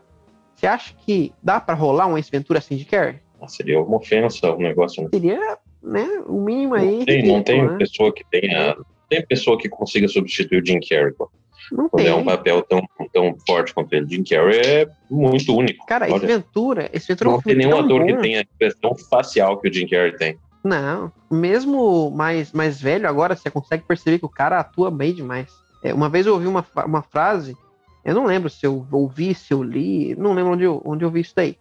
você 0.56 0.67
acha 0.67 0.93
que 1.06 1.34
dá 1.41 1.60
para 1.60 1.74
rolar 1.74 2.08
uma 2.08 2.19
aventura 2.19 2.60
assim 2.60 2.76
de 2.76 2.86
Carrey? 2.86 3.19
Seria 3.48 3.82
uma 3.82 3.98
ofensa 3.98 4.52
o 4.52 4.58
negócio, 4.58 5.04
né? 5.04 5.10
Seria, 5.13 5.58
né, 5.82 6.08
o 6.26 6.39
mínimo 6.39 6.76
aí. 6.76 7.00
Não 7.00 7.06
tem, 7.06 7.28
não 7.28 7.43
tem 7.43 7.65
né? 7.65 7.78
pessoa 7.78 8.13
que 8.13 8.24
tenha. 8.30 8.76
Tem 9.10 9.26
pessoa 9.26 9.58
que 9.58 9.67
consiga 9.67 10.08
substituir 10.08 10.62
o 10.62 10.65
Jim 10.65 10.80
Carrey, 10.80 11.12
pô. 11.12 11.30
Não 11.71 11.89
tem. 11.89 12.08
é 12.08 12.15
um 12.15 12.23
papel 12.23 12.62
tão, 12.62 12.82
tão 13.12 13.36
forte 13.47 13.73
quanto 13.73 13.93
ele. 13.93 14.08
Jim 14.08 14.23
Carrey 14.23 14.60
é 14.60 14.89
muito 15.10 15.56
único. 15.56 15.86
Cara, 15.86 16.10
esse 16.10 16.26
Ventura, 16.26 16.89
esse 16.93 17.08
Ventura 17.08 17.30
é 17.30 17.32
um 17.32 17.36
não 17.36 17.41
tem 17.41 17.56
nenhum 17.56 17.80
ator 17.80 17.99
bom. 17.99 18.06
que 18.06 18.17
tenha 18.17 18.39
a 18.39 18.41
expressão 18.41 18.95
facial 19.10 19.58
que 19.60 19.69
o 19.69 19.73
Jim 19.73 19.88
Carrey 19.88 20.15
tem. 20.15 20.38
Não, 20.63 21.12
mesmo 21.30 22.10
mais, 22.12 22.54
mais 22.54 22.80
velho 22.80 23.08
agora, 23.08 23.36
você 23.36 23.49
consegue 23.49 23.84
perceber 23.84 24.19
que 24.19 24.26
o 24.26 24.30
cara 24.30 24.60
atua 24.60 24.89
bem 24.89 25.13
demais. 25.13 25.52
É, 25.84 25.93
uma 25.93 26.08
vez 26.08 26.26
eu 26.26 26.34
ouvi 26.34 26.47
uma, 26.47 26.65
uma 26.86 27.02
frase, 27.02 27.58
eu 28.06 28.15
não 28.15 28.26
lembro 28.26 28.49
se 28.49 28.65
eu 28.65 28.86
ouvi, 28.89 29.36
se 29.36 29.54
eu 29.54 29.62
li, 29.62 30.15
não 30.15 30.34
lembro 30.34 30.54
onde 30.54 30.63
eu, 30.63 30.82
onde 30.86 31.04
eu 31.04 31.12
vi 31.12 31.19
isso 31.19 31.34
daí, 31.36 31.58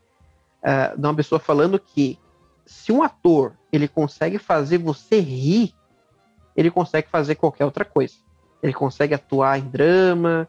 ah, 0.62 0.94
de 0.96 1.04
uma 1.04 1.14
pessoa 1.14 1.40
falando 1.40 1.78
que 1.80 2.16
se 2.64 2.92
um 2.92 3.02
ator 3.02 3.54
ele 3.72 3.88
consegue 3.88 4.38
fazer 4.38 4.78
você 4.78 5.18
rir, 5.18 5.74
ele 6.56 6.70
consegue 6.70 7.08
fazer 7.08 7.34
qualquer 7.34 7.64
outra 7.64 7.84
coisa. 7.84 8.14
Ele 8.62 8.72
consegue 8.72 9.14
atuar 9.14 9.58
em 9.58 9.68
drama, 9.68 10.48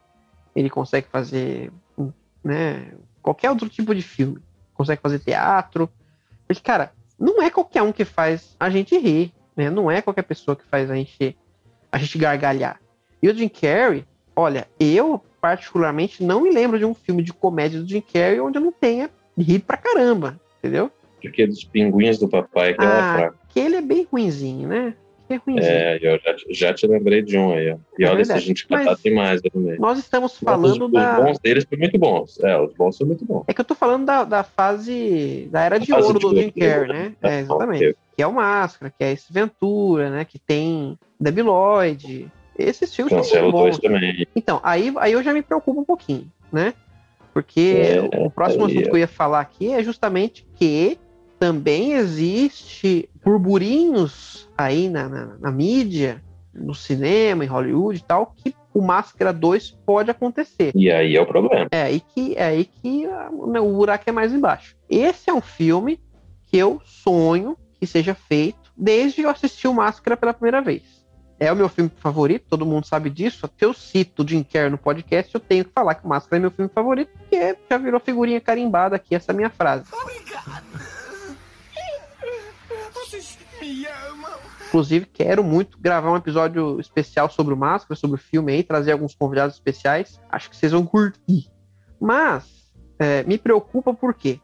ele 0.55 0.69
consegue 0.69 1.07
fazer 1.07 1.71
né, 2.43 2.91
qualquer 3.21 3.49
outro 3.49 3.67
tipo 3.69 3.93
de 3.95 4.01
filme. 4.01 4.37
Consegue 4.73 5.01
fazer 5.01 5.19
teatro. 5.19 5.89
Porque, 6.47 6.61
cara, 6.61 6.91
não 7.19 7.41
é 7.41 7.49
qualquer 7.49 7.81
um 7.81 7.91
que 7.91 8.05
faz 8.05 8.55
a 8.59 8.69
gente 8.69 8.97
rir, 8.97 9.33
né? 9.55 9.69
Não 9.69 9.89
é 9.89 10.01
qualquer 10.01 10.23
pessoa 10.23 10.55
que 10.55 10.65
faz 10.65 10.91
a 10.91 10.95
gente, 10.95 11.35
a 11.91 11.97
gente 11.97 12.17
gargalhar. 12.17 12.79
E 13.21 13.29
o 13.29 13.35
Jim 13.35 13.47
Carrey, 13.47 14.05
olha, 14.35 14.67
eu 14.79 15.21
particularmente 15.39 16.23
não 16.23 16.41
me 16.41 16.51
lembro 16.51 16.77
de 16.77 16.85
um 16.85 16.93
filme 16.93 17.23
de 17.23 17.33
comédia 17.33 17.79
do 17.81 17.87
Jim 17.87 18.01
Carrey 18.01 18.39
onde 18.39 18.57
eu 18.57 18.61
não 18.61 18.71
tenha 18.71 19.09
rido 19.37 19.63
pra 19.65 19.77
caramba, 19.77 20.39
entendeu? 20.59 20.91
Porque 21.21 21.47
dos 21.47 21.63
pinguins 21.63 22.19
do 22.19 22.27
papai 22.27 22.73
que 22.73 22.83
era 22.83 22.99
Ah, 22.99 23.13
fraco. 23.13 23.37
que 23.49 23.59
ele 23.59 23.77
é 23.77 23.81
bem 23.81 24.07
ruinzinho, 24.11 24.67
né? 24.67 24.93
Que 25.27 25.33
é 25.35 25.37
ruinzinho. 25.37 25.71
É, 25.71 25.99
eu 26.01 26.19
já, 26.19 26.33
te- 26.33 26.53
já 26.53 26.73
te 26.73 26.85
lembrei 26.87 27.21
de 27.21 27.37
um 27.37 27.53
aí, 27.53 27.71
ó. 27.71 27.77
E 27.97 28.03
É 28.03 28.09
olha, 28.09 28.25
se 28.25 28.33
a 28.33 28.37
gente 28.39 28.65
Mas- 28.69 28.85
catar, 28.85 28.97
tem 29.01 29.13
mais. 29.13 29.41
Nós 29.79 29.97
estamos 29.99 30.33
Os, 30.33 30.39
falando 30.39 30.85
os 30.85 30.91
da. 30.91 31.21
bons 31.21 31.39
deles 31.39 31.65
são 31.69 31.79
muito 31.79 31.97
bons. 31.97 32.39
É, 32.41 32.59
os 32.59 32.73
bons 32.73 32.97
são 32.97 33.07
muito 33.07 33.23
bons. 33.25 33.43
É 33.47 33.53
que 33.53 33.61
eu 33.61 33.65
tô 33.65 33.73
falando 33.75 34.05
da, 34.05 34.23
da 34.25 34.43
fase. 34.43 35.47
da 35.51 35.61
era 35.61 35.79
de 35.79 35.93
ouro 35.93 36.19
de 36.19 36.19
do 36.19 36.29
Jim 36.35 36.43
ouro, 36.45 36.53
Carrey, 36.59 36.87
né? 36.87 37.03
né? 37.21 37.37
É, 37.37 37.39
exatamente. 37.39 37.83
Ok. 37.85 37.95
Que 38.15 38.21
é 38.23 38.27
o 38.27 38.33
Máscara, 38.33 38.93
que 38.95 39.03
é 39.03 39.11
esse 39.13 39.31
Ventura, 39.33 40.09
né? 40.09 40.25
Que 40.25 40.37
tem 40.37 40.97
Debi 41.19 41.41
Lloyd. 41.41 42.29
Esses 42.59 42.93
filmes 42.95 43.11
são 43.11 43.19
Cancelo 43.23 43.43
muito 43.51 43.57
dois 43.57 43.77
bons. 43.77 43.81
também. 43.91 44.27
Então, 44.35 44.59
aí, 44.61 44.93
aí 44.97 45.13
eu 45.13 45.23
já 45.23 45.33
me 45.33 45.41
preocupo 45.41 45.79
um 45.81 45.85
pouquinho, 45.85 46.29
né? 46.51 46.73
Porque 47.33 47.75
É, 48.13 48.19
o 48.19 48.29
próximo 48.29 48.65
assunto 48.65 48.81
é. 48.81 48.83
que 48.83 48.89
eu 48.91 48.97
ia 48.99 49.07
falar 49.07 49.39
aqui 49.39 49.73
é 49.73 49.81
justamente 49.83 50.45
que 50.55 50.99
também 51.43 51.91
existe 51.91 53.09
burburinhos 53.21 54.49
aí 54.57 54.87
na, 54.87 55.09
na, 55.09 55.25
na 55.41 55.51
mídia, 55.51 56.23
no 56.53 56.73
cinema, 56.73 57.43
em 57.43 57.47
Hollywood 57.49 57.99
e 57.99 58.01
tal, 58.01 58.33
que 58.33 58.55
o 58.73 58.81
Máscara 58.81 59.33
2 59.33 59.71
pode 59.85 60.09
acontecer. 60.09 60.71
E 60.73 60.89
aí 60.89 61.17
é 61.17 61.21
o 61.21 61.25
problema. 61.25 61.67
É 61.69 61.81
aí 61.81 61.99
que, 61.99 62.33
é 62.37 62.45
aí 62.45 62.63
que 62.63 63.05
né, 63.05 63.59
o 63.59 63.73
buraco 63.73 64.05
é 64.07 64.13
mais 64.13 64.31
embaixo. 64.31 64.77
Esse 64.89 65.29
é 65.29 65.33
um 65.33 65.41
filme 65.41 65.99
que 66.45 66.55
eu 66.55 66.81
sonho 66.85 67.57
que 67.77 67.85
seja 67.85 68.15
feito 68.15 68.71
desde 68.77 69.17
que 69.17 69.27
eu 69.27 69.29
assisti 69.29 69.67
o 69.67 69.73
Máscara 69.73 70.15
pela 70.15 70.33
primeira 70.33 70.61
vez. 70.61 71.03
É 71.37 71.51
o 71.51 71.57
meu 71.57 71.67
filme 71.67 71.91
favorito, 71.97 72.45
todo 72.49 72.65
mundo 72.65 72.85
sabe 72.85 73.09
disso. 73.09 73.49
Se 73.57 73.65
eu 73.65 73.73
cito 73.73 74.23
o 74.23 74.27
Jim 74.27 74.43
Carrey 74.43 74.69
no 74.69 74.77
podcast, 74.77 75.35
eu 75.35 75.41
tenho 75.41 75.65
que 75.65 75.71
falar 75.75 75.95
que 75.95 76.05
o 76.05 76.07
Máscara 76.07 76.37
é 76.37 76.39
meu 76.39 76.51
filme 76.51 76.71
favorito, 76.73 77.09
porque 77.17 77.57
já 77.69 77.77
virou 77.77 77.99
figurinha 77.99 78.39
carimbada 78.39 78.95
aqui 78.95 79.13
essa 79.13 79.33
minha 79.33 79.49
frase. 79.49 79.83
Vocês 83.13 83.37
me 83.61 83.85
amam. 83.85 84.39
Inclusive, 84.73 85.05
quero 85.05 85.43
muito 85.43 85.77
gravar 85.79 86.11
um 86.11 86.17
episódio 86.17 86.79
especial 86.79 87.29
sobre 87.29 87.53
o 87.53 87.57
Máscara, 87.57 87.95
sobre 87.95 88.15
o 88.15 88.19
filme 88.19 88.53
aí, 88.53 88.63
trazer 88.63 88.93
alguns 88.93 89.13
convidados 89.13 89.55
especiais. 89.55 90.19
Acho 90.31 90.49
que 90.49 90.57
vocês 90.57 90.71
vão 90.71 90.83
curtir. 90.83 91.47
Mas, 92.01 92.73
é, 92.97 93.21
me 93.21 93.37
preocupa 93.37 93.93
por 93.93 94.15
quê? 94.15 94.39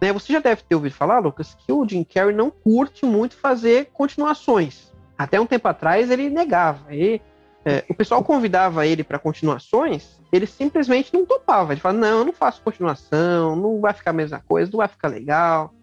Né, 0.00 0.14
você 0.14 0.32
já 0.32 0.40
deve 0.40 0.62
ter 0.62 0.74
ouvido 0.74 0.94
falar, 0.94 1.18
Lucas, 1.18 1.54
que 1.54 1.70
o 1.70 1.86
Jim 1.86 2.04
Carrey 2.04 2.34
não 2.34 2.50
curte 2.50 3.04
muito 3.04 3.36
fazer 3.36 3.90
continuações. 3.92 4.90
Até 5.18 5.38
um 5.38 5.46
tempo 5.46 5.68
atrás 5.68 6.10
ele 6.10 6.30
negava. 6.30 6.86
É, 6.96 7.84
o 7.86 7.92
pessoal 7.92 8.24
convidava 8.24 8.86
ele 8.86 9.04
para 9.04 9.18
continuações, 9.18 10.22
ele 10.32 10.46
simplesmente 10.46 11.12
não 11.12 11.26
topava. 11.26 11.74
Ele 11.74 11.82
falava: 11.82 12.00
não, 12.00 12.20
eu 12.20 12.24
não 12.24 12.32
faço 12.32 12.62
continuação, 12.62 13.54
não 13.54 13.78
vai 13.78 13.92
ficar 13.92 14.12
a 14.12 14.14
mesma 14.14 14.40
coisa, 14.40 14.70
não 14.72 14.78
vai 14.78 14.88
ficar 14.88 15.08
legal 15.08 15.74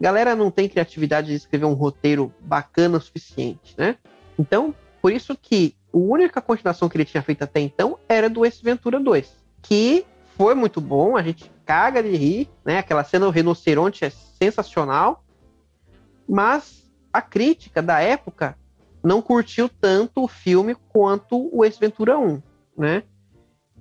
galera 0.00 0.34
não 0.34 0.50
tem 0.50 0.68
criatividade 0.68 1.28
de 1.28 1.34
escrever 1.34 1.66
um 1.66 1.74
roteiro 1.74 2.32
bacana 2.40 2.98
o 2.98 3.00
suficiente, 3.00 3.74
né? 3.76 3.96
Então, 4.38 4.74
por 5.02 5.12
isso 5.12 5.36
que 5.36 5.74
a 5.92 5.96
única 5.98 6.40
continuação 6.40 6.88
que 6.88 6.96
ele 6.96 7.04
tinha 7.04 7.22
feito 7.22 7.42
até 7.42 7.60
então 7.60 7.98
era 8.08 8.30
do 8.30 8.44
Ace 8.46 8.62
Ventura 8.62 8.98
2, 8.98 9.36
que 9.62 10.06
foi 10.36 10.54
muito 10.54 10.80
bom, 10.80 11.16
a 11.16 11.22
gente 11.22 11.50
caga 11.66 12.02
de 12.02 12.16
rir, 12.16 12.48
né? 12.64 12.78
Aquela 12.78 13.04
cena 13.04 13.26
do 13.26 13.32
rinoceronte 13.32 14.04
é 14.04 14.10
sensacional, 14.10 15.22
mas 16.26 16.90
a 17.12 17.20
crítica 17.20 17.82
da 17.82 18.00
época 18.00 18.56
não 19.02 19.20
curtiu 19.20 19.68
tanto 19.68 20.24
o 20.24 20.28
filme 20.28 20.76
quanto 20.88 21.50
o 21.52 21.64
Ace 21.64 21.78
Ventura 21.78 22.18
1, 22.18 22.42
né? 22.76 23.02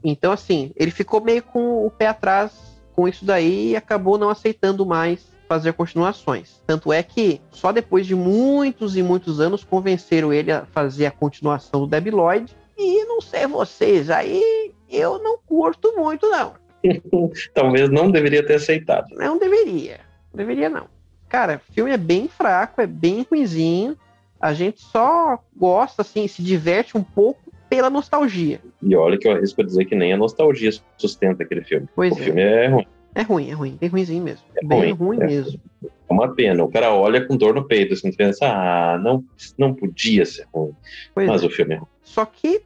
Então, 0.04 0.32
assim, 0.32 0.72
ele 0.76 0.92
ficou 0.92 1.22
meio 1.22 1.44
com 1.44 1.86
o 1.86 1.92
pé 1.92 2.08
atrás 2.08 2.82
com 2.94 3.08
isso 3.08 3.24
daí 3.24 3.72
e 3.72 3.76
acabou 3.76 4.18
não 4.18 4.30
aceitando 4.30 4.86
mais 4.86 5.30
fazer 5.50 5.74
continuações. 5.74 6.62
Tanto 6.68 6.94
é 6.94 7.02
que 7.02 7.42
só 7.50 7.72
depois 7.72 8.06
de 8.06 8.14
muitos 8.14 8.96
e 8.96 9.02
muitos 9.02 9.40
anos 9.42 9.64
convenceram 9.64 10.32
ele 10.32 10.52
a 10.52 10.66
fazer 10.68 11.08
a 11.08 11.12
continuação 11.12 11.82
do 11.82 11.88
Debi 11.88 12.12
Lloyd. 12.12 12.56
E 12.78 13.04
não 13.06 13.20
sei 13.20 13.48
vocês, 13.48 14.12
aí 14.12 14.72
eu 14.88 15.18
não 15.22 15.40
curto 15.40 15.92
muito, 15.98 16.30
não. 16.30 16.54
Talvez 17.54 17.90
não 17.90 18.12
deveria 18.12 18.46
ter 18.46 18.56
aceitado. 18.56 19.08
Não 19.16 19.40
deveria. 19.40 20.02
Não 20.32 20.38
deveria, 20.38 20.70
não. 20.70 20.88
Cara, 21.28 21.60
o 21.68 21.74
filme 21.74 21.92
é 21.92 21.98
bem 21.98 22.28
fraco, 22.28 22.80
é 22.80 22.88
bem 22.88 23.26
ruinzinho. 23.30 23.98
A 24.40 24.54
gente 24.54 24.82
só 24.82 25.40
gosta, 25.58 26.04
assim, 26.04 26.28
se 26.28 26.44
diverte 26.44 26.96
um 26.96 27.04
pouco 27.04 27.52
pela 27.68 27.90
nostalgia. 27.90 28.62
E 28.82 28.96
olha 28.96 29.18
que 29.18 29.28
eu 29.28 29.34
arrisco 29.34 29.62
a 29.62 29.66
dizer 29.66 29.86
que 29.86 29.96
nem 29.96 30.14
a 30.14 30.18
nostalgia 30.18 30.72
sustenta 30.98 31.44
aquele 31.44 31.64
filme. 31.64 31.88
Pois 31.96 32.14
o 32.14 32.20
é. 32.20 32.24
filme 32.24 32.42
é 32.42 32.68
ruim. 32.68 32.88
É 33.16 33.22
ruim, 33.22 33.50
é 33.50 33.54
ruim, 33.54 33.78
bem 33.80 33.90
ruimzinho 33.90 34.24
mesmo. 34.24 34.46
É 34.56 34.66
bem 34.66 34.92
ruim, 34.92 35.18
ruim 35.18 35.22
é. 35.22 35.26
mesmo. 35.26 35.60
É 35.84 36.14
uma 36.14 36.34
pena. 36.34 36.64
O 36.64 36.72
cara 36.72 36.94
olha 36.94 37.26
com 37.26 37.36
dor 37.36 37.54
no 37.54 37.68
peito, 37.68 37.94
assim, 37.94 38.12
pensa, 38.12 38.46
ah, 38.48 38.98
não, 38.98 39.24
não 39.58 39.74
podia 39.74 40.26
ser 40.26 40.48
ruim. 40.54 40.76
Pois 41.14 41.28
Mas 41.28 41.44
é. 41.44 41.46
o 41.46 41.50
filme 41.50 41.76
é 41.76 41.78
ruim. 41.78 41.88
Só 42.04 42.26
que 42.26 42.62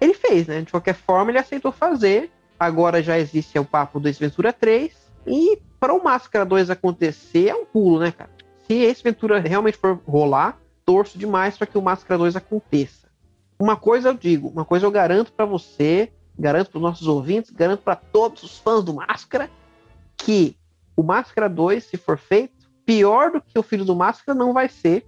ele 0.00 0.14
fez, 0.14 0.46
né? 0.46 0.62
De 0.62 0.70
qualquer 0.70 0.94
forma, 0.94 1.30
ele 1.30 1.38
aceitou 1.38 1.72
fazer. 1.72 2.30
Agora 2.58 3.02
já 3.02 3.18
existe 3.18 3.58
o 3.58 3.64
papo 3.64 4.00
do 4.00 4.12
Ventura 4.12 4.52
3. 4.52 4.92
E 5.26 5.58
para 5.78 5.92
o 5.92 6.02
Máscara 6.02 6.44
2 6.44 6.70
acontecer, 6.70 7.48
é 7.48 7.54
um 7.54 7.64
pulo, 7.64 8.00
né, 8.00 8.12
cara? 8.12 8.30
Se 8.66 8.74
esse 8.74 9.02
Ventura 9.02 9.40
realmente 9.40 9.76
for 9.76 10.00
rolar, 10.06 10.58
torço 10.84 11.18
demais 11.18 11.56
para 11.56 11.66
que 11.66 11.78
o 11.78 11.82
Máscara 11.82 12.18
2 12.18 12.36
aconteça. 12.36 13.08
Uma 13.58 13.76
coisa 13.76 14.10
eu 14.10 14.14
digo, 14.14 14.48
uma 14.48 14.64
coisa 14.64 14.86
eu 14.86 14.90
garanto 14.90 15.32
para 15.32 15.44
você, 15.44 16.10
garanto 16.38 16.70
para 16.70 16.78
os 16.78 16.82
nossos 16.82 17.06
ouvintes, 17.08 17.50
garanto 17.50 17.80
para 17.80 17.96
todos 17.96 18.42
os 18.42 18.58
fãs 18.58 18.84
do 18.84 18.94
Máscara, 18.94 19.50
que 20.28 20.54
o 20.94 21.02
Máscara 21.02 21.48
2, 21.48 21.82
se 21.84 21.96
for 21.96 22.18
feito, 22.18 22.68
pior 22.84 23.32
do 23.32 23.40
que 23.40 23.58
o 23.58 23.62
Filho 23.62 23.82
do 23.82 23.96
Máscara 23.96 24.38
não 24.38 24.52
vai 24.52 24.68
ser. 24.68 25.06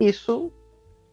Isso 0.00 0.50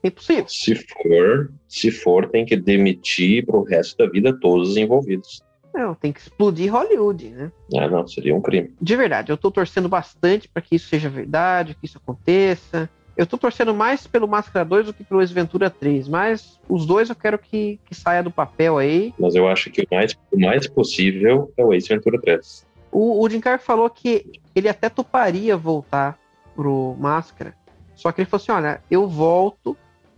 é 0.01 0.07
impossível. 0.07 0.45
Se 0.47 0.73
for, 0.73 1.53
se 1.67 1.91
for, 1.91 2.27
tem 2.27 2.47
que 2.47 2.55
demitir 2.55 3.45
pro 3.45 3.61
resto 3.61 3.95
da 3.95 4.09
vida 4.09 4.33
todos 4.33 4.69
os 4.69 4.77
envolvidos. 4.77 5.43
Não, 5.71 5.93
tem 5.93 6.11
que 6.11 6.19
explodir 6.19 6.73
Hollywood, 6.73 7.29
né? 7.29 7.51
Ah, 7.75 7.87
não, 7.87 8.07
seria 8.07 8.35
um 8.35 8.41
crime. 8.41 8.73
De 8.81 8.95
verdade, 8.95 9.31
eu 9.31 9.37
tô 9.37 9.51
torcendo 9.51 9.87
bastante 9.87 10.49
para 10.49 10.63
que 10.63 10.75
isso 10.75 10.87
seja 10.87 11.07
verdade, 11.07 11.75
que 11.75 11.85
isso 11.85 11.99
aconteça. 11.99 12.89
Eu 13.15 13.27
tô 13.27 13.37
torcendo 13.37 13.71
mais 13.71 14.07
pelo 14.07 14.27
Máscara 14.27 14.65
2 14.65 14.87
do 14.87 14.93
que 14.95 15.03
pelo 15.03 15.21
Ace 15.21 15.31
Ventura 15.31 15.69
3, 15.69 16.07
mas 16.07 16.59
os 16.67 16.87
dois 16.87 17.09
eu 17.09 17.15
quero 17.15 17.37
que, 17.37 17.79
que 17.85 17.93
saia 17.93 18.23
do 18.23 18.31
papel 18.31 18.79
aí. 18.79 19.13
Mas 19.19 19.35
eu 19.35 19.47
acho 19.47 19.69
que 19.69 19.81
o 19.81 19.87
mais, 19.91 20.17
o 20.31 20.39
mais 20.39 20.67
possível 20.67 21.53
é 21.55 21.63
o 21.63 21.71
Ace 21.71 21.89
Ventura 21.89 22.19
3. 22.19 22.72
O, 22.93 23.23
o 23.25 23.29
Jim 23.29 23.39
Carrey 23.39 23.59
falou 23.59 23.89
que 23.89 24.39
ele 24.55 24.69
até 24.69 24.87
toparia 24.87 25.57
voltar 25.57 26.17
pro 26.55 26.95
Máscara, 26.99 27.55
só 27.95 28.11
que 28.11 28.21
ele 28.21 28.29
falou 28.29 28.41
assim: 28.41 28.51
olha, 28.51 28.81
eu 28.89 29.07
volto. 29.07 29.75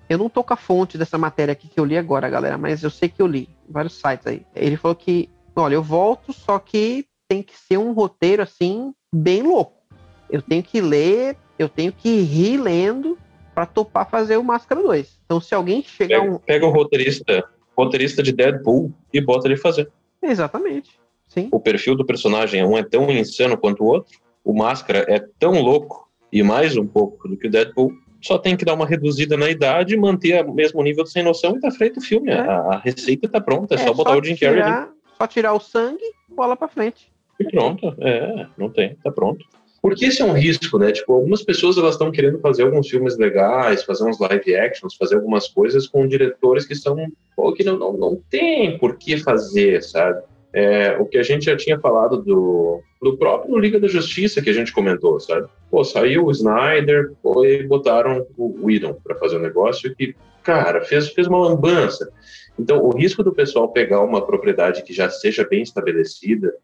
Eu 0.08 0.20
não 0.20 0.30
tô 0.30 0.44
com 0.44 0.54
a 0.54 0.58
fonte 0.58 1.00
dessa 1.00 1.18
matéria 1.18 1.54
aqui 1.54 1.68
que 1.68 1.80
eu 1.80 1.86
li 1.86 1.98
agora, 1.98 2.30
galera, 2.30 2.60
mas 2.60 2.84
eu 2.84 2.92
sei 2.92 3.10
que 3.10 3.20
eu 3.20 3.26
li 3.26 3.50
vários 3.68 3.94
sites 3.94 4.28
aí. 4.28 4.46
Ele 4.56 4.78
falou 4.78 4.94
que, 4.94 5.28
olha, 5.56 5.74
eu 5.74 5.82
volto, 5.82 6.32
só 6.32 6.60
que 6.60 7.08
tem 7.28 7.42
que 7.42 7.58
ser 7.58 7.78
um 7.78 7.92
roteiro 7.92 8.44
assim, 8.44 8.94
bem 9.12 9.42
louco. 9.42 9.82
Eu 10.30 10.44
tenho 10.44 10.62
que 10.62 10.80
ler, 10.80 11.36
eu 11.58 11.68
tenho 11.68 11.92
que 11.92 12.22
rir 12.22 12.58
lendo 12.58 13.18
para 13.56 13.66
topar 13.66 14.08
fazer 14.08 14.38
o 14.38 14.44
Máscara 14.44 14.84
2. 14.84 15.22
Então, 15.26 15.40
se 15.42 15.56
alguém 15.56 15.82
chegar 15.82 16.20
Pega, 16.20 16.32
um. 16.32 16.38
pega 16.38 16.66
o 16.68 16.72
roteirista, 16.72 17.44
roteirista 17.76 18.22
de 18.22 18.32
Deadpool 18.32 18.94
e 19.12 19.20
bota 19.20 19.48
ele 19.48 19.58
fazer. 19.58 19.90
Exatamente. 20.22 21.00
Sim. 21.36 21.50
O 21.52 21.60
perfil 21.60 21.96
do 21.96 22.06
personagem, 22.06 22.66
um 22.66 22.78
é 22.78 22.84
tão 22.84 23.12
insano 23.12 23.58
quanto 23.58 23.84
o 23.84 23.88
outro. 23.88 24.18
O 24.44 24.54
Máscara 24.54 25.06
é 25.10 25.20
tão 25.38 25.62
louco 25.62 26.10
e 26.32 26.42
mais 26.42 26.78
um 26.78 26.88
pouco 26.88 27.28
do 27.28 27.36
que 27.36 27.48
o 27.48 27.52
Deadpool. 27.52 27.92
Só 28.22 28.38
tem 28.38 28.56
que 28.56 28.64
dar 28.64 28.74
uma 28.74 28.88
reduzida 28.88 29.36
na 29.36 29.50
idade, 29.50 29.98
manter 29.98 30.46
o 30.46 30.54
mesmo 30.54 30.82
nível 30.82 31.04
de 31.04 31.12
sem 31.12 31.22
noção 31.22 31.58
e 31.58 31.60
tá 31.60 31.70
feito 31.70 31.98
o 31.98 32.02
filme. 32.02 32.32
É. 32.32 32.40
A, 32.40 32.60
a 32.60 32.78
receita 32.80 33.28
tá 33.28 33.42
pronta, 33.42 33.76
é, 33.76 33.78
só 33.80 33.94
botar 33.94 34.18
o 34.18 34.24
Jim 34.24 34.36
Carrey 34.36 34.62
ali. 34.62 34.72
tirar, 34.72 34.90
só 35.18 35.28
tirar 35.28 35.54
o 35.54 35.60
sangue, 35.60 36.06
bola 36.30 36.56
para 36.56 36.70
frente. 36.70 37.12
E 37.38 37.44
pronto, 37.44 37.94
é, 38.00 38.48
não 38.58 38.70
tem, 38.70 38.96
tá 39.04 39.12
pronto. 39.12 39.46
Porque 39.82 40.06
esse 40.06 40.22
é 40.22 40.26
um 40.26 40.32
risco, 40.32 40.80
né? 40.80 40.92
Tipo, 40.92 41.14
algumas 41.14 41.44
pessoas 41.44 41.78
elas 41.78 41.94
estão 41.94 42.12
querendo 42.12 42.40
fazer 42.40 42.64
alguns 42.64 42.90
filmes 42.90 43.18
legais, 43.18 43.84
fazer 43.84 44.06
uns 44.06 44.18
live 44.20 44.56
actions, 44.56 44.96
fazer 44.96 45.16
algumas 45.16 45.48
coisas 45.48 45.86
com 45.86 46.08
diretores 46.08 46.66
que 46.66 46.74
são, 46.74 46.96
pô, 47.36 47.54
que 47.54 47.64
não, 47.64 47.78
não, 47.78 47.94
não 47.94 48.16
tem 48.30 48.80
por 48.80 48.98
que 48.98 49.18
fazer, 49.18 49.84
sabe? 49.84 50.24
É, 50.58 50.98
o 50.98 51.06
que 51.06 51.18
a 51.18 51.24
gente 51.24 51.44
já 51.44 51.58
tinha 51.58 51.78
falado 51.78 52.22
do, 52.22 52.82
do 53.02 53.18
próprio 53.18 53.58
Liga 53.58 53.78
da 53.78 53.90
Justiça 53.90 54.42
que 54.42 54.50
a 54.50 54.54
gente 54.54 54.72
comentou, 54.72 55.20
sabe? 55.20 55.50
Pô, 55.70 55.84
saiu 55.84 56.28
o 56.28 56.32
Snyder, 56.32 57.12
e 57.44 57.64
botaram 57.64 58.26
o 58.38 58.66
Whedon 58.66 58.94
para 59.04 59.18
fazer 59.18 59.36
o 59.36 59.42
negócio 59.42 59.94
que, 59.94 60.16
cara, 60.42 60.80
fez, 60.80 61.10
fez 61.10 61.28
uma 61.28 61.40
lambança. 61.40 62.10
Então, 62.58 62.82
o 62.82 62.96
risco 62.96 63.22
do 63.22 63.34
pessoal 63.34 63.68
pegar 63.68 64.00
uma 64.00 64.26
propriedade 64.26 64.82
que 64.84 64.94
já 64.94 65.10
seja 65.10 65.46
bem 65.46 65.62
estabelecida 65.62 66.56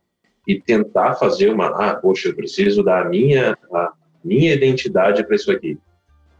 e 0.47 0.57
tentar 0.57 1.15
fazer 1.15 1.49
uma, 1.49 1.67
ah, 1.67 1.93
poxa, 1.93 2.29
eu 2.29 2.35
preciso 2.35 2.81
dar 2.81 3.09
minha, 3.09 3.57
a 3.73 3.91
minha 4.23 4.53
identidade 4.53 5.21
para 5.25 5.35
isso 5.35 5.51
aqui. 5.51 5.77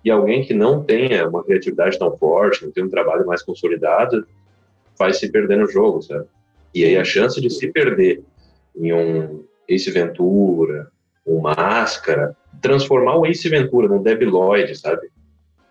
E 0.06 0.10
alguém 0.10 0.46
que 0.46 0.54
não 0.54 0.82
tenha 0.82 1.28
uma 1.28 1.44
criatividade 1.44 2.00
tão 2.00 2.16
forte, 2.18 2.64
não 2.64 2.72
tem 2.72 2.86
um 2.86 2.90
trabalho 2.90 3.26
mais 3.26 3.44
consolidado, 3.44 4.26
vai 4.98 5.12
se 5.12 5.30
perder 5.30 5.58
no 5.58 5.68
jogo, 5.68 6.02
sabe? 6.02 6.26
E 6.74 6.86
aí 6.86 6.98
a 6.98 7.04
chance 7.04 7.40
de 7.40 7.50
se 7.50 7.68
perder 7.72 8.24
em 8.76 8.94
um 8.94 9.44
Ace 9.68 9.92
Ventura, 9.92 10.90
um 11.26 11.42
Máscara, 11.42 12.36
transformar 12.62 13.18
o 13.18 13.26
Ace 13.26 13.48
Ventura 13.50 13.88
num 13.88 14.02
Debi 14.02 14.26
Lloyd, 14.26 14.76
sabe? 14.78 15.10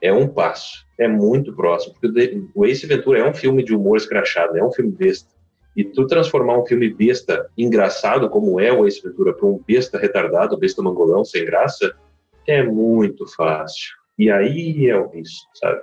É 0.00 0.12
um 0.12 0.28
passo, 0.28 0.86
é 0.98 1.06
muito 1.06 1.54
próximo, 1.54 1.94
porque 2.00 2.42
o 2.54 2.64
Ace 2.64 2.86
Ventura 2.86 3.18
é 3.18 3.28
um 3.28 3.34
filme 3.34 3.62
de 3.62 3.74
humor 3.74 3.96
escrachado, 3.96 4.56
é 4.56 4.64
um 4.64 4.72
filme 4.72 4.92
besta. 4.92 5.28
E 5.76 5.84
tu 5.84 6.06
transformar 6.06 6.58
um 6.58 6.66
filme 6.66 6.92
besta 6.92 7.48
engraçado, 7.56 8.28
como 8.28 8.58
é 8.58 8.72
o 8.72 8.86
Ace 8.86 9.02
Ventura, 9.02 9.32
para 9.32 9.46
um 9.46 9.60
besta 9.66 9.98
retardado, 9.98 10.58
besta 10.58 10.82
mangolão, 10.82 11.24
sem 11.24 11.44
graça, 11.44 11.94
é 12.46 12.62
muito 12.62 13.26
fácil. 13.26 13.94
E 14.18 14.30
aí 14.30 14.88
é 14.88 14.96
o 14.96 15.08
risco, 15.08 15.48
sabe? 15.54 15.80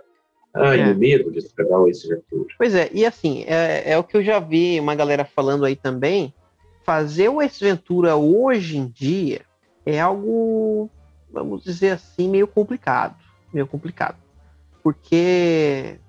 Ah, 0.53 0.75
É. 0.75 0.91
o 0.91 0.95
medo 0.97 1.31
de 1.31 1.39
estragar 1.39 1.79
o 1.79 1.87
Ace 1.87 2.07
Ventura. 2.07 2.47
Pois 2.57 2.73
é, 2.73 2.89
e 2.93 3.05
assim, 3.05 3.43
é, 3.47 3.91
é 3.91 3.97
o 3.97 4.03
que 4.03 4.17
eu 4.17 4.23
já 4.23 4.39
vi 4.39 4.79
uma 4.79 4.95
galera 4.95 5.23
falando 5.25 5.65
aí 5.65 5.75
também. 5.75 6.33
Fazer 6.83 7.29
o 7.29 7.41
Ace 7.41 7.63
Ventura 7.63 8.15
hoje 8.15 8.77
em 8.77 8.87
dia 8.87 9.41
é 9.85 9.99
algo, 9.99 10.89
vamos 11.31 11.63
dizer 11.63 11.91
assim, 11.91 12.27
meio 12.29 12.47
complicado. 12.47 13.15
Meio 13.53 13.67
complicado. 13.67 14.17
Porque 14.81 15.99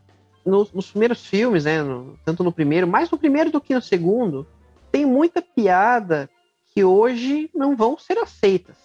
nos, 0.46 0.72
nos 0.72 0.90
primeiros 0.90 1.26
filmes, 1.26 1.64
né, 1.64 1.82
no- 1.82 2.16
tanto 2.24 2.42
no 2.44 2.52
primeiro, 2.52 2.86
mais 2.86 3.10
no 3.10 3.18
primeiro 3.18 3.50
do 3.50 3.60
que 3.60 3.74
no 3.74 3.82
segundo, 3.82 4.46
tem 4.90 5.04
muita 5.04 5.42
piada 5.42 6.30
que 6.72 6.84
hoje 6.84 7.50
não 7.54 7.76
vão 7.76 7.98
ser 7.98 8.16
aceitas. 8.18 8.76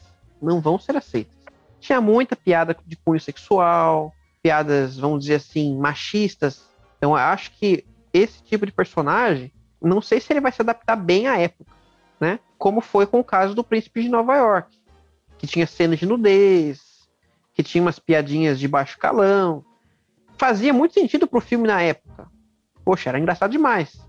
Não 0.42 0.60
vão 0.60 0.78
ser 0.80 0.96
aceitas. 0.98 1.36
Tinha 1.80 2.02
muita 2.02 2.36
piada 2.36 2.76
de 2.86 2.96
cunho 2.98 3.20
sexual, 3.20 4.14
piadas, 4.44 4.98
vamos 4.98 5.22
dizer 5.22 5.36
assim, 5.36 5.78
machistas. 5.78 6.68
Então, 6.98 7.16
acho 7.16 7.52
que 7.52 7.86
esse 8.14 8.44
tipo 8.44 8.66
de 8.66 8.72
personagem, 8.72 9.52
não 9.82 10.02
sei 10.02 10.20
se 10.20 10.32
ele 10.32 10.42
vai 10.42 10.52
se 10.52 10.62
adaptar 10.62 10.98
bem 10.98 11.28
à 11.28 11.40
época, 11.40 11.72
né? 12.20 12.40
Como 12.58 12.82
foi 12.82 13.08
com 13.08 13.22
o 13.22 13.24
caso 13.24 13.56
do 13.56 13.64
Príncipe 13.64 14.04
de 14.04 14.10
Nova 14.10 14.36
York, 14.36 14.78
que 15.38 15.48
tinha 15.48 15.66
cenas 15.66 15.98
de 15.98 16.06
nudez, 16.06 17.08
que 17.54 17.64
tinha 17.64 17.82
umas 17.82 18.00
piadinhas 18.00 18.60
de 18.60 18.68
baixo 18.68 19.00
calão. 19.00 19.64
Fazia 20.38 20.74
muito 20.74 20.94
sentido 20.94 21.26
pro 21.26 21.40
filme 21.40 21.68
na 21.68 21.82
época. 21.82 22.28
Poxa, 22.84 23.10
era 23.10 23.20
engraçado 23.20 23.52
demais. 23.52 24.06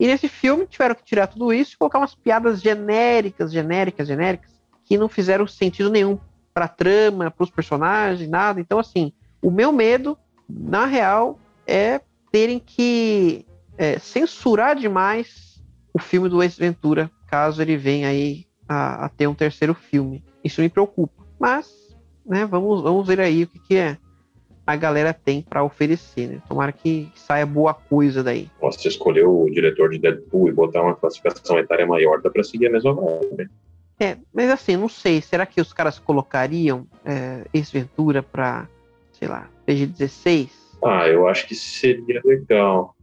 E 0.00 0.06
nesse 0.06 0.28
filme 0.28 0.66
tiveram 0.66 0.94
que 0.94 1.04
tirar 1.04 1.26
tudo 1.26 1.52
isso 1.52 1.74
e 1.74 1.76
colocar 1.76 1.98
umas 1.98 2.14
piadas 2.14 2.60
genéricas, 2.60 3.52
genéricas, 3.52 4.08
genéricas, 4.08 4.50
que 4.84 4.96
não 4.96 5.08
fizeram 5.08 5.46
sentido 5.46 5.90
nenhum 5.90 6.18
pra 6.52 6.68
trama, 6.68 7.30
pros 7.30 7.50
personagens, 7.50 8.28
nada. 8.28 8.60
Então, 8.60 8.78
assim, 8.78 9.12
o 9.44 9.50
meu 9.50 9.70
medo, 9.70 10.16
na 10.48 10.86
real, 10.86 11.38
é 11.66 12.00
terem 12.32 12.58
que 12.58 13.44
é, 13.76 13.98
censurar 13.98 14.74
demais 14.74 15.62
o 15.92 15.98
filme 15.98 16.30
do 16.30 16.42
Ace 16.42 16.58
Ventura, 16.58 17.10
caso 17.28 17.60
ele 17.60 17.76
venha 17.76 18.08
aí 18.08 18.46
a, 18.66 19.04
a 19.04 19.08
ter 19.10 19.26
um 19.26 19.34
terceiro 19.34 19.74
filme. 19.74 20.24
Isso 20.42 20.62
me 20.62 20.70
preocupa. 20.70 21.22
Mas, 21.38 21.94
né, 22.24 22.46
vamos, 22.46 22.82
vamos 22.82 23.06
ver 23.06 23.20
aí 23.20 23.42
o 23.42 23.46
que, 23.46 23.58
que 23.58 23.76
é 23.76 23.98
a 24.66 24.76
galera 24.76 25.12
tem 25.12 25.42
pra 25.42 25.62
oferecer, 25.62 26.26
né? 26.26 26.42
Tomara 26.48 26.72
que 26.72 27.12
saia 27.14 27.44
boa 27.44 27.74
coisa 27.74 28.22
daí. 28.22 28.50
Nossa, 28.62 28.88
escolheu 28.88 29.42
o 29.42 29.50
diretor 29.50 29.90
de 29.90 29.98
Deadpool 29.98 30.48
e 30.48 30.52
botar 30.52 30.80
uma 30.80 30.96
classificação 30.96 31.58
etária 31.58 31.86
maior, 31.86 32.22
dá 32.22 32.30
pra 32.30 32.42
seguir 32.42 32.68
a 32.68 32.70
mesma 32.70 32.94
vibe. 32.94 33.50
É, 34.00 34.16
mas 34.32 34.50
assim, 34.50 34.74
não 34.74 34.88
sei, 34.88 35.20
será 35.20 35.44
que 35.44 35.60
os 35.60 35.72
caras 35.72 35.98
colocariam 35.98 36.86
é, 37.04 37.44
Ace 37.52 37.70
Ventura 37.70 38.22
pra 38.22 38.66
sei 39.14 39.28
lá, 39.28 39.48
PG-16. 39.66 40.50
Ah, 40.84 41.08
eu 41.08 41.26
acho 41.26 41.46
que 41.46 41.54
seria 41.54 42.20
legal. 42.24 42.94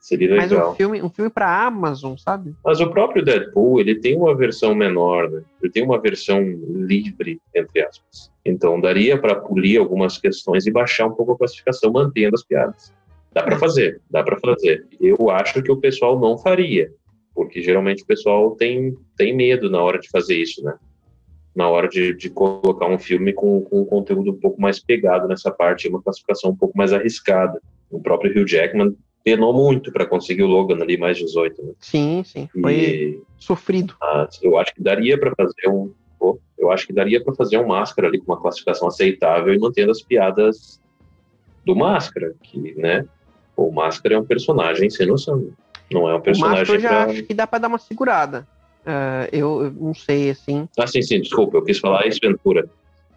Seria 0.00 0.36
Mas 0.36 0.52
legal. 0.52 0.70
um 0.70 0.74
filme, 0.76 1.02
um 1.02 1.10
filme 1.10 1.28
pra 1.28 1.66
Amazon, 1.66 2.16
sabe? 2.16 2.54
Mas 2.64 2.80
o 2.80 2.88
próprio 2.90 3.24
Deadpool, 3.24 3.80
ele 3.80 3.96
tem 3.96 4.16
uma 4.16 4.36
versão 4.36 4.72
menor, 4.72 5.28
né? 5.28 5.42
Ele 5.60 5.72
tem 5.72 5.82
uma 5.82 6.00
versão 6.00 6.40
livre, 6.40 7.40
entre 7.52 7.82
aspas. 7.82 8.30
Então 8.44 8.80
daria 8.80 9.20
para 9.20 9.34
polir 9.34 9.80
algumas 9.80 10.16
questões 10.16 10.64
e 10.64 10.70
baixar 10.70 11.06
um 11.06 11.12
pouco 11.12 11.32
a 11.32 11.38
classificação, 11.38 11.90
mantendo 11.90 12.36
as 12.36 12.44
piadas. 12.44 12.94
Dá 13.32 13.42
para 13.42 13.58
fazer, 13.58 14.00
dá 14.08 14.22
para 14.22 14.38
fazer. 14.38 14.86
Eu 15.00 15.28
acho 15.28 15.60
que 15.60 15.72
o 15.72 15.76
pessoal 15.76 16.18
não 16.20 16.38
faria, 16.38 16.88
porque 17.34 17.60
geralmente 17.60 18.04
o 18.04 18.06
pessoal 18.06 18.52
tem, 18.52 18.96
tem 19.16 19.34
medo 19.34 19.68
na 19.68 19.82
hora 19.82 19.98
de 19.98 20.08
fazer 20.08 20.36
isso, 20.36 20.62
né? 20.62 20.74
Na 21.56 21.68
hora 21.70 21.88
de, 21.88 22.12
de 22.14 22.28
colocar 22.28 22.86
um 22.86 22.98
filme 22.98 23.32
com, 23.32 23.62
com 23.62 23.80
um 23.80 23.84
conteúdo 23.86 24.30
um 24.30 24.38
pouco 24.38 24.60
mais 24.60 24.78
pegado 24.78 25.26
nessa 25.26 25.50
parte, 25.50 25.88
uma 25.88 26.02
classificação 26.02 26.50
um 26.50 26.56
pouco 26.56 26.76
mais 26.76 26.92
arriscada. 26.92 27.60
O 27.90 27.98
próprio 27.98 28.30
Hugh 28.30 28.46
Jackman 28.46 28.94
penou 29.24 29.52
muito 29.54 29.90
para 29.90 30.04
conseguir 30.06 30.42
o 30.42 30.46
Logan 30.46 30.80
ali 30.82 30.98
mais 30.98 31.16
18, 31.16 31.62
né? 31.64 31.72
Sim, 31.80 32.22
sim. 32.24 32.46
Foi 32.60 32.74
E 32.74 33.20
sofrido. 33.38 33.94
ah, 34.02 34.28
eu 34.42 34.58
acho 34.58 34.74
que 34.74 34.82
daria 34.82 35.18
para 35.18 35.34
fazer 35.34 35.68
um. 35.68 35.92
eu 36.58 36.70
acho 36.70 36.86
que 36.86 36.92
daria 36.92 37.24
para 37.24 37.34
fazer 37.34 37.58
um 37.58 37.66
máscara 37.66 38.06
ali 38.08 38.18
com 38.18 38.30
uma 38.32 38.40
classificação 38.40 38.86
aceitável 38.86 39.54
e 39.54 39.58
mantendo 39.58 39.90
as 39.90 40.02
piadas 40.02 40.78
do 41.64 41.74
máscara, 41.74 42.34
que, 42.42 42.74
né? 42.76 43.04
O 43.56 43.72
máscara 43.72 44.14
é 44.14 44.18
um 44.18 44.24
personagem 44.24 44.90
sem 44.90 45.06
noção. 45.06 45.48
Não 45.90 46.08
é 46.08 46.14
um 46.14 46.18
O 46.18 46.20
Máscara 46.20 46.22
personagem 46.22 46.74
eu 46.74 46.80
já 46.80 46.88
pra... 46.88 47.04
acho 47.04 47.22
que 47.22 47.34
dá 47.34 47.46
pra 47.46 47.58
dar 47.58 47.68
uma 47.68 47.78
segurada. 47.78 48.46
Ah, 48.86 49.28
eu, 49.32 49.70
não 49.72 49.92
sei, 49.92 50.30
assim. 50.30 50.68
Ah, 50.78 50.86
sim, 50.86 51.02
sim, 51.02 51.20
desculpa, 51.20 51.56
eu 51.58 51.64
quis 51.64 51.78
falar 51.78 52.06
isso, 52.06 52.20
Ventura. 52.22 52.68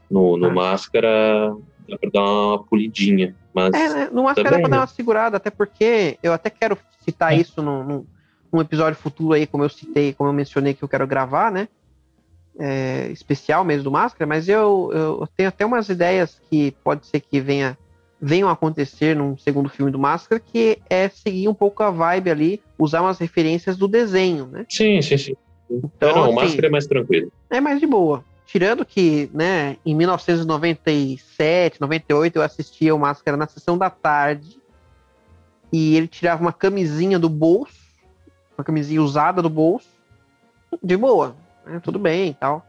No, 0.10 0.36
no 0.36 0.48
Ah. 0.48 0.54
máscara 0.54 1.54
dá 1.88 1.98
pra 1.98 2.10
dar 2.12 2.24
uma 2.24 2.64
polidinha, 2.64 3.36
mas 3.54 3.74
É, 3.76 3.90
né? 3.90 4.10
No 4.12 4.24
Máscara 4.24 4.44
dá 4.44 4.50
Também, 4.56 4.62
pra 4.62 4.70
dar 4.78 4.82
uma 4.82 4.88
segurada, 4.88 5.38
até 5.38 5.52
porque 5.52 6.18
eu 6.24 6.34
até 6.34 6.50
quero 6.50 6.78
citar 7.04 7.34
É. 7.34 7.38
isso 7.38 7.62
num, 7.62 7.84
num, 7.84 8.06
num 8.52 8.62
episódio 8.62 9.00
futuro 9.00 9.34
aí, 9.34 9.46
como 9.46 9.64
eu 9.64 9.70
citei, 9.70 10.14
como 10.14 10.30
eu 10.30 10.34
mencionei 10.34 10.74
que 10.74 10.84
eu 10.84 10.90
quero 10.90 11.06
gravar, 11.06 11.52
né? 11.52 11.68
É, 12.60 13.08
especial 13.12 13.64
mesmo 13.64 13.84
do 13.86 13.92
Máscara, 13.92 14.28
mas 14.28 14.50
eu, 14.50 14.90
eu 14.94 15.28
tenho 15.38 15.48
até 15.50 15.66
umas 15.66 15.88
ideias 15.88 16.42
que 16.50 16.72
pode 16.84 17.06
ser 17.06 17.20
que 17.22 17.40
venha, 17.40 17.78
venham 18.20 18.50
a 18.50 18.54
acontecer 18.54 19.16
num 19.16 19.38
segundo 19.38 19.70
filme 19.70 19.92
do 19.92 20.00
Máscara, 20.00 20.40
que 20.42 20.80
é 20.90 21.08
seguir 21.08 21.48
um 21.48 21.54
pouco 21.54 21.84
a 21.84 21.92
vibe 21.92 22.30
ali, 22.32 22.62
usar 22.78 23.02
umas 23.02 23.18
referências 23.20 23.78
do 23.78 23.88
desenho, 23.88 24.48
né? 24.48 24.66
sim, 24.68 25.02
sim, 25.02 25.18
sim. 25.18 25.34
Então, 25.70 26.16
não, 26.16 26.22
o 26.22 26.26
assim, 26.26 26.36
máscara 26.36 26.68
é 26.68 26.70
mais 26.70 26.88
tranquilo. 26.88 27.32
é 27.50 27.62
mais 27.62 27.80
de 27.80 27.86
boa. 27.88 28.24
Tirando 28.46 28.84
que, 28.84 29.30
né, 29.34 29.78
em 29.86 29.94
1997, 29.94 31.80
98, 31.80 32.36
eu 32.38 32.42
assistia 32.42 32.96
o 32.96 33.00
Máscara 33.00 33.38
na 33.38 33.48
sessão 33.48 33.78
da 33.78 33.90
tarde 33.90 34.60
e 35.72 35.96
ele 35.96 36.08
tirava 36.08 36.42
uma 36.42 36.52
camisinha 36.52 37.20
do 37.20 37.30
bolso, 37.30 37.74
uma 38.58 38.64
camisinha 38.64 39.02
usada 39.02 39.42
do 39.42 39.50
bolso, 39.50 39.88
de 40.82 40.98
boa, 40.98 41.36
né, 41.66 41.80
tudo 41.84 42.00
bem 42.00 42.30
e 42.32 42.34
tal. 42.34 42.66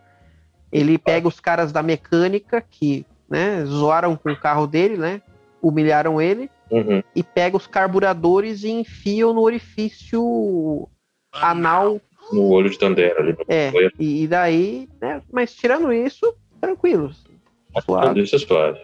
Ele 0.70 0.98
pega 0.98 1.26
os 1.26 1.40
caras 1.40 1.72
da 1.72 1.82
mecânica 1.82 2.60
que, 2.60 3.06
né, 3.28 3.64
zoaram 3.64 4.14
com 4.16 4.30
o 4.32 4.36
carro 4.38 4.66
dele, 4.66 4.96
né, 4.98 5.22
humilharam 5.62 6.20
ele, 6.20 6.50
Uhum. 6.70 7.02
e 7.16 7.22
pega 7.22 7.56
os 7.56 7.66
carburadores 7.66 8.62
e 8.62 8.70
enfiam 8.70 9.34
no 9.34 9.40
orifício 9.40 10.88
anal 11.32 12.00
No 12.32 12.48
olho 12.48 12.70
de 12.70 12.78
Tandera 12.78 13.20
ali. 13.20 13.36
é, 13.48 13.72
e, 13.98 14.22
e 14.22 14.26
daí, 14.26 14.88
né? 15.00 15.20
Mas 15.32 15.54
tirando 15.54 15.92
isso, 15.92 16.34
tranquilos. 16.60 17.24
Suave. 17.84 18.08
Tudo 18.08 18.20
isso 18.20 18.36
é 18.36 18.38
suave. 18.38 18.80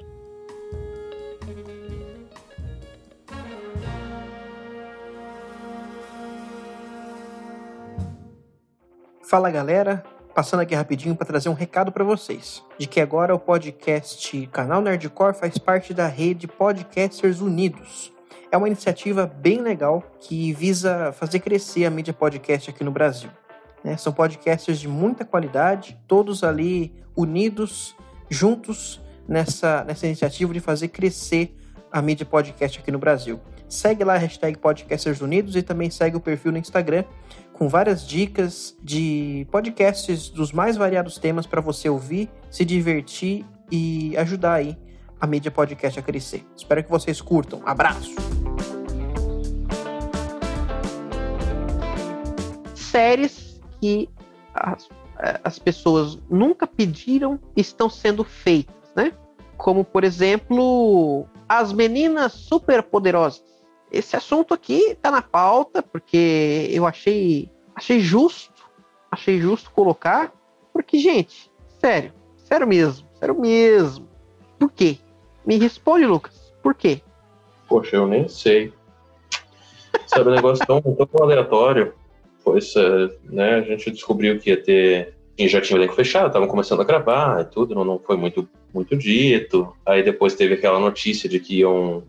Fala 9.23 9.51
galera, 9.51 10.05
passando 10.35 10.61
aqui 10.61 10.75
rapidinho 10.75 11.17
para 11.17 11.27
trazer 11.27 11.49
um 11.49 11.53
recado 11.53 11.91
para 11.91 12.05
vocês, 12.05 12.63
de 12.79 12.87
que 12.87 13.01
agora 13.01 13.35
o 13.35 13.41
podcast 13.41 14.47
Canal 14.53 14.81
Nerdcore 14.81 15.35
faz 15.35 15.59
parte 15.59 15.93
da 15.93 16.07
rede 16.07 16.47
Podcasters 16.47 17.41
Unidos. 17.41 18.13
É 18.51 18.57
uma 18.57 18.67
iniciativa 18.67 19.27
bem 19.27 19.61
legal 19.61 20.03
que 20.21 20.53
visa 20.53 21.13
fazer 21.13 21.41
crescer 21.41 21.85
a 21.85 21.91
mídia 21.91 22.15
podcast 22.15 22.71
aqui 22.71 22.85
no 22.85 22.91
Brasil. 22.91 23.31
né? 23.83 23.97
São 23.97 24.13
podcasters 24.13 24.79
de 24.79 24.89
muita 24.89 25.25
qualidade, 25.25 25.99
todos 26.07 26.45
ali 26.45 26.93
unidos, 27.17 27.97
juntos 28.31 29.01
nessa, 29.29 29.85
nessa 29.85 30.07
iniciativa 30.07 30.53
de 30.53 30.61
fazer 30.61 30.89
crescer 30.89 31.55
a 31.91 32.03
mídia 32.03 32.27
podcast 32.27 32.79
aqui 32.79 32.91
no 32.91 32.99
Brasil. 32.99 33.41
Segue 33.69 34.05
lá 34.05 34.15
a 34.15 34.19
hashtag 34.19 34.59
Podcasters 34.59 35.21
Unidos 35.21 35.57
e 35.57 35.63
também 35.63 35.91
segue 35.91 36.17
o 36.17 36.21
perfil 36.21 36.53
no 36.53 36.59
Instagram 36.59 37.05
com 37.53 37.69
várias 37.69 38.07
dicas 38.07 38.77
de 38.83 39.47
podcasts 39.51 40.29
dos 40.29 40.53
mais 40.53 40.77
variados 40.77 41.19
temas 41.19 41.47
para 41.47 41.61
você 41.61 41.89
ouvir, 41.89 42.31
se 42.51 42.65
divertir 42.65 43.45
e 43.71 44.17
ajudar 44.17 44.55
aí 44.55 44.79
a 45.21 45.27
mídia 45.27 45.51
podcast 45.51 45.99
a 45.99 46.03
crescer. 46.03 46.45
Espero 46.57 46.83
que 46.85 46.91
vocês 46.91 47.21
curtam. 47.21 47.63
Abraço! 47.65 48.15
Séries 52.75 53.61
que 53.81 54.09
as, 54.55 54.89
eh, 55.19 55.41
as 55.43 55.59
pessoas 55.59 56.19
nunca 56.31 56.67
pediram 56.67 57.39
estão 57.57 57.89
sendo 57.89 58.25
feitas, 58.25 58.75
né? 58.95 59.13
Como, 59.57 59.85
por 59.85 60.05
exemplo, 60.05 61.27
As 61.49 61.73
Meninas 61.73 62.33
Superpoderosas. 62.33 63.45
Esse 63.91 64.17
assunto 64.17 64.53
aqui 64.53 64.97
tá 65.01 65.11
na 65.11 65.23
pauta 65.23 65.83
porque 65.83 66.69
eu 66.71 66.87
achei, 66.87 67.51
achei 67.75 68.01
justo, 68.01 68.69
achei 69.11 69.41
justo 69.41 69.71
colocar, 69.71 70.33
porque, 70.73 70.99
gente, 70.99 71.51
sério, 71.81 72.13
sério 72.37 72.67
mesmo, 72.67 73.07
sério 73.19 73.41
mesmo. 73.41 74.09
Por 74.59 74.71
quê? 74.73 74.99
Me 75.47 75.57
responde, 75.59 76.05
Lucas. 76.05 76.53
Por 76.63 76.75
quê? 76.75 77.01
Poxa, 77.69 77.97
eu 77.97 78.07
nem 78.07 78.29
sei. 78.29 78.73
Sabe, 80.07 80.31
um 80.31 80.35
negócio 80.35 80.67
tão, 80.67 80.81
tão 80.81 81.23
aleatório. 81.23 81.95
Pois, 82.45 82.75
é, 82.77 83.09
né, 83.25 83.55
a 83.55 83.61
gente 83.61 83.91
descobriu 83.91 84.39
que 84.39 84.51
ia 84.51 84.63
ter. 84.63 85.15
E 85.39 85.49
já 85.49 85.61
tinha 85.61 85.79
o 85.79 85.81
elenco 85.81 85.95
fechado, 85.95 86.29
estavam 86.29 86.49
começando 86.49 86.81
a 86.81 86.85
gravar 86.85 87.43
e 87.43 87.45
tudo, 87.45 87.75
não, 87.75 87.85
não 87.85 87.99
foi 87.99 88.17
muito, 88.17 88.49
muito 88.73 88.97
dito. 88.97 89.75
Aí 89.85 90.03
depois 90.03 90.35
teve 90.35 90.55
aquela 90.55 90.79
notícia 90.79 91.29
de 91.29 91.39
que 91.39 91.59
iam. 91.59 92.03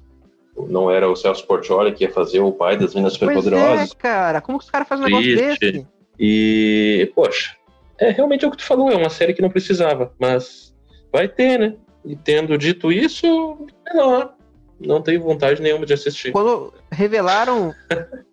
Não 0.69 0.89
era 0.89 1.07
o 1.07 1.15
Celso 1.15 1.45
Portioli 1.45 1.91
que 1.91 2.03
ia 2.03 2.11
fazer 2.11 2.39
o 2.39 2.51
pai 2.51 2.77
das 2.77 2.95
Minas 2.95 3.13
é, 3.13 3.17
Superpoderosas. 3.17 3.93
cara. 3.93 4.41
Como 4.41 4.57
que 4.57 4.65
os 4.65 4.71
caras 4.71 4.87
fazem 4.87 5.05
um 5.05 5.09
negócio 5.09 5.35
desse? 5.35 5.87
E, 6.19 7.11
poxa, 7.13 7.55
é 7.99 8.09
realmente 8.09 8.43
é 8.43 8.47
o 8.47 8.51
que 8.51 8.57
tu 8.57 8.63
falou, 8.63 8.89
é 8.89 8.95
uma 8.95 9.09
série 9.09 9.33
que 9.33 9.41
não 9.41 9.49
precisava, 9.49 10.11
mas 10.19 10.73
vai 11.11 11.27
ter, 11.27 11.59
né? 11.59 11.75
E 12.07 12.15
tendo 12.15 12.57
dito 12.57 12.91
isso, 12.91 13.67
menor. 13.85 14.33
Não 14.79 15.01
tenho 15.01 15.21
vontade 15.21 15.61
nenhuma 15.61 15.85
de 15.85 15.93
assistir. 15.93 16.31
Quando 16.31 16.73
revelaram 16.91 17.73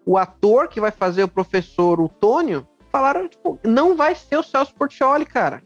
o 0.06 0.16
ator 0.16 0.68
que 0.68 0.80
vai 0.80 0.90
fazer 0.92 1.24
o 1.24 1.28
professor 1.28 2.00
Otônio, 2.00 2.66
falaram, 2.92 3.26
tipo, 3.26 3.58
não 3.64 3.96
vai 3.96 4.14
ser 4.14 4.36
o 4.36 4.42
Celso 4.42 4.72
Portioli, 4.74 5.26
cara. 5.26 5.62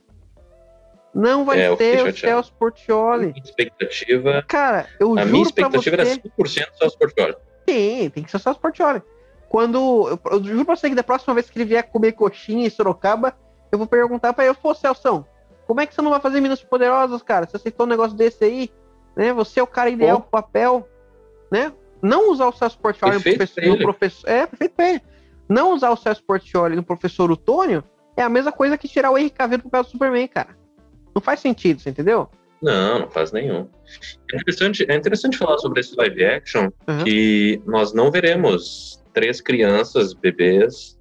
Não 1.15 1.45
vai 1.45 1.61
É, 1.61 1.69
eu 1.69 1.77
ser 1.77 2.07
o. 2.07 2.17
Celso 2.17 2.53
Portioli. 2.55 3.27
Minha 3.29 3.43
expectativa, 3.45 4.45
Cara, 4.47 4.87
eu 5.01 5.19
a 5.19 5.23
juro 5.23 5.33
minha 5.33 5.53
pra 5.53 5.67
expectativa 5.69 5.97
você... 5.97 6.61
era 6.61 6.69
100% 6.71 6.79
Celso 6.79 6.99
Portioli. 6.99 7.37
Sim, 7.69 8.11
tem 8.15 8.23
que 8.23 8.31
ser 8.31 8.37
o 8.37 8.41
Celso 8.41 8.61
Portioli. 8.61 9.03
Quando. 9.49 10.09
Eu, 10.09 10.21
eu 10.33 10.45
juro 10.45 10.65
pra 10.65 10.77
você 10.77 10.89
que 10.89 10.95
da 10.95 11.03
próxima 11.03 11.35
vez 11.35 11.51
que 11.51 11.59
ele 11.59 11.65
vier 11.65 11.83
comer 11.91 12.13
coxinha 12.13 12.67
em 12.67 12.71
Sorocaba, 12.71 13.37
eu 13.73 13.79
vou 13.79 13.87
perguntar 13.87 14.33
pra 14.33 14.45
ele, 14.47 14.55
pô, 14.55 14.75
Celso, 14.75 15.27
como 15.69 15.83
é 15.83 15.87
que 15.87 15.95
você 15.95 16.01
não 16.01 16.11
vai 16.11 16.19
fazer 16.19 16.41
Minas 16.41 16.63
Poderosas, 16.65 17.23
cara? 17.23 17.47
Você 17.47 17.57
aceitou 17.57 17.85
um 17.85 17.89
negócio 17.89 18.17
desse 18.17 18.43
aí? 18.43 18.71
Né? 19.15 19.35
Você 19.35 19.61
é 19.61 19.63
o 19.63 19.67
cara 19.67 19.91
ideal 19.91 20.19
pro 20.23 20.31
papel, 20.31 20.89
né? 21.53 21.71
Não 22.03 22.33
usar 22.33 22.47
o 22.49 22.53
Celso 22.53 22.79
Portioli 22.79 23.17
no 23.17 23.23
professor, 23.23 23.67
no 23.67 23.79
professor. 23.79 24.31
É, 24.31 24.47
perfeito 24.47 24.75
pra 24.75 24.89
ele. 24.91 25.03
Não 25.47 25.75
usar 25.75 25.91
o 25.91 25.97
Celso 25.97 26.23
Portioli 26.25 26.75
no 26.75 26.83
professor 26.83 27.31
Otônio 27.31 27.85
é 28.17 28.23
a 28.23 28.29
mesma 28.31 28.51
coisa 28.51 28.79
que 28.79 28.89
tirar 28.89 29.11
o 29.11 29.19
Henrique 29.19 29.37
Cavill 29.37 29.59
pro 29.59 29.83
do 29.83 29.89
Superman, 29.89 30.27
cara. 30.27 30.57
Não 31.15 31.21
faz 31.21 31.41
sentido, 31.41 31.81
você 31.81 31.91
entendeu? 31.91 32.31
Não, 32.63 33.01
não 33.01 33.11
faz 33.11 33.31
nenhum. 33.31 33.69
É 34.33 34.37
interessante, 34.37 34.87
é 34.89 34.95
interessante 34.95 35.37
falar 35.37 35.59
sobre 35.59 35.81
esse 35.81 35.95
live 35.97 36.25
action 36.25 36.71
Uhum. 36.89 37.05
que 37.05 37.63
nós 37.67 37.93
não 37.93 38.11
veremos 38.11 39.05
três 39.13 39.41
crianças, 39.41 40.15
bebês, 40.15 40.98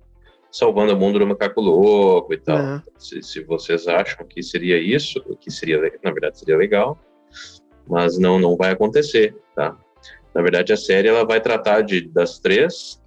salvando 0.52 0.93
o 0.93 0.98
mundo 0.98 1.20
do 1.20 1.28
macaco 1.28 1.62
louco 1.62 2.34
e 2.34 2.38
tal. 2.38 2.58
Não. 2.58 2.84
Se, 2.98 3.22
se 3.22 3.43
vocês 3.43 3.88
acham 3.88 4.26
que 4.26 4.41
seria 4.41 4.80
isso, 4.80 5.22
que 5.39 5.52
seria, 5.52 5.80
na 6.04 6.12
verdade, 6.12 6.39
seria 6.39 6.58
legal, 6.58 6.98
mas 7.88 8.18
não, 8.18 8.39
não 8.39 8.56
vai 8.56 8.72
acontecer, 8.72 9.36
tá? 9.56 9.78
Na 10.34 10.41
verdade, 10.41 10.72
a 10.72 10.78
série 10.78 11.08
ela 11.08 11.26
vai 11.26 11.41
tratar 11.41 11.82
de 11.82 12.02
das 12.02 12.38
três, 12.38 13.02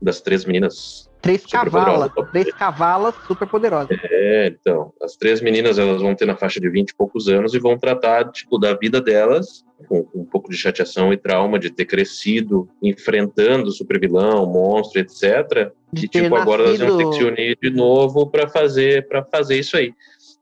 das 0.00 0.20
três 0.20 0.44
meninas 0.44 1.09
Três 1.20 1.42
Super 1.42 1.70
cavalas. 1.70 2.12
Três 2.32 2.52
cavalas 2.52 3.14
super 3.26 3.46
poderosas. 3.46 3.98
É, 4.04 4.46
então, 4.46 4.92
as 5.02 5.16
três 5.16 5.40
meninas 5.40 5.78
elas 5.78 6.00
vão 6.00 6.14
ter 6.14 6.24
na 6.24 6.36
faixa 6.36 6.58
de 6.58 6.68
20 6.68 6.90
e 6.90 6.94
poucos 6.94 7.28
anos 7.28 7.54
e 7.54 7.58
vão 7.58 7.78
tratar 7.78 8.30
tipo 8.30 8.58
da 8.58 8.74
vida 8.74 9.00
delas 9.00 9.64
com, 9.86 10.02
com 10.02 10.20
um 10.20 10.24
pouco 10.24 10.50
de 10.50 10.56
chateação 10.56 11.12
e 11.12 11.16
trauma 11.16 11.58
de 11.58 11.70
ter 11.70 11.84
crescido 11.84 12.68
enfrentando 12.82 13.68
o 13.68 13.72
supervilão, 13.72 14.46
monstro, 14.46 15.00
etc. 15.00 15.72
De 15.92 16.06
E 16.06 16.08
tipo 16.08 16.34
agora 16.34 16.62
elas 16.62 16.78
vão 16.78 16.96
ter 16.96 17.08
que 17.10 17.16
se 17.16 17.24
unir 17.24 17.58
de 17.60 17.70
novo 17.70 18.26
para 18.26 18.48
fazer 18.48 19.06
para 19.06 19.22
fazer 19.24 19.58
isso 19.58 19.76
aí. 19.76 19.92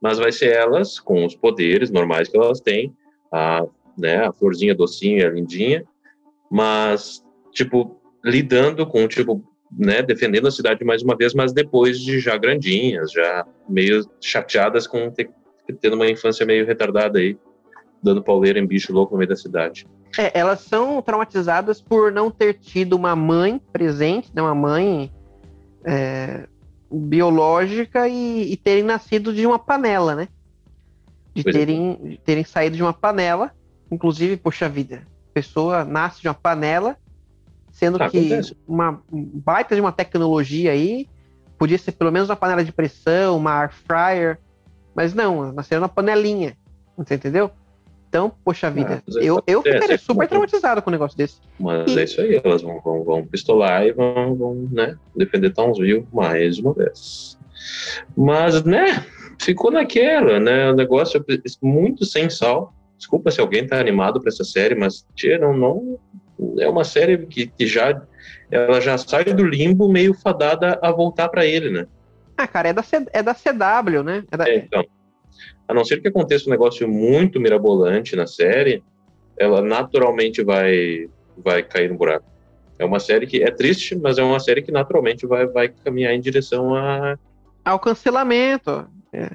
Mas 0.00 0.18
vai 0.18 0.30
ser 0.30 0.54
elas 0.54 1.00
com 1.00 1.24
os 1.26 1.34
poderes 1.34 1.90
normais 1.90 2.28
que 2.28 2.36
elas 2.36 2.60
têm, 2.60 2.94
a, 3.32 3.64
né, 3.96 4.26
a 4.26 4.32
florzinha 4.32 4.74
docinha, 4.74 5.26
a 5.26 5.30
lindinha, 5.30 5.84
mas 6.48 7.24
tipo 7.52 8.00
lidando 8.24 8.86
com 8.86 9.08
tipo 9.08 9.42
né, 9.70 10.02
defendendo 10.02 10.48
a 10.48 10.50
cidade 10.50 10.84
mais 10.84 11.02
uma 11.02 11.16
vez, 11.16 11.34
mas 11.34 11.52
depois 11.52 11.98
de 12.00 12.18
já 12.20 12.36
grandinhas, 12.36 13.12
já 13.12 13.46
meio 13.68 14.08
chateadas 14.20 14.86
com 14.86 15.10
ter, 15.10 15.30
tendo 15.80 15.94
uma 15.94 16.08
infância 16.08 16.46
meio 16.46 16.66
retardada 16.66 17.18
aí, 17.18 17.36
dando 18.02 18.22
pauleira 18.22 18.58
em 18.58 18.66
bicho 18.66 18.92
louco 18.92 19.12
no 19.12 19.18
meio 19.18 19.28
da 19.28 19.36
cidade. 19.36 19.86
É, 20.16 20.38
elas 20.38 20.60
são 20.60 21.02
traumatizadas 21.02 21.80
por 21.80 22.10
não 22.10 22.30
ter 22.30 22.54
tido 22.54 22.94
uma 22.94 23.14
mãe 23.14 23.60
presente, 23.72 24.30
né, 24.34 24.40
uma 24.40 24.54
mãe 24.54 25.12
é, 25.84 26.46
biológica 26.90 28.08
e, 28.08 28.52
e 28.52 28.56
terem 28.56 28.82
nascido 28.82 29.32
de 29.32 29.46
uma 29.46 29.58
panela, 29.58 30.14
né? 30.14 30.28
De 31.34 31.42
Pois 31.42 31.54
é. 31.54 31.58
terem, 31.58 31.98
de 32.02 32.18
terem 32.18 32.44
saído 32.44 32.76
de 32.76 32.82
uma 32.82 32.92
panela. 32.92 33.52
Inclusive, 33.90 34.36
poxa 34.36 34.68
vida, 34.68 35.06
a 35.30 35.34
pessoa 35.34 35.84
nasce 35.84 36.20
de 36.20 36.28
uma 36.28 36.34
panela, 36.34 36.96
sendo 37.78 37.96
Ah, 38.02 38.10
que 38.10 38.18
acontece. 38.18 38.56
uma 38.66 39.00
um 39.12 39.22
baita 39.24 39.74
de 39.74 39.80
uma 39.80 39.92
tecnologia 39.92 40.72
aí, 40.72 41.06
podia 41.56 41.78
ser 41.78 41.92
pelo 41.92 42.10
menos 42.10 42.28
uma 42.28 42.36
panela 42.36 42.64
de 42.64 42.72
pressão, 42.72 43.36
uma 43.36 43.60
air 43.60 43.70
fryer, 43.72 44.38
mas 44.94 45.14
não, 45.14 45.52
nasceram 45.52 45.82
na 45.82 45.88
panelinha, 45.88 46.56
você 46.96 47.14
entendeu? 47.14 47.50
Então, 48.08 48.32
poxa 48.42 48.70
vida, 48.70 49.02
mas 49.06 49.16
é- 49.16 49.20
eu, 49.22 49.40
eu 49.46 49.62
ficaria 49.62 49.94
é 49.94 49.98
super 49.98 50.26
traumatizado 50.26 50.80
com 50.82 50.90
um 50.90 50.92
negócio 50.92 51.16
desse. 51.16 51.36
Mas 51.60 51.94
E- 51.94 52.00
é 52.00 52.04
isso 52.04 52.20
aí, 52.20 52.40
elas 52.42 52.62
vão, 52.62 52.80
vão, 52.80 53.04
vão 53.04 53.24
pistolar 53.26 53.84
e 53.86 53.92
vão, 53.92 54.34
vão 54.34 54.54
né, 54.72 54.96
defender 55.14 55.52
Townsville 55.52 56.06
mais 56.12 56.58
uma 56.58 56.72
vez. 56.72 57.38
Mas, 58.16 58.64
né, 58.64 59.04
ficou 59.40 59.70
naquela, 59.70 60.40
né, 60.40 60.70
o 60.70 60.74
negócio 60.74 61.22
é 61.28 61.36
muito 61.62 62.04
sem 62.04 62.28
sal. 62.30 62.72
Desculpa 62.96 63.30
se 63.30 63.40
alguém 63.40 63.66
tá 63.66 63.78
animado 63.78 64.20
para 64.20 64.30
essa 64.30 64.42
série, 64.42 64.74
mas, 64.74 65.06
tia, 65.14 65.38
não, 65.38 65.56
não, 65.56 65.98
é 66.58 66.68
uma 66.68 66.84
série 66.84 67.26
que, 67.26 67.46
que 67.46 67.66
já, 67.66 68.00
ela 68.50 68.80
já 68.80 68.96
sai 68.98 69.24
do 69.24 69.44
limbo 69.44 69.88
meio 69.88 70.14
fadada 70.14 70.78
a 70.82 70.90
voltar 70.92 71.28
para 71.28 71.44
ele, 71.44 71.70
né? 71.70 71.86
Ah, 72.36 72.46
cara, 72.46 72.68
é 72.68 72.72
da, 72.72 72.82
C- 72.82 73.06
é 73.12 73.22
da 73.22 73.34
CW, 73.34 74.02
né? 74.04 74.24
É 74.30 74.36
da- 74.36 74.48
É, 74.48 74.56
então, 74.56 74.84
a 75.66 75.74
não 75.74 75.84
ser 75.84 76.00
que 76.00 76.08
aconteça 76.08 76.46
um 76.46 76.50
negócio 76.50 76.88
muito 76.88 77.40
mirabolante 77.40 78.14
na 78.14 78.26
série, 78.26 78.82
ela 79.36 79.60
naturalmente 79.60 80.42
vai, 80.42 81.08
vai 81.36 81.62
cair 81.62 81.90
no 81.90 81.96
buraco. 81.98 82.24
É 82.78 82.84
uma 82.84 83.00
série 83.00 83.26
que 83.26 83.42
é 83.42 83.50
triste, 83.50 83.96
mas 83.96 84.18
é 84.18 84.22
uma 84.22 84.38
série 84.38 84.62
que 84.62 84.70
naturalmente 84.70 85.26
vai, 85.26 85.46
vai 85.46 85.68
caminhar 85.68 86.12
em 86.14 86.20
direção 86.20 86.74
a. 86.74 87.16
ao 87.64 87.78
cancelamento. 87.80 88.88
é. 89.12 89.30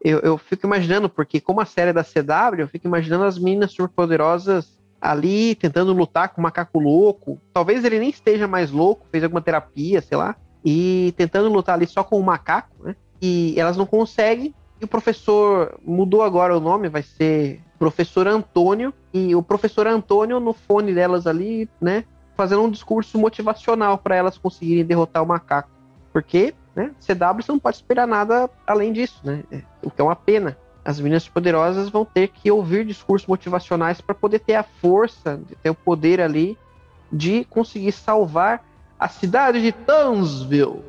Eu, 0.00 0.20
eu 0.20 0.38
fico 0.38 0.64
imaginando, 0.64 1.08
porque 1.10 1.40
como 1.40 1.60
a 1.60 1.64
série 1.64 1.90
é 1.90 1.92
da 1.92 2.04
CW, 2.04 2.60
eu 2.60 2.68
fico 2.68 2.86
imaginando 2.86 3.24
as 3.24 3.36
meninas 3.36 3.72
superpoderosas 3.72 4.77
ali 5.00 5.54
tentando 5.54 5.92
lutar 5.92 6.30
com 6.30 6.40
o 6.40 6.44
macaco 6.44 6.78
louco. 6.78 7.40
Talvez 7.52 7.84
ele 7.84 7.98
nem 7.98 8.10
esteja 8.10 8.46
mais 8.46 8.70
louco, 8.70 9.06
fez 9.10 9.22
alguma 9.22 9.40
terapia, 9.40 10.00
sei 10.00 10.16
lá, 10.18 10.36
e 10.64 11.14
tentando 11.16 11.48
lutar 11.48 11.74
ali 11.74 11.86
só 11.86 12.02
com 12.02 12.18
o 12.18 12.24
macaco, 12.24 12.74
né? 12.82 12.96
E 13.20 13.54
elas 13.56 13.76
não 13.76 13.86
conseguem. 13.86 14.54
E 14.80 14.84
o 14.84 14.88
professor 14.88 15.78
mudou 15.84 16.22
agora 16.22 16.56
o 16.56 16.60
nome, 16.60 16.88
vai 16.88 17.02
ser 17.02 17.60
Professor 17.78 18.26
Antônio. 18.26 18.92
E 19.12 19.34
o 19.34 19.42
professor 19.42 19.86
Antônio, 19.86 20.40
no 20.40 20.52
fone 20.52 20.94
delas 20.94 21.26
ali, 21.26 21.68
né? 21.80 22.04
Fazendo 22.36 22.62
um 22.62 22.70
discurso 22.70 23.18
motivacional 23.18 23.98
para 23.98 24.14
elas 24.14 24.38
conseguirem 24.38 24.84
derrotar 24.84 25.22
o 25.22 25.26
macaco. 25.26 25.70
Porque, 26.12 26.54
né, 26.74 26.92
CW 27.00 27.42
você 27.42 27.52
não 27.52 27.58
pode 27.58 27.76
esperar 27.76 28.06
nada 28.06 28.48
além 28.66 28.92
disso, 28.92 29.20
né? 29.24 29.42
É, 29.50 29.62
o 29.82 29.90
que 29.90 30.00
é 30.00 30.04
uma 30.04 30.16
pena. 30.16 30.56
As 30.88 30.98
meninas 30.98 31.28
poderosas 31.28 31.90
vão 31.90 32.02
ter 32.02 32.28
que 32.28 32.50
ouvir 32.50 32.82
discursos 32.86 33.28
motivacionais 33.28 34.00
para 34.00 34.14
poder 34.14 34.38
ter 34.38 34.54
a 34.54 34.62
força, 34.62 35.38
ter 35.62 35.68
o 35.68 35.74
poder 35.74 36.18
ali 36.18 36.56
de 37.12 37.44
conseguir 37.44 37.92
salvar 37.92 38.64
a 38.98 39.06
cidade 39.06 39.60
de 39.60 39.70
Townsville. 39.70 40.82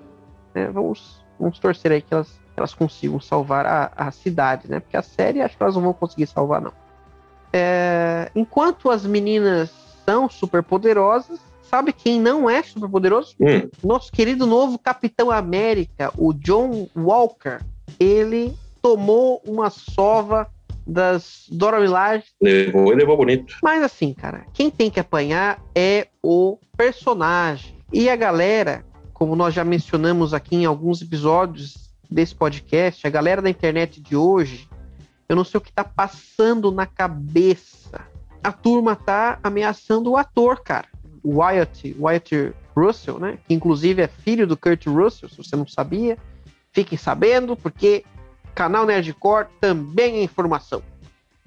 né? 0.56 0.70
vamos, 0.72 1.22
vamos 1.38 1.60
torcer 1.60 1.91
aí 1.91 2.02
que 2.02 2.14
elas, 2.14 2.39
elas 2.56 2.74
consigam 2.74 3.20
salvar 3.20 3.66
a, 3.66 3.91
a 3.93 4.10
cidade, 4.10 4.70
né? 4.70 4.80
Porque 4.80 4.95
a 4.95 5.02
série 5.02 5.41
acho 5.41 5.58
que 5.58 5.64
elas 5.64 5.76
não 5.76 5.82
vão 5.82 5.93
conseguir 5.93 6.28
salvar, 6.28 6.62
não. 6.62 6.72
É, 7.52 8.32
enquanto 8.34 8.89
as 8.89 9.06
meninas 9.06 9.70
são 10.06 10.30
super 10.30 10.64
poderosas, 10.64 11.41
sabe 11.62 11.91
quem 11.91 12.22
não 12.22 12.50
é 12.50 12.64
super 12.64 12.88
poderoso? 12.88 13.36
Hum, 13.38 13.70
nosso 13.84 14.14
querido 14.14 14.47
novo 14.47 14.80
Capitão 14.80 15.30
América, 15.30 16.10
o 16.18 16.32
John 16.32 16.88
Walker, 16.95 17.60
ele 18.00 18.58
tomou 18.82 19.42
uma 19.46 19.70
sova 19.70 20.48
das 20.86 21.46
Dora 21.50 21.80
Milaje. 21.80 22.26
levou 22.42 22.92
e 22.92 22.96
levou 22.96 23.16
bonito. 23.16 23.56
Mas 23.62 23.84
assim, 23.84 24.14
cara, 24.14 24.46
quem 24.54 24.70
tem 24.70 24.90
que 24.90 25.00
apanhar 25.00 25.62
é 25.76 26.08
o 26.24 26.58
personagem. 26.76 27.78
E 27.94 28.10
a 28.10 28.16
galera, 28.16 28.84
como 29.14 29.36
nós 29.36 29.54
já 29.54 29.64
mencionamos 29.64 30.34
aqui 30.34 30.56
em 30.56 30.66
alguns 30.66 31.02
episódios 31.02 31.90
desse 32.10 32.34
podcast, 32.34 33.06
a 33.06 33.10
galera 33.10 33.42
da 33.42 33.50
internet 33.50 34.02
de 34.02 34.16
hoje, 34.16 34.68
eu 35.28 35.36
não 35.36 35.44
sei 35.44 35.60
o 35.60 35.62
que 35.62 35.72
tá 35.72 35.84
passando 35.84 36.72
na 36.72 36.88
cabeça. 36.88 38.02
A 38.44 38.52
turma 38.52 38.96
tá 38.96 39.40
ameaçando 39.44 40.10
o 40.10 40.18
ator, 40.18 40.62
cara. 40.62 40.88
O 41.24 41.40
Wyatt, 41.40 41.96
Wyatt 42.00 42.54
Russell, 42.76 43.20
né? 43.20 43.38
Que 43.48 43.54
inclusive 43.54 44.02
é 44.02 44.08
filho 44.08 44.48
do 44.48 44.58
Kurt 44.58 44.88
Russell, 44.88 45.30
se 45.30 45.38
você 45.38 45.56
não 45.56 45.68
sabia. 45.68 46.18
Fiquem 46.72 46.98
sabendo, 46.98 47.56
porque 47.56 48.04
canal 48.60 48.86
Nerdcore 48.86 49.47
também 49.62 50.18
é 50.18 50.24
informação. 50.24 50.84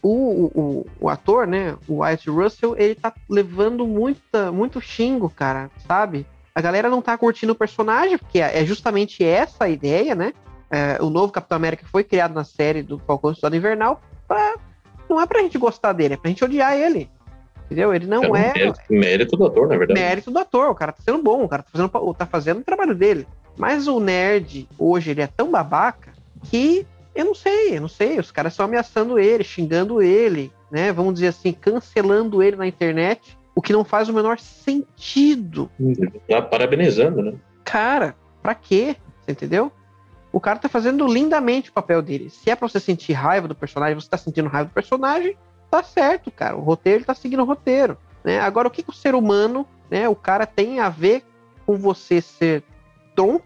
O, 0.02 0.50
o, 0.54 0.86
o- 0.98 1.08
ator, 1.10 1.46
né? 1.46 1.76
O 1.86 1.98
Wyatt 1.98 2.30
Russell, 2.30 2.74
ele 2.78 2.94
tá 2.94 3.12
levando 3.28 3.86
muita, 3.86 4.50
muito 4.50 4.80
xingo, 4.80 5.28
cara, 5.28 5.70
sabe? 5.86 6.26
A 6.54 6.60
galera 6.62 6.88
não 6.88 7.02
tá 7.02 7.16
curtindo 7.18 7.52
o 7.52 7.54
personagem, 7.54 8.16
porque 8.16 8.40
é 8.40 8.64
justamente 8.64 9.22
essa 9.22 9.64
a 9.64 9.68
ideia, 9.68 10.14
né? 10.14 10.32
É, 10.70 10.96
o 11.02 11.10
novo 11.10 11.30
Capitão 11.30 11.56
América 11.56 11.84
foi 11.92 12.02
criado 12.02 12.32
na 12.32 12.44
série 12.44 12.82
do 12.82 12.98
Falcão 13.00 13.30
e 13.30 13.34
Soldado 13.34 13.56
Invernal. 13.56 14.00
Pra, 14.26 14.54
não 15.06 15.20
é 15.20 15.26
pra 15.26 15.42
gente 15.42 15.58
gostar 15.58 15.92
dele, 15.92 16.14
é 16.14 16.16
pra 16.16 16.30
gente 16.30 16.42
odiar 16.42 16.72
ele. 16.74 17.10
Entendeu? 17.66 17.94
Ele 17.94 18.06
não 18.06 18.22
um 18.22 18.36
é 18.36 18.54
mérito, 18.54 18.80
mérito 18.88 19.36
do 19.36 19.46
ator, 19.46 19.68
na 19.68 19.76
verdade. 19.76 20.00
mérito 20.00 20.30
do 20.30 20.38
ator. 20.38 20.70
O 20.70 20.74
cara 20.74 20.92
tá 20.92 21.02
sendo 21.02 21.22
bom, 21.22 21.44
o 21.44 21.48
cara 21.48 21.62
tá 21.62 21.68
fazendo, 21.70 22.14
tá 22.14 22.26
fazendo 22.26 22.60
o 22.60 22.64
trabalho 22.64 22.94
dele. 22.94 23.26
Mas 23.56 23.86
o 23.86 24.00
nerd, 24.00 24.66
hoje, 24.78 25.10
ele 25.10 25.20
é 25.20 25.26
tão 25.26 25.50
babaca 25.50 26.10
que 26.50 26.86
eu 27.14 27.24
não 27.24 27.34
sei, 27.34 27.76
eu 27.76 27.80
não 27.80 27.88
sei. 27.88 28.18
Os 28.18 28.30
caras 28.30 28.52
estão 28.52 28.66
ameaçando 28.66 29.18
ele, 29.18 29.44
xingando 29.44 30.00
ele, 30.00 30.52
né? 30.70 30.92
Vamos 30.92 31.14
dizer 31.14 31.28
assim, 31.28 31.52
cancelando 31.52 32.42
ele 32.42 32.56
na 32.56 32.66
internet, 32.66 33.38
o 33.54 33.60
que 33.60 33.72
não 33.72 33.84
faz 33.84 34.08
o 34.08 34.14
menor 34.14 34.38
sentido. 34.38 35.70
Tá 36.28 36.40
parabenizando, 36.40 37.22
né? 37.22 37.34
Cara, 37.64 38.16
pra 38.42 38.54
quê? 38.54 38.96
Você 39.20 39.32
entendeu? 39.32 39.70
O 40.32 40.40
cara 40.40 40.58
tá 40.58 40.68
fazendo 40.68 41.06
lindamente 41.06 41.68
o 41.68 41.72
papel 41.72 42.00
dele. 42.00 42.30
Se 42.30 42.50
é 42.50 42.56
pra 42.56 42.66
você 42.66 42.80
sentir 42.80 43.12
raiva 43.12 43.46
do 43.46 43.54
personagem, 43.54 43.94
você 43.94 44.08
tá 44.08 44.16
sentindo 44.16 44.48
raiva 44.48 44.70
do 44.70 44.72
personagem, 44.72 45.36
tá 45.70 45.82
certo, 45.82 46.30
cara. 46.30 46.56
O 46.56 46.60
roteiro 46.60 46.98
ele 46.98 47.04
tá 47.04 47.14
seguindo 47.14 47.42
o 47.42 47.46
roteiro. 47.46 47.98
Né? 48.24 48.40
Agora, 48.40 48.68
o 48.68 48.70
que, 48.70 48.82
que 48.82 48.90
o 48.90 48.94
ser 48.94 49.14
humano, 49.14 49.66
né, 49.90 50.08
o 50.08 50.16
cara 50.16 50.46
tem 50.46 50.80
a 50.80 50.88
ver 50.88 51.22
com 51.66 51.76
você 51.76 52.22
ser 52.22 52.62
tonto 53.14 53.44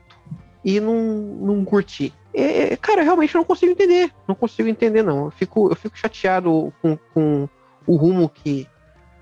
e 0.65 0.79
não, 0.79 0.95
não 0.95 1.65
curtir? 1.65 2.13
É, 2.39 2.73
é, 2.73 2.77
cara, 2.77 3.01
eu 3.01 3.05
realmente 3.05 3.35
não 3.35 3.45
consigo 3.45 3.73
entender. 3.73 4.11
Não 4.29 4.35
consigo 4.35 4.69
entender, 4.69 5.03
não. 5.03 5.27
Eu 5.27 5.31
fico, 5.31 5.71
eu 5.71 5.77
fico 5.77 5.97
chateado 5.97 6.73
com, 6.83 6.97
com 7.15 7.49
o 7.87 7.97
rumo 7.97 8.29
que, 8.29 8.67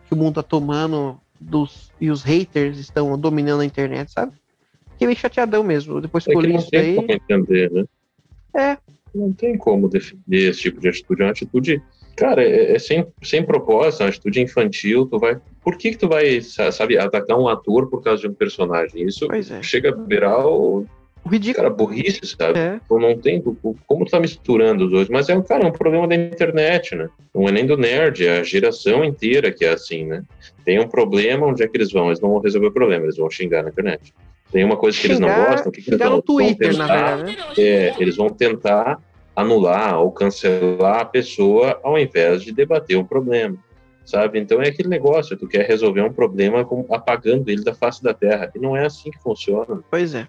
que 0.06 0.12
o 0.14 0.16
mundo 0.16 0.34
tá 0.36 0.42
tomando 0.42 1.20
dos, 1.40 1.92
e 2.00 2.10
os 2.10 2.22
haters 2.22 2.78
estão 2.78 3.16
dominando 3.18 3.60
a 3.60 3.64
internet, 3.64 4.10
sabe? 4.10 4.32
Fiquei 4.92 5.06
meio 5.06 5.18
chateadão 5.18 5.62
mesmo. 5.62 6.00
Depois 6.00 6.24
que 6.24 6.32
É 6.32 6.34
eu 6.34 6.40
li 6.40 6.56
isso 6.56 6.70
aí. 6.74 6.96
como 6.96 7.12
entender, 7.12 7.70
né? 7.70 7.84
É. 8.56 8.78
Não 9.14 9.32
tem 9.32 9.56
como 9.56 9.88
defender 9.88 10.50
esse 10.50 10.60
tipo 10.62 10.80
de 10.80 10.88
atitude. 10.88 11.22
É 11.22 11.24
uma 11.24 11.30
atitude, 11.30 11.82
cara, 12.16 12.42
é, 12.42 12.74
é 12.74 12.78
sem, 12.80 13.06
sem 13.22 13.44
propósito, 13.44 14.00
é 14.02 14.06
uma 14.06 14.10
atitude 14.10 14.40
infantil. 14.40 15.06
Tu 15.06 15.18
vai. 15.20 15.40
Por 15.62 15.76
que, 15.78 15.92
que 15.92 15.98
tu 15.98 16.08
vai, 16.08 16.40
sa- 16.40 16.72
sabe, 16.72 16.98
atacar 16.98 17.38
um 17.38 17.46
ator 17.46 17.88
por 17.88 18.02
causa 18.02 18.22
de 18.22 18.28
um 18.28 18.34
personagem? 18.34 19.04
Isso 19.06 19.28
é. 19.32 19.62
chega 19.62 19.90
a 19.90 19.96
beirar 19.96 20.44
o 20.46 20.80
O 20.80 20.86
ridículo. 21.28 21.64
cara 21.64 21.70
burrice, 21.74 22.20
sabe? 22.38 22.58
É. 22.58 22.80
Não 22.90 23.18
tem 23.18 23.40
tu- 23.40 23.56
como 23.86 24.04
tu 24.04 24.10
tá 24.10 24.20
misturando 24.20 24.84
os 24.84 24.90
dois, 24.90 25.08
mas 25.08 25.28
é 25.28 25.36
um 25.36 25.42
cara, 25.42 25.64
é 25.64 25.66
um 25.66 25.72
problema 25.72 26.06
da 26.08 26.14
internet, 26.14 26.94
né? 26.94 27.08
Não 27.34 27.48
é 27.48 27.52
nem 27.52 27.66
do 27.66 27.76
nerd, 27.76 28.26
é 28.26 28.38
a 28.40 28.42
geração 28.42 29.04
inteira 29.04 29.50
que 29.52 29.64
é 29.64 29.70
assim, 29.70 30.04
né? 30.04 30.22
Tem 30.64 30.78
um 30.80 30.88
problema, 30.88 31.46
onde 31.46 31.62
é 31.62 31.68
que 31.68 31.76
eles 31.76 31.92
vão? 31.92 32.06
Eles 32.08 32.20
não 32.20 32.30
vão 32.30 32.40
resolver 32.40 32.66
o 32.68 32.72
problema, 32.72 33.04
eles 33.04 33.16
vão 33.16 33.30
xingar 33.30 33.62
na 33.62 33.70
internet. 33.70 34.12
Tem 34.52 34.62
uma 34.64 34.76
coisa 34.76 34.98
que 34.98 35.06
eles 35.06 35.18
não 35.18 35.28
Xingar- 35.28 35.50
gostam. 35.50 35.72
Que 35.72 35.82
que 35.82 35.90
eles 35.90 35.98
xingar 35.98 36.10
vão, 36.10 36.20
Twitter, 36.22 36.68
vão 36.70 36.78
na 36.78 36.86
tentar, 36.86 37.16
verdade, 37.16 37.22
né? 37.24 37.36
é, 37.58 37.94
eles 37.98 38.16
vão 38.16 38.28
tentar 38.28 38.98
anular 39.34 39.98
ou 40.00 40.12
cancelar 40.12 41.00
a 41.00 41.04
pessoa 41.04 41.80
ao 41.82 41.98
invés 41.98 42.42
de 42.42 42.52
debater 42.52 42.96
o 42.96 43.04
problema, 43.04 43.56
sabe? 44.04 44.38
Então 44.38 44.62
é 44.62 44.68
aquele 44.68 44.88
negócio, 44.88 45.36
tu 45.36 45.48
quer 45.48 45.66
resolver 45.66 46.02
um 46.02 46.12
problema 46.12 46.64
com- 46.64 46.86
apagando 46.88 47.48
ele 47.48 47.64
da 47.64 47.74
face 47.74 48.00
da 48.02 48.14
terra. 48.14 48.50
E 48.54 48.58
não 48.60 48.76
é 48.76 48.86
assim 48.86 49.10
que 49.10 49.18
funciona. 49.18 49.80
Pois 49.90 50.14
é. 50.14 50.28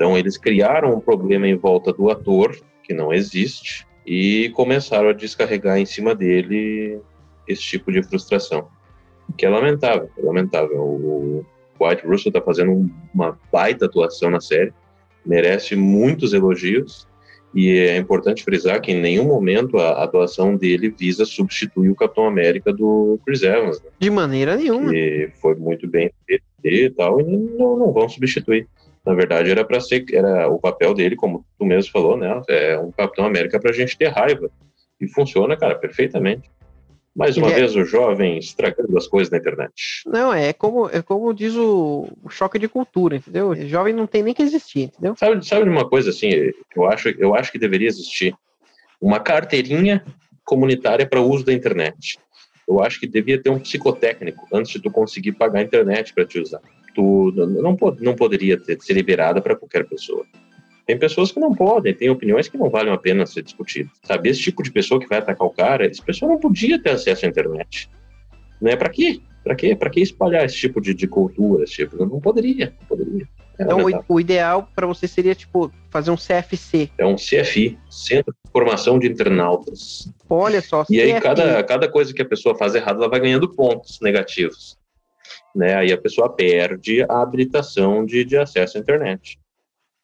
Então 0.00 0.16
eles 0.16 0.38
criaram 0.38 0.94
um 0.94 0.98
problema 1.00 1.46
em 1.46 1.54
volta 1.54 1.92
do 1.92 2.08
ator, 2.10 2.56
que 2.82 2.94
não 2.94 3.12
existe, 3.12 3.86
e 4.06 4.48
começaram 4.54 5.10
a 5.10 5.12
descarregar 5.12 5.76
em 5.76 5.84
cima 5.84 6.14
dele 6.14 6.98
esse 7.46 7.60
tipo 7.60 7.92
de 7.92 8.02
frustração. 8.02 8.66
Que 9.36 9.44
é 9.44 9.50
lamentável, 9.50 10.08
é 10.16 10.22
lamentável. 10.22 10.78
O 10.80 11.44
White 11.78 12.06
Russell 12.06 12.30
está 12.30 12.40
fazendo 12.40 12.70
um- 12.72 12.90
uma 13.14 13.38
baita 13.52 13.84
atuação 13.84 14.30
na 14.30 14.40
série, 14.40 14.72
merece 15.24 15.76
muitos 15.76 16.32
elogios, 16.32 17.06
e 17.54 17.68
é 17.70 17.98
importante 17.98 18.42
frisar 18.42 18.80
que 18.80 18.92
em 18.92 19.00
nenhum 19.02 19.26
momento 19.26 19.76
a 19.76 20.02
atuação 20.02 20.56
dele 20.56 20.88
visa 20.98 21.26
substituir 21.26 21.90
o 21.90 21.94
Capitão 21.94 22.24
América 22.24 22.72
do 22.72 23.20
Chris 23.26 23.42
Evans, 23.42 23.82
né? 23.82 23.90
De 23.98 24.08
maneira 24.08 24.56
nenhuma. 24.56 24.90
que 24.90 25.30
foi 25.42 25.54
muito 25.56 25.86
bem 25.86 26.10
e 26.64 26.88
tal, 26.88 27.20
e 27.20 27.22
não, 27.22 27.76
não 27.76 27.92
vão 27.92 28.08
substituir. 28.08 28.66
Na 29.04 29.14
verdade, 29.14 29.50
era 29.50 29.64
para 29.64 29.80
ser, 29.80 30.04
era 30.12 30.48
o 30.48 30.58
papel 30.58 30.92
dele, 30.94 31.16
como 31.16 31.44
tu 31.58 31.64
mesmo 31.64 31.90
falou, 31.90 32.16
né? 32.16 32.42
É 32.48 32.78
um 32.78 32.92
Capitão 32.92 33.24
América 33.24 33.58
para 33.58 33.70
a 33.70 33.74
gente 33.74 33.96
ter 33.96 34.08
raiva. 34.08 34.50
E 35.00 35.08
funciona, 35.08 35.56
cara, 35.56 35.74
perfeitamente. 35.74 36.50
Mais 37.14 37.36
uma 37.36 37.50
é- 37.50 37.54
vez, 37.54 37.74
o 37.74 37.84
jovem 37.84 38.38
estragando 38.38 38.96
as 38.96 39.06
coisas 39.06 39.30
na 39.30 39.38
internet. 39.38 39.72
Não, 40.06 40.32
é 40.32 40.52
como, 40.52 40.88
é 40.88 41.02
como 41.02 41.32
diz 41.34 41.56
o, 41.56 42.08
o 42.22 42.28
choque 42.28 42.58
de 42.58 42.68
cultura, 42.68 43.16
entendeu? 43.16 43.48
O 43.48 43.68
jovem 43.68 43.92
não 43.92 44.06
tem 44.06 44.22
nem 44.22 44.34
que 44.34 44.42
existir, 44.42 44.82
entendeu? 44.82 45.16
Sabe, 45.16 45.44
sabe 45.44 45.64
de 45.64 45.70
uma 45.70 45.88
coisa 45.88 46.10
assim? 46.10 46.28
Eu 46.76 46.86
acho, 46.86 47.08
eu 47.18 47.34
acho 47.34 47.50
que 47.50 47.58
deveria 47.58 47.88
existir 47.88 48.34
uma 49.00 49.18
carteirinha 49.18 50.04
comunitária 50.44 51.06
para 51.06 51.20
uso 51.20 51.44
da 51.44 51.52
internet. 51.52 52.18
Eu 52.68 52.80
acho 52.80 53.00
que 53.00 53.06
devia 53.06 53.42
ter 53.42 53.50
um 53.50 53.58
psicotécnico 53.58 54.46
antes 54.52 54.72
de 54.72 54.80
tu 54.80 54.90
conseguir 54.90 55.32
pagar 55.32 55.58
a 55.58 55.62
internet 55.62 56.14
para 56.14 56.24
te 56.24 56.38
usar. 56.38 56.60
Tu 56.94 57.32
n- 57.36 57.60
não, 57.62 57.76
não 58.00 58.14
poderia 58.14 58.58
ter, 58.58 58.80
ser 58.80 58.92
liberada 58.94 59.40
para 59.40 59.54
qualquer 59.56 59.86
pessoa. 59.86 60.24
Tem 60.86 60.98
pessoas 60.98 61.30
que 61.30 61.38
não 61.38 61.54
podem, 61.54 61.94
tem 61.94 62.10
opiniões 62.10 62.48
que 62.48 62.58
não 62.58 62.68
valem 62.68 62.92
a 62.92 62.98
pena 62.98 63.24
ser 63.24 63.42
discutidas. 63.42 63.92
Sabe, 64.02 64.28
esse 64.28 64.40
tipo 64.40 64.62
de 64.62 64.72
pessoa 64.72 64.98
que 65.00 65.06
vai 65.08 65.18
atacar 65.18 65.46
o 65.46 65.50
cara, 65.50 65.86
essa 65.86 66.02
pessoa 66.02 66.30
não 66.30 66.38
podia 66.40 66.82
ter 66.82 66.90
acesso 66.90 67.24
à 67.24 67.28
internet. 67.28 67.88
Né? 68.60 68.74
Para 68.74 68.88
quê? 68.88 69.20
Para 69.44 69.54
quê? 69.54 69.74
Para 69.76 69.88
que 69.88 70.00
espalhar 70.00 70.44
esse 70.44 70.56
tipo 70.56 70.80
de, 70.80 70.92
de 70.92 71.06
cultura? 71.06 71.64
Esse 71.64 71.74
tipo? 71.74 71.96
Não 72.04 72.20
poderia, 72.20 72.74
não 72.80 72.86
poderia. 72.88 73.28
Então, 73.58 73.78
o, 74.08 74.14
o 74.14 74.20
ideal 74.20 74.68
para 74.74 74.86
você 74.86 75.06
seria, 75.06 75.34
tipo, 75.34 75.70
fazer 75.90 76.10
um 76.10 76.16
CFC. 76.16 76.90
É 76.98 77.04
um 77.06 77.14
CFI, 77.14 77.78
Centro 77.90 78.34
de 78.44 78.50
Formação 78.50 78.98
de 78.98 79.06
Internautas. 79.06 80.10
Olha 80.28 80.60
só, 80.62 80.84
E 80.90 81.00
aí, 81.00 81.12
CFI. 81.12 81.20
cada, 81.22 81.62
cada 81.64 81.88
coisa 81.88 82.12
que 82.12 82.22
a 82.22 82.24
pessoa 82.24 82.56
faz 82.56 82.74
errado, 82.74 82.96
ela 82.98 83.08
vai 83.08 83.20
ganhando 83.20 83.48
pontos 83.54 83.98
negativos. 84.00 84.78
Né? 85.54 85.74
Aí 85.74 85.92
a 85.92 85.98
pessoa 85.98 86.28
perde 86.28 87.02
a 87.02 87.22
habilitação 87.22 88.04
de, 88.04 88.24
de 88.24 88.36
acesso 88.36 88.78
à 88.78 88.80
internet. 88.80 89.38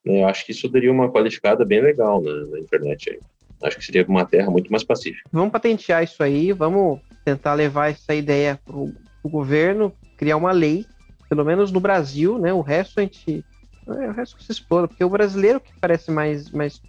Né? 0.05 0.23
Eu 0.23 0.29
acho 0.29 0.45
que 0.45 0.53
isso 0.53 0.69
daria 0.69 0.91
uma 0.91 1.11
qualificada 1.11 1.65
bem 1.65 1.81
legal 1.81 2.21
na, 2.23 2.47
na 2.47 2.59
internet. 2.59 3.11
Aí. 3.11 3.21
Acho 3.63 3.79
que 3.79 3.85
seria 3.85 4.05
uma 4.07 4.25
terra 4.25 4.51
muito 4.51 4.71
mais 4.71 4.85
pacífica. 4.85 5.29
Vamos 5.33 5.51
patentear 5.51 6.03
isso 6.05 6.23
aí, 6.23 6.53
vamos 6.53 7.01
tentar 7.25 7.55
levar 7.55 7.91
essa 7.91 8.15
ideia 8.15 8.61
pro, 8.65 8.93
pro 9.23 9.31
governo, 9.31 9.93
criar 10.17 10.37
uma 10.37 10.53
lei, 10.53 10.85
pelo 11.29 11.45
menos 11.45 11.73
no 11.73 11.81
Brasil, 11.81 12.39
né? 12.39 12.53
O 12.53 12.61
resto 12.61 13.01
a 13.01 13.03
gente. 13.03 13.45
é, 13.89 14.09
o 14.09 14.13
resto 14.13 14.37
que 14.37 14.45
se 14.45 14.53
explora, 14.53 14.87
porque 14.87 15.03
o 15.03 15.11
brasileiro 15.11 15.61
que 15.61 15.73
parece 15.81 16.11
mais, 16.11 16.51
mais 16.51 16.81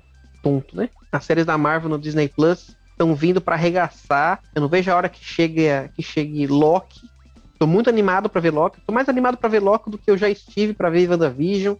tonto, 0.43 0.75
né? 0.75 0.89
As 1.11 1.23
séries 1.23 1.45
da 1.45 1.57
Marvel 1.57 1.89
no 1.89 1.97
Disney 1.97 2.27
Plus 2.27 2.75
estão 2.91 3.15
vindo 3.15 3.39
para 3.39 3.55
arregaçar. 3.55 4.41
Eu 4.53 4.61
não 4.61 4.69
vejo 4.69 4.91
a 4.91 4.95
hora 4.95 5.09
que 5.09 5.23
chegue, 5.23 5.67
que 5.95 6.03
chegue 6.03 6.47
Loki. 6.47 7.01
Tô 7.59 7.65
muito 7.65 7.89
animado 7.89 8.29
para 8.29 8.41
ver 8.41 8.51
Loki. 8.51 8.79
Tô 8.85 8.93
mais 8.93 9.09
animado 9.09 9.37
para 9.37 9.49
ver 9.49 9.59
Loki 9.59 9.89
do 9.89 9.97
que 9.97 10.09
eu 10.09 10.17
já 10.17 10.29
estive 10.29 10.73
para 10.73 10.89
ver 10.89 11.09
WandaVision, 11.09 11.75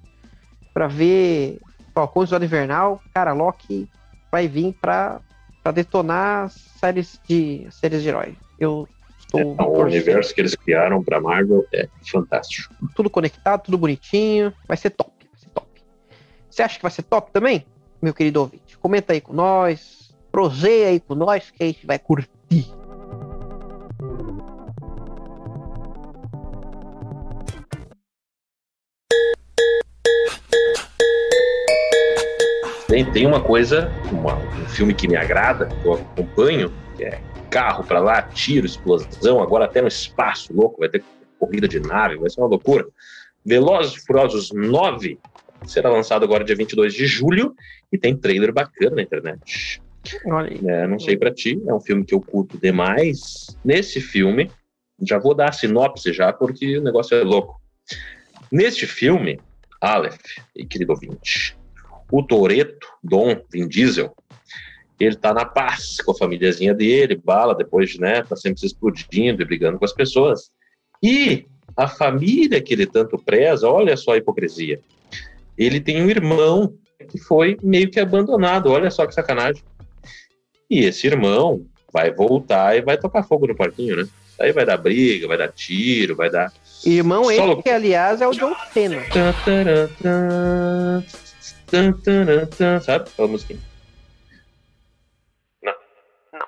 para 0.74 0.88
ver 0.88 1.60
Falcão 1.94 2.24
e 2.24 2.46
Invernal. 2.46 3.02
Cara, 3.14 3.34
Loki 3.34 3.88
vai 4.32 4.48
vir 4.48 4.74
para 4.82 5.22
para 5.64 5.74
detonar 5.74 6.50
séries 6.50 7.20
de 7.28 7.68
séries 7.72 8.02
de 8.02 8.08
herói. 8.08 8.38
Eu 8.58 8.88
estou 9.20 9.42
Então, 9.42 9.68
o 9.68 9.82
universo 9.82 10.34
que 10.34 10.40
eles 10.40 10.56
criaram 10.56 11.04
para 11.04 11.20
Marvel 11.20 11.66
é 11.74 11.90
fantástico. 12.10 12.74
tudo 12.96 13.10
conectado, 13.10 13.64
tudo 13.64 13.78
bonitinho. 13.78 14.54
Vai 14.66 14.78
ser 14.78 14.92
top, 14.92 15.12
vai 15.30 15.40
ser 15.40 15.50
top. 15.50 15.68
Você 16.50 16.64
acha 16.64 16.78
que 16.78 16.82
vai 16.84 16.92
ser 16.92 17.04
top 17.04 17.32
também, 17.34 17.66
meu 18.02 18.14
querido 18.14 18.40
ouvinte? 18.40 18.78
Comenta 18.78 19.12
aí 19.12 19.20
com 19.20 19.34
nós, 19.34 20.16
proseia 20.32 20.88
aí 20.88 21.02
com 21.02 21.16
nós 21.16 21.52
que 21.52 21.62
a 21.62 21.68
gente 21.68 21.86
vai 21.86 22.00
curtir. 22.00 22.77
Tem, 32.98 33.06
tem 33.12 33.28
uma 33.28 33.40
coisa, 33.40 33.92
uma- 34.12 34.38
um 34.38 34.66
filme 34.70 34.92
que 34.92 35.08
me 35.08 35.16
agrada, 35.16 35.68
que 35.68 35.88
eu 35.88 35.94
acompanho, 35.94 36.74
que 36.96 37.04
é 37.04 37.22
carro 37.52 37.84
pra 37.84 38.00
lá, 38.00 38.24
tiro, 38.24 38.66
explosão, 38.66 39.40
agora 39.40 39.66
até 39.66 39.84
no 39.84 39.88
espaço, 39.88 40.52
louco, 40.52 40.80
vai 40.80 40.90
ter 40.90 41.04
corrida 41.38 41.68
de 41.68 41.80
nave, 41.80 42.16
vai 42.18 42.28
ser 42.28 42.42
uma 42.42 42.48
loucura. 42.48 42.88
Velozes 43.46 44.02
e 44.02 44.04
Furiosos 44.04 44.52
9 44.52 45.20
será 45.64 45.92
lançado 45.92 46.24
agora 46.26 46.44
dia 46.44 46.56
22 46.56 46.92
de 46.92 47.06
julho 47.06 47.54
e 47.94 48.00
tem 48.00 48.18
trailer 48.18 48.52
bacana 48.52 48.96
na 48.96 49.04
internet. 49.04 49.80
É, 50.68 50.88
não 50.88 50.98
sei 50.98 51.16
pra 51.18 51.32
ti, 51.32 51.62
é 51.68 51.74
um 51.76 51.80
filme 51.80 52.04
que 52.04 52.16
eu 52.16 52.20
curto 52.22 52.58
demais. 52.60 53.46
Nesse 53.64 54.02
filme, 54.02 54.52
já 55.08 55.20
vou 55.20 55.36
dar 55.36 55.50
a 55.50 55.52
sinopse 55.52 56.12
já, 56.12 56.34
porque 56.34 56.80
o 56.80 56.84
negócio 56.84 57.16
é 57.16 57.22
louco. 57.24 57.62
Neste 58.52 58.88
filme, 58.88 59.40
Aleph, 59.80 60.18
e 60.56 60.66
querido 60.66 60.94
ouvinte, 60.94 61.56
o 62.12 62.24
Toreto, 62.24 62.88
Dom 63.04 63.42
Vin 63.52 63.68
Diesel, 63.68 64.14
ele 65.00 65.16
tá 65.16 65.34
na 65.34 65.46
paz 65.46 66.02
com 66.02 66.12
a 66.12 66.18
famíliazinha 66.18 66.74
dele, 66.74 67.22
bala, 67.24 67.54
depois 67.54 67.92
de, 67.92 68.00
né, 68.00 68.24
tá 68.24 68.36
sempre 68.36 68.60
se 68.60 68.66
explodindo 68.66 69.42
e 69.42 69.46
brigando 69.46 69.78
com 69.78 69.86
as 69.86 69.94
pessoas. 69.94 70.50
E 71.02 71.46
a 71.76 71.88
família 71.88 72.62
que 72.62 72.74
ele 72.74 72.88
tanto 72.88 73.18
preza, 73.18 73.70
olha 73.70 73.96
só 73.96 74.14
a 74.14 74.18
hipocrisia. 74.18 74.80
Ele 75.58 75.80
tem 75.80 76.02
um 76.02 76.10
irmão 76.10 76.74
que 77.10 77.20
foi 77.20 77.58
meio 77.62 77.92
que 77.92 78.00
abandonado, 78.00 78.72
olha 78.72 78.90
só 78.90 79.06
que 79.06 79.14
sacanagem. 79.14 79.62
E 80.70 80.80
esse 80.80 81.06
irmão 81.06 81.66
vai 81.94 82.12
voltar 82.12 82.76
e 82.76 82.82
vai 82.82 82.98
tocar 82.98 83.24
fogo 83.24 83.48
no 83.48 83.56
parquinho, 83.56 83.98
né? 83.98 84.08
Aí 84.40 84.52
vai 84.52 84.66
dar 84.66 84.78
briga, 84.78 85.28
vai 85.28 85.38
dar 85.38 85.52
tiro, 85.52 86.16
vai 86.16 86.30
dar. 86.30 86.52
Irmão, 86.86 87.24
Só 87.26 87.32
esse 87.32 87.64
que 87.64 87.70
aliás 87.70 88.22
é 88.22 88.28
o 88.28 88.32
John 88.32 88.56
Cena. 88.72 89.02
Tan, 91.68 91.92
tan, 91.92 92.46
tan, 92.46 92.80
Sabe 92.80 93.10
aquela 93.10 93.28
musiquinha? 93.28 93.60
Não. 95.62 95.74
Não. 96.34 96.48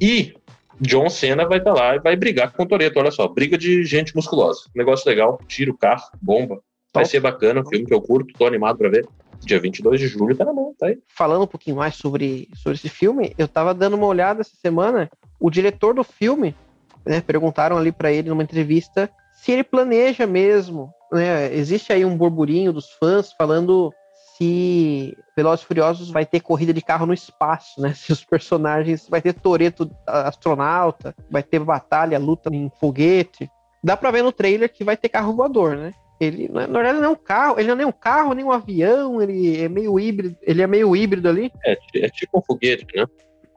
E 0.00 0.34
John 0.80 1.08
Cena 1.08 1.46
vai 1.46 1.58
estar 1.58 1.72
lá 1.72 1.96
e 1.96 2.00
vai 2.00 2.14
brigar 2.16 2.52
com 2.52 2.62
o 2.62 2.66
Toreto. 2.66 2.98
Olha 2.98 3.10
só, 3.10 3.26
briga 3.26 3.58
de 3.58 3.84
gente 3.84 4.14
musculosa. 4.14 4.68
Negócio 4.74 5.08
legal, 5.08 5.40
tiro, 5.48 5.76
carro, 5.76 6.10
bomba. 6.20 6.62
Vai 6.94 7.04
Top. 7.04 7.08
ser 7.08 7.20
bacana, 7.20 7.60
um 7.60 7.66
filme 7.66 7.86
que 7.86 7.94
eu 7.94 8.00
curto, 8.00 8.32
tô 8.36 8.46
animado 8.46 8.78
pra 8.78 8.88
ver. 8.88 9.06
Dia 9.40 9.60
22 9.60 10.00
de 10.00 10.08
julho 10.08 10.36
tá 10.36 10.44
na 10.44 10.52
mão, 10.52 10.74
tá 10.78 10.86
aí. 10.86 10.98
Falando 11.08 11.42
um 11.44 11.46
pouquinho 11.46 11.76
mais 11.76 11.94
sobre, 11.94 12.48
sobre 12.56 12.76
esse 12.76 12.88
filme, 12.88 13.34
eu 13.38 13.46
tava 13.46 13.74
dando 13.74 13.94
uma 13.94 14.06
olhada 14.06 14.40
essa 14.40 14.56
semana. 14.56 15.10
O 15.38 15.50
diretor 15.50 15.94
do 15.94 16.02
filme, 16.02 16.54
né, 17.06 17.20
perguntaram 17.20 17.76
ali 17.76 17.92
pra 17.92 18.12
ele 18.12 18.28
numa 18.28 18.42
entrevista 18.42 19.10
se 19.34 19.52
ele 19.52 19.62
planeja 19.62 20.26
mesmo. 20.26 20.92
Né, 21.12 21.54
existe 21.54 21.92
aí 21.92 22.04
um 22.04 22.16
burburinho 22.16 22.72
dos 22.72 22.90
fãs 22.98 23.32
falando 23.32 23.92
se 24.38 25.18
Velozes 25.36 25.64
e 25.64 25.66
Furiosos 25.66 26.10
vai 26.10 26.24
ter 26.24 26.38
corrida 26.38 26.72
de 26.72 26.80
carro 26.80 27.06
no 27.06 27.12
espaço, 27.12 27.80
né? 27.80 27.92
Se 27.98 28.12
os 28.12 28.24
personagens 28.24 29.08
vai 29.08 29.20
ter 29.20 29.34
Toreto 29.34 29.90
astronauta, 30.06 31.14
vai 31.28 31.42
ter 31.42 31.58
batalha, 31.58 32.18
luta 32.18 32.48
em 32.54 32.70
foguete. 32.78 33.50
Dá 33.82 33.96
pra 33.96 34.12
ver 34.12 34.22
no 34.22 34.32
trailer 34.32 34.72
que 34.72 34.84
vai 34.84 34.96
ter 34.96 35.08
carro 35.08 35.34
voador, 35.34 35.76
né? 35.76 35.92
Ele, 36.20 36.48
na 36.48 36.66
verdade, 36.66 36.98
não 36.98 37.04
é 37.04 37.08
um 37.08 37.16
carro, 37.16 37.58
ele 37.58 37.68
não 37.68 37.74
é 37.74 37.78
nem 37.78 37.86
um 37.86 37.92
carro, 37.92 38.34
nem 38.34 38.44
um 38.44 38.50
avião, 38.50 39.22
ele 39.22 39.60
é 39.60 39.68
meio 39.68 39.98
híbrido, 40.00 40.36
ele 40.42 40.62
é 40.62 40.66
meio 40.66 40.96
híbrido 40.96 41.28
ali. 41.28 41.52
É, 41.64 41.78
é 41.96 42.08
tipo 42.08 42.38
um 42.38 42.42
foguete, 42.42 42.86
né? 42.96 43.06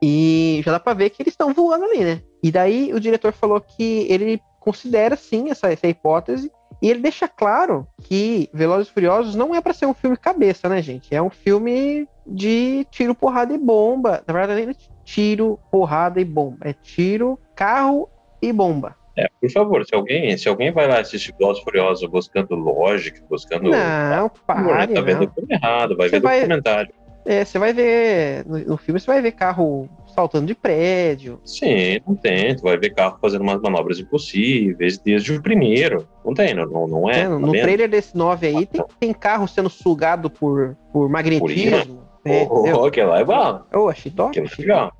E 0.00 0.62
já 0.64 0.72
dá 0.72 0.80
pra 0.80 0.94
ver 0.94 1.10
que 1.10 1.22
eles 1.22 1.32
estão 1.32 1.52
voando 1.52 1.84
ali, 1.84 2.04
né? 2.04 2.22
E 2.42 2.50
daí 2.50 2.92
o 2.92 3.00
diretor 3.00 3.32
falou 3.32 3.60
que 3.60 4.06
ele 4.08 4.40
considera 4.60 5.16
sim 5.16 5.50
essa, 5.50 5.72
essa 5.72 5.88
hipótese 5.88 6.50
e 6.82 6.90
ele 6.90 7.00
deixa 7.00 7.28
claro 7.28 7.86
que 8.02 8.50
Velozes 8.52 8.88
e 8.88 8.92
Furiosos 8.92 9.34
não 9.36 9.54
é 9.54 9.60
pra 9.60 9.72
ser 9.72 9.86
um 9.86 9.94
filme 9.94 10.16
cabeça, 10.16 10.68
né, 10.68 10.82
gente? 10.82 11.14
É 11.14 11.22
um 11.22 11.30
filme 11.30 12.06
de 12.26 12.84
tiro, 12.90 13.14
porrada 13.14 13.54
e 13.54 13.58
bomba. 13.58 14.22
Na 14.26 14.34
verdade, 14.34 14.62
é 14.70 14.74
tiro, 15.04 15.58
porrada 15.70 16.20
e 16.20 16.24
bomba. 16.24 16.68
É 16.68 16.72
tiro, 16.72 17.38
carro 17.54 18.08
e 18.42 18.52
bomba. 18.52 18.96
É, 19.16 19.28
por 19.40 19.50
favor, 19.50 19.84
se 19.84 19.94
alguém, 19.94 20.36
se 20.38 20.48
alguém 20.48 20.72
vai 20.72 20.88
lá 20.88 21.00
assistir 21.00 21.34
Velozes 21.38 21.60
e 21.62 21.64
Furiosos 21.64 22.08
buscando 22.08 22.54
lógica, 22.54 23.22
buscando... 23.28 23.70
Não, 23.70 24.28
pare, 24.46 24.94
tá 24.94 25.00
vendo 25.02 25.20
não. 25.20 25.26
o 25.26 25.34
filme 25.34 25.54
errado, 25.54 25.96
vai 25.96 26.08
Você 26.08 26.18
ver 26.18 26.22
vai- 26.22 26.40
documentário. 26.40 26.94
É, 27.24 27.44
você 27.44 27.58
vai 27.58 27.72
ver. 27.72 28.44
No, 28.46 28.58
no 28.58 28.76
filme 28.76 28.98
você 28.98 29.06
vai 29.06 29.22
ver 29.22 29.32
carro 29.32 29.88
saltando 30.14 30.46
de 30.46 30.54
prédio. 30.54 31.40
Sim, 31.44 31.98
não 32.06 32.14
tem. 32.16 32.54
Tu 32.56 32.62
vai 32.62 32.76
ver 32.76 32.90
carro 32.90 33.16
fazendo 33.20 33.42
umas 33.42 33.60
manobras 33.60 33.98
impossíveis 33.98 34.98
desde 34.98 35.32
o 35.32 35.40
primeiro. 35.42 36.06
Não 36.24 36.34
tem, 36.34 36.52
não, 36.54 36.86
não, 36.88 37.08
é. 37.10 37.22
tá 37.24 37.28
No 37.30 37.52
vendo? 37.52 37.62
trailer 37.62 37.88
desse 37.88 38.16
9 38.16 38.46
aí 38.46 38.66
tem, 38.66 38.84
tem 39.00 39.12
carro 39.12 39.46
sendo 39.46 39.70
sugado 39.70 40.28
por, 40.28 40.76
por 40.92 41.08
magnetismo. 41.08 42.02
É, 42.24 42.46
Oh, 42.48 42.84
aquele 42.84 43.06
lá 43.06 43.20
é 43.20 43.24
bala. 43.24 43.66
Eu 43.72 43.88
achei 43.88 44.10
top. 44.12 44.38
É 44.38 44.42
legal. 44.60 44.92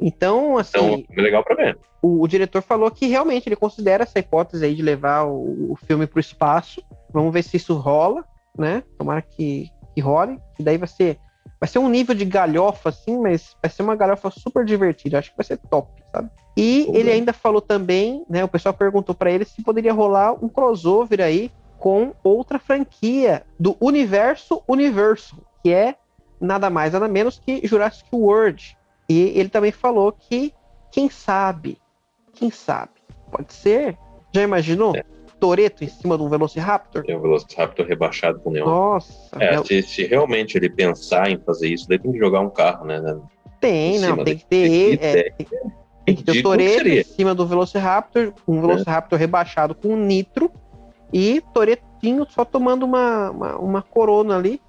Então, 0.00 0.58
assim, 0.58 0.70
Então, 0.78 1.04
é 1.16 1.20
legal 1.20 1.44
pra 1.44 1.54
ver. 1.54 1.78
o, 2.02 2.22
o 2.22 2.26
diretor 2.28 2.62
falou 2.62 2.90
que 2.90 3.06
realmente 3.06 3.48
ele 3.48 3.54
considera 3.56 4.02
essa 4.02 4.18
hipótese 4.18 4.64
aí 4.64 4.74
de 4.74 4.82
levar 4.82 5.24
o, 5.24 5.72
o 5.72 5.76
filme 5.86 6.06
pro 6.06 6.18
espaço. 6.18 6.82
Vamos 7.12 7.32
ver 7.32 7.42
se 7.44 7.56
isso 7.56 7.74
rola, 7.74 8.24
né? 8.58 8.82
Tomara 8.98 9.22
que, 9.22 9.68
que 9.94 10.00
role. 10.00 10.38
Que 10.56 10.62
daí 10.64 10.76
vai 10.76 10.88
ser, 10.88 11.18
vai 11.62 11.68
ser 11.68 11.78
um 11.78 11.88
nível 11.88 12.12
de 12.12 12.24
galhofa, 12.24 12.88
assim, 12.88 13.16
mas 13.16 13.56
vai 13.62 13.70
ser 13.70 13.84
uma 13.84 13.94
galhofa 13.94 14.30
super 14.30 14.64
divertida. 14.64 15.20
Acho 15.20 15.30
que 15.30 15.36
vai 15.36 15.46
ser 15.46 15.58
top, 15.70 16.02
sabe? 16.10 16.28
E 16.56 16.88
ele 16.92 17.08
ainda 17.08 17.32
falou 17.32 17.60
também, 17.60 18.26
né? 18.28 18.42
O 18.42 18.48
pessoal 18.48 18.74
perguntou 18.74 19.14
pra 19.14 19.30
ele 19.30 19.44
se 19.44 19.62
poderia 19.62 19.92
rolar 19.92 20.32
um 20.44 20.48
crossover 20.48 21.20
aí 21.20 21.52
com 21.78 22.12
outra 22.24 22.58
franquia 22.58 23.44
do 23.60 23.76
universo 23.80 24.60
Universal, 24.66 25.38
que 25.62 25.72
é 25.72 25.94
nada 26.40 26.68
mais 26.68 26.94
nada 26.94 27.06
menos 27.06 27.38
que 27.38 27.64
Jurassic 27.64 28.08
World. 28.12 28.76
E 29.08 29.20
ele 29.38 29.48
também 29.48 29.70
falou 29.70 30.10
que 30.10 30.52
quem 30.90 31.08
sabe, 31.08 31.78
quem 32.32 32.50
sabe, 32.50 32.90
pode 33.30 33.54
ser. 33.54 33.96
Já 34.34 34.42
imaginou? 34.42 34.96
É. 34.96 35.04
Toreto 35.42 35.82
em 35.82 35.88
cima 35.88 36.16
de 36.16 36.22
um 36.22 36.28
Velociraptor? 36.28 37.02
Tem 37.02 37.16
o 37.16 37.20
Velociraptor 37.20 37.84
rebaixado 37.84 38.38
com 38.38 38.52
Neon. 38.52 38.64
Nossa, 38.64 39.12
É, 39.40 39.56
é- 39.56 39.64
se, 39.64 39.82
se 39.82 40.04
realmente 40.04 40.56
ele 40.56 40.70
pensar 40.70 41.28
em 41.28 41.36
fazer 41.44 41.66
isso, 41.68 41.88
daí 41.88 41.98
tem 41.98 42.12
que 42.12 42.18
jogar 42.18 42.38
um 42.38 42.48
carro, 42.48 42.84
né? 42.86 43.02
tem, 43.60 43.96
em 43.96 43.98
não, 43.98 44.22
tem 44.22 44.36
que 44.38 44.46
ter 44.46 44.70
ele, 44.70 44.96
Que 44.98 45.04
é, 45.04 45.30
tem, 45.32 45.46
tem 46.06 46.14
que 46.14 46.22
ter 46.22 46.38
o 46.38 46.42
Toreto 46.44 46.86
em. 46.86 46.98
É. 46.98 47.02
cima 47.02 47.34
do 47.34 47.44
Velociraptor, 47.44 48.32
um 48.46 48.60
Velociraptor 48.60 49.18
rebaixado 49.18 49.74
com 49.74 49.88
um 49.88 49.96
nitro 49.96 50.48
e 51.12 51.42
Toretinho 51.52 52.24
só 52.30 52.44
tomando 52.44 52.84
uma, 52.84 53.30
uma, 53.30 53.56
uma 53.58 53.82
corona 53.82 54.36
ali. 54.36 54.60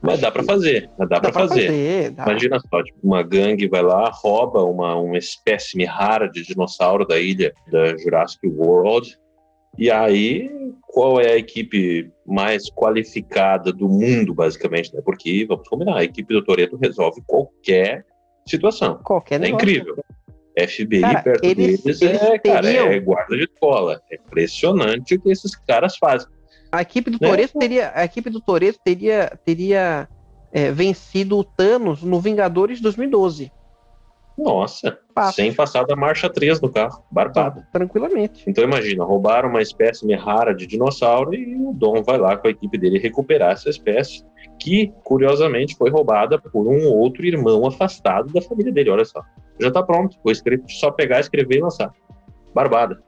Mas 0.00 0.20
dá 0.20 0.30
pra 0.30 0.44
fazer, 0.44 0.88
mas 0.96 1.08
dá, 1.08 1.16
Dá 1.16 1.20
pra 1.22 1.32
pra 1.32 1.48
fazer. 1.48 1.66
fazer, 1.66 2.10
dá. 2.12 2.22
Imagina 2.22 2.60
só, 2.60 2.80
tipo, 2.80 2.98
uma 3.02 3.24
gangue 3.24 3.66
vai 3.68 3.82
lá, 3.82 4.08
rouba 4.10 4.62
uma, 4.62 4.94
uma 4.94 5.18
espécime 5.18 5.84
rara 5.84 6.28
de 6.30 6.42
dinossauro 6.44 7.04
da 7.04 7.18
ilha 7.18 7.52
da 7.72 7.96
Jurassic 7.98 8.46
World. 8.46 9.18
E 9.78 9.90
aí, 9.90 10.50
qual 10.82 11.20
é 11.20 11.32
a 11.32 11.36
equipe 11.36 12.10
mais 12.26 12.70
qualificada 12.70 13.72
do 13.72 13.88
mundo, 13.88 14.32
basicamente? 14.34 14.94
Né? 14.94 15.00
Porque, 15.04 15.44
vamos 15.46 15.68
combinar, 15.68 15.98
a 15.98 16.04
equipe 16.04 16.32
do 16.32 16.42
Toreto 16.42 16.76
resolve 16.76 17.22
qualquer 17.26 18.04
situação. 18.46 18.98
Qualquer 19.04 19.36
É 19.36 19.38
negócio. 19.40 19.68
incrível. 19.68 19.96
FBI 20.58 21.00
Cara, 21.02 21.22
perto 21.22 21.44
eles- 21.44 21.82
deles 21.82 22.00
eles 22.00 22.22
é, 22.22 22.38
cara, 22.38 22.70
é 22.70 23.00
guarda 23.00 23.36
de 23.36 23.44
escola. 23.44 24.00
É 24.10 24.16
impressionante 24.16 25.14
o 25.14 25.20
que 25.20 25.30
esses 25.30 25.54
caras 25.54 25.98
fazem. 25.98 26.28
A 26.72 26.80
equipe 26.80 27.10
do 27.10 27.18
Né? 27.20 27.28
Toreto 27.28 27.58
teria, 27.58 27.92
a 27.94 28.04
equipe 28.04 28.30
do 28.30 28.40
Toreto 28.40 28.78
teria, 28.82 29.30
teria 29.44 30.08
é, 30.52 30.72
vencido 30.72 31.36
o 31.36 31.44
Thanos 31.44 32.02
no 32.02 32.18
Vingadores 32.20 32.80
2012. 32.80 33.52
Nossa, 34.38 34.98
Fácil. 35.14 35.34
sem 35.44 35.52
passar 35.54 35.84
da 35.84 35.96
marcha 35.96 36.28
3 36.28 36.60
no 36.60 36.70
carro. 36.70 37.02
Barbado. 37.10 37.64
Tranquilamente. 37.72 38.44
Então 38.46 38.62
imagina, 38.62 39.02
roubaram 39.02 39.48
uma 39.48 39.62
espécie 39.62 40.12
rara 40.14 40.54
de 40.54 40.66
dinossauro 40.66 41.34
e 41.34 41.56
o 41.56 41.72
Dom 41.72 42.02
vai 42.02 42.18
lá 42.18 42.36
com 42.36 42.46
a 42.46 42.50
equipe 42.50 42.76
dele 42.76 42.98
recuperar 42.98 43.52
essa 43.52 43.70
espécie, 43.70 44.22
que 44.60 44.92
curiosamente 45.02 45.74
foi 45.76 45.90
roubada 45.90 46.38
por 46.38 46.66
um 46.68 46.86
outro 46.86 47.24
irmão 47.24 47.66
afastado 47.66 48.30
da 48.32 48.42
família 48.42 48.72
dele. 48.72 48.90
Olha 48.90 49.04
só, 49.04 49.22
já 49.58 49.70
tá 49.70 49.82
pronto. 49.82 50.16
Script 50.30 50.70
só 50.78 50.90
pegar, 50.90 51.20
escrever 51.20 51.56
e 51.56 51.62
lançar. 51.62 51.92
Barbada. 52.54 53.02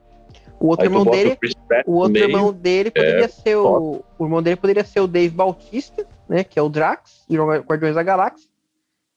O 0.61 0.68
outro 0.68 0.87
Aí 0.87 0.93
irmão 0.93 1.05
dele, 1.05 1.39
o 1.87 1.93
o 1.93 1.95
outro 1.97 2.12
meio, 2.12 2.24
irmão 2.24 2.53
dele 2.53 2.91
poderia 2.91 3.29
ser 3.29 3.57
o, 3.57 4.03
o 4.18 4.24
irmão 4.24 4.43
dele 4.43 4.57
poderia 4.57 4.83
ser 4.85 5.01
o 5.01 5.07
Dave 5.07 5.35
Bautista, 5.35 6.07
né, 6.29 6.43
que 6.43 6.59
é 6.59 6.62
o 6.62 6.68
Drax, 6.68 7.24
e 7.29 7.37
Guardiões 7.37 7.95
da 7.95 8.03
Galáxia. 8.03 8.49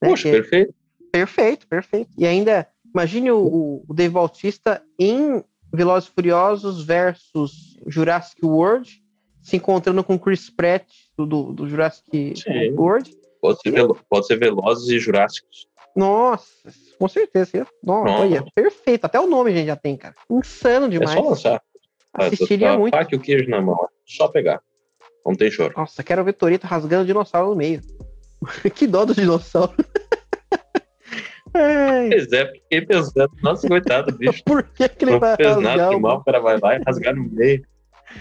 né, 0.00 0.08
Poxa, 0.10 0.28
é- 0.28 0.32
perfeito. 0.32 0.74
Perfeito, 1.12 1.66
perfeito. 1.68 2.10
E 2.16 2.26
ainda, 2.26 2.66
imagine 2.92 3.30
o, 3.30 3.84
o 3.86 3.94
Dave 3.94 4.14
Bautista 4.14 4.82
em 4.98 5.44
Velozes 5.72 6.08
e 6.08 6.12
Furiosos 6.12 6.84
versus 6.84 7.78
Jurassic 7.86 8.44
World, 8.44 8.90
se 9.42 9.56
encontrando 9.56 10.02
com 10.02 10.18
Chris 10.18 10.48
Pratt 10.48 10.86
do, 11.16 11.26
do, 11.26 11.52
do 11.52 11.68
Jurassic 11.68 12.34
Sim. 12.36 12.70
World. 12.72 13.14
Pode 13.40 13.60
ser, 13.60 13.70
velo- 13.72 13.98
pode 14.08 14.26
ser 14.26 14.36
Velozes 14.38 14.88
e 14.88 14.98
Jurássicos. 14.98 15.66
Nossa, 15.94 16.46
com 16.98 17.06
certeza. 17.08 17.66
Nossa, 17.84 18.04
Pronto. 18.04 18.20
olha, 18.22 18.44
perfeito. 18.54 19.04
Até 19.04 19.20
o 19.20 19.26
nome 19.26 19.50
a 19.50 19.54
gente 19.54 19.66
já 19.66 19.76
tem, 19.76 19.96
cara. 19.96 20.14
Insano 20.30 20.86
É 20.86 20.88
demais. 20.90 21.10
só 21.10 21.20
lançar. 21.28 21.62
Assistiria 22.14 22.68
Tá, 22.72 22.78
muito. 22.78 22.94
Faca 22.94 23.14
e 23.14 23.18
o 23.18 23.20
queijo 23.20 23.50
na 23.50 23.60
mão. 23.60 23.76
Só 24.06 24.28
pegar. 24.28 24.62
Não 25.26 25.34
tem 25.34 25.50
choro. 25.50 25.74
Nossa, 25.76 26.02
quero 26.02 26.24
ver 26.24 26.32
Torito 26.34 26.66
rasgando 26.66 27.04
dinossauro 27.06 27.50
no 27.50 27.56
meio. 27.56 27.80
que 28.74 28.86
dó 28.86 29.04
do 29.04 29.14
dinossauro. 29.14 29.74
Ai, 31.54 32.08
Pois 32.10 32.32
é, 32.32 32.46
fiquei 32.52 32.80
pensando, 32.82 33.30
nossa, 33.42 33.68
coitado, 33.68 34.16
bicho. 34.16 34.42
por 34.46 34.62
que, 34.62 34.88
que 34.88 35.04
ele 35.04 35.12
Não 35.12 35.20
vai 35.20 35.36
fez 35.36 35.56
nada 35.58 35.96
o 35.96 36.00
mal, 36.00 36.18
o 36.18 36.24
cara 36.24 36.40
vai 36.40 36.58
lá 36.58 36.76
e 36.76 36.82
rasgar 36.86 37.14
no 37.14 37.24
meio. 37.24 37.62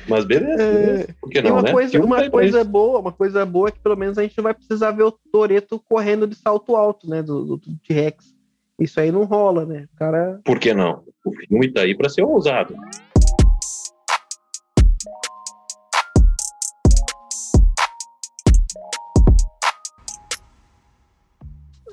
Mas 0.08 0.26
beleza, 0.26 0.62
É. 0.62 0.72
beleza. 0.74 1.16
Por 1.20 1.30
que 1.30 1.40
E 1.40 1.42
não, 1.42 1.52
uma 1.52 1.62
né? 1.64 1.72
coisa, 1.72 2.04
uma 2.04 2.30
coisa 2.30 2.64
boa, 2.64 3.00
uma 3.00 3.12
coisa 3.12 3.46
boa 3.46 3.70
é 3.70 3.72
que 3.72 3.80
pelo 3.80 3.98
menos 3.98 4.18
a 4.18 4.22
gente 4.24 4.38
não 4.38 4.44
vai 4.44 4.54
precisar 4.54 4.92
ver 4.92 5.04
o 5.04 5.12
Toreto 5.12 5.80
correndo 5.80 6.28
de 6.28 6.36
salto 6.36 6.76
alto, 6.76 7.10
né? 7.10 7.22
Do, 7.22 7.58
do, 7.58 7.60
T-Rex. 7.88 8.34
Isso 8.80 9.00
aí 9.00 9.12
não 9.12 9.26
rola, 9.26 9.66
né? 9.66 9.88
O 9.94 9.98
cara. 9.98 10.40
Por 10.44 10.60
que 10.60 10.74
não? 10.74 11.04
O 11.26 11.32
filme 11.32 11.72
tá 11.72 11.82
aí 11.82 11.96
pra 11.96 12.10
ser 12.10 12.24
ousado. 12.24 12.74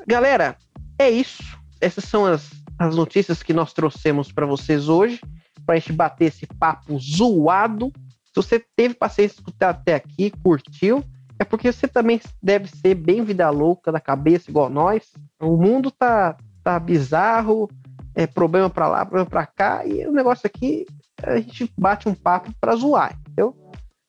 Galera, 0.07 0.57
é 0.99 1.11
isso. 1.11 1.42
Essas 1.80 2.05
são 2.05 2.26
as, 2.26 2.51
as 2.78 2.96
notícias 2.96 3.42
que 3.42 3.53
nós 3.53 3.72
trouxemos 3.72 4.32
para 4.32 4.46
vocês 4.46 4.88
hoje, 4.88 5.20
para 5.64 5.76
a 5.76 5.78
gente 5.78 5.92
bater 5.92 6.26
esse 6.26 6.46
papo 6.46 6.99
zoado. 6.99 7.92
Se 8.24 8.34
você 8.34 8.64
teve 8.76 8.94
paciência 8.94 9.36
de 9.36 9.40
escutar 9.40 9.70
até 9.70 9.94
aqui, 9.94 10.30
curtiu, 10.42 11.05
é 11.38 11.44
porque 11.44 11.72
você 11.72 11.86
também 11.86 12.20
deve 12.42 12.68
ser 12.68 12.94
bem 12.94 13.22
vida 13.22 13.49
louca 13.51 13.92
da 13.92 14.01
cabeça, 14.01 14.51
igual 14.51 14.68
nós. 14.68 15.12
O 15.40 15.57
mundo 15.57 15.90
tá, 15.90 16.36
tá 16.64 16.78
bizarro, 16.78 17.68
é 18.14 18.26
problema 18.26 18.68
para 18.68 18.88
lá, 18.88 19.07
problema 19.07 19.30
para 19.30 19.46
cá, 19.46 19.86
e 19.86 20.07
o 20.07 20.12
negócio 20.12 20.46
aqui 20.46 20.84
a 21.22 21.36
gente 21.36 21.70
bate 21.78 22.09
um 22.09 22.14
papo 22.14 22.53
para 22.61 22.74
zoar, 22.74 23.16
entendeu? 23.20 23.55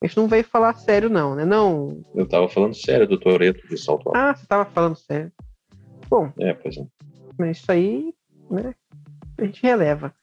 A 0.02 0.08
gente 0.08 0.18
não 0.18 0.28
veio 0.28 0.44
falar 0.44 0.74
sério, 0.76 1.10
não, 1.10 1.36
né? 1.36 1.46
Não. 1.46 2.02
Eu 2.16 2.28
tava 2.28 2.48
falando 2.48 2.74
sério 2.74 3.08
do 3.08 3.20
Toreto 3.20 3.68
de 3.68 3.78
salto 3.78 4.08
alto. 4.08 4.18
Ah, 4.18 4.34
você 4.34 4.46
tava 4.48 4.66
falando 4.66 4.96
sério. 4.96 5.32
Bom, 6.10 6.32
É, 6.40 6.54
pois 6.54 6.78
é. 6.78 6.86
mas 7.38 7.58
isso 7.58 7.72
aí, 7.72 8.14
né? 8.50 8.74
A 9.38 9.46
gente 9.46 9.62
releva. 9.62 10.14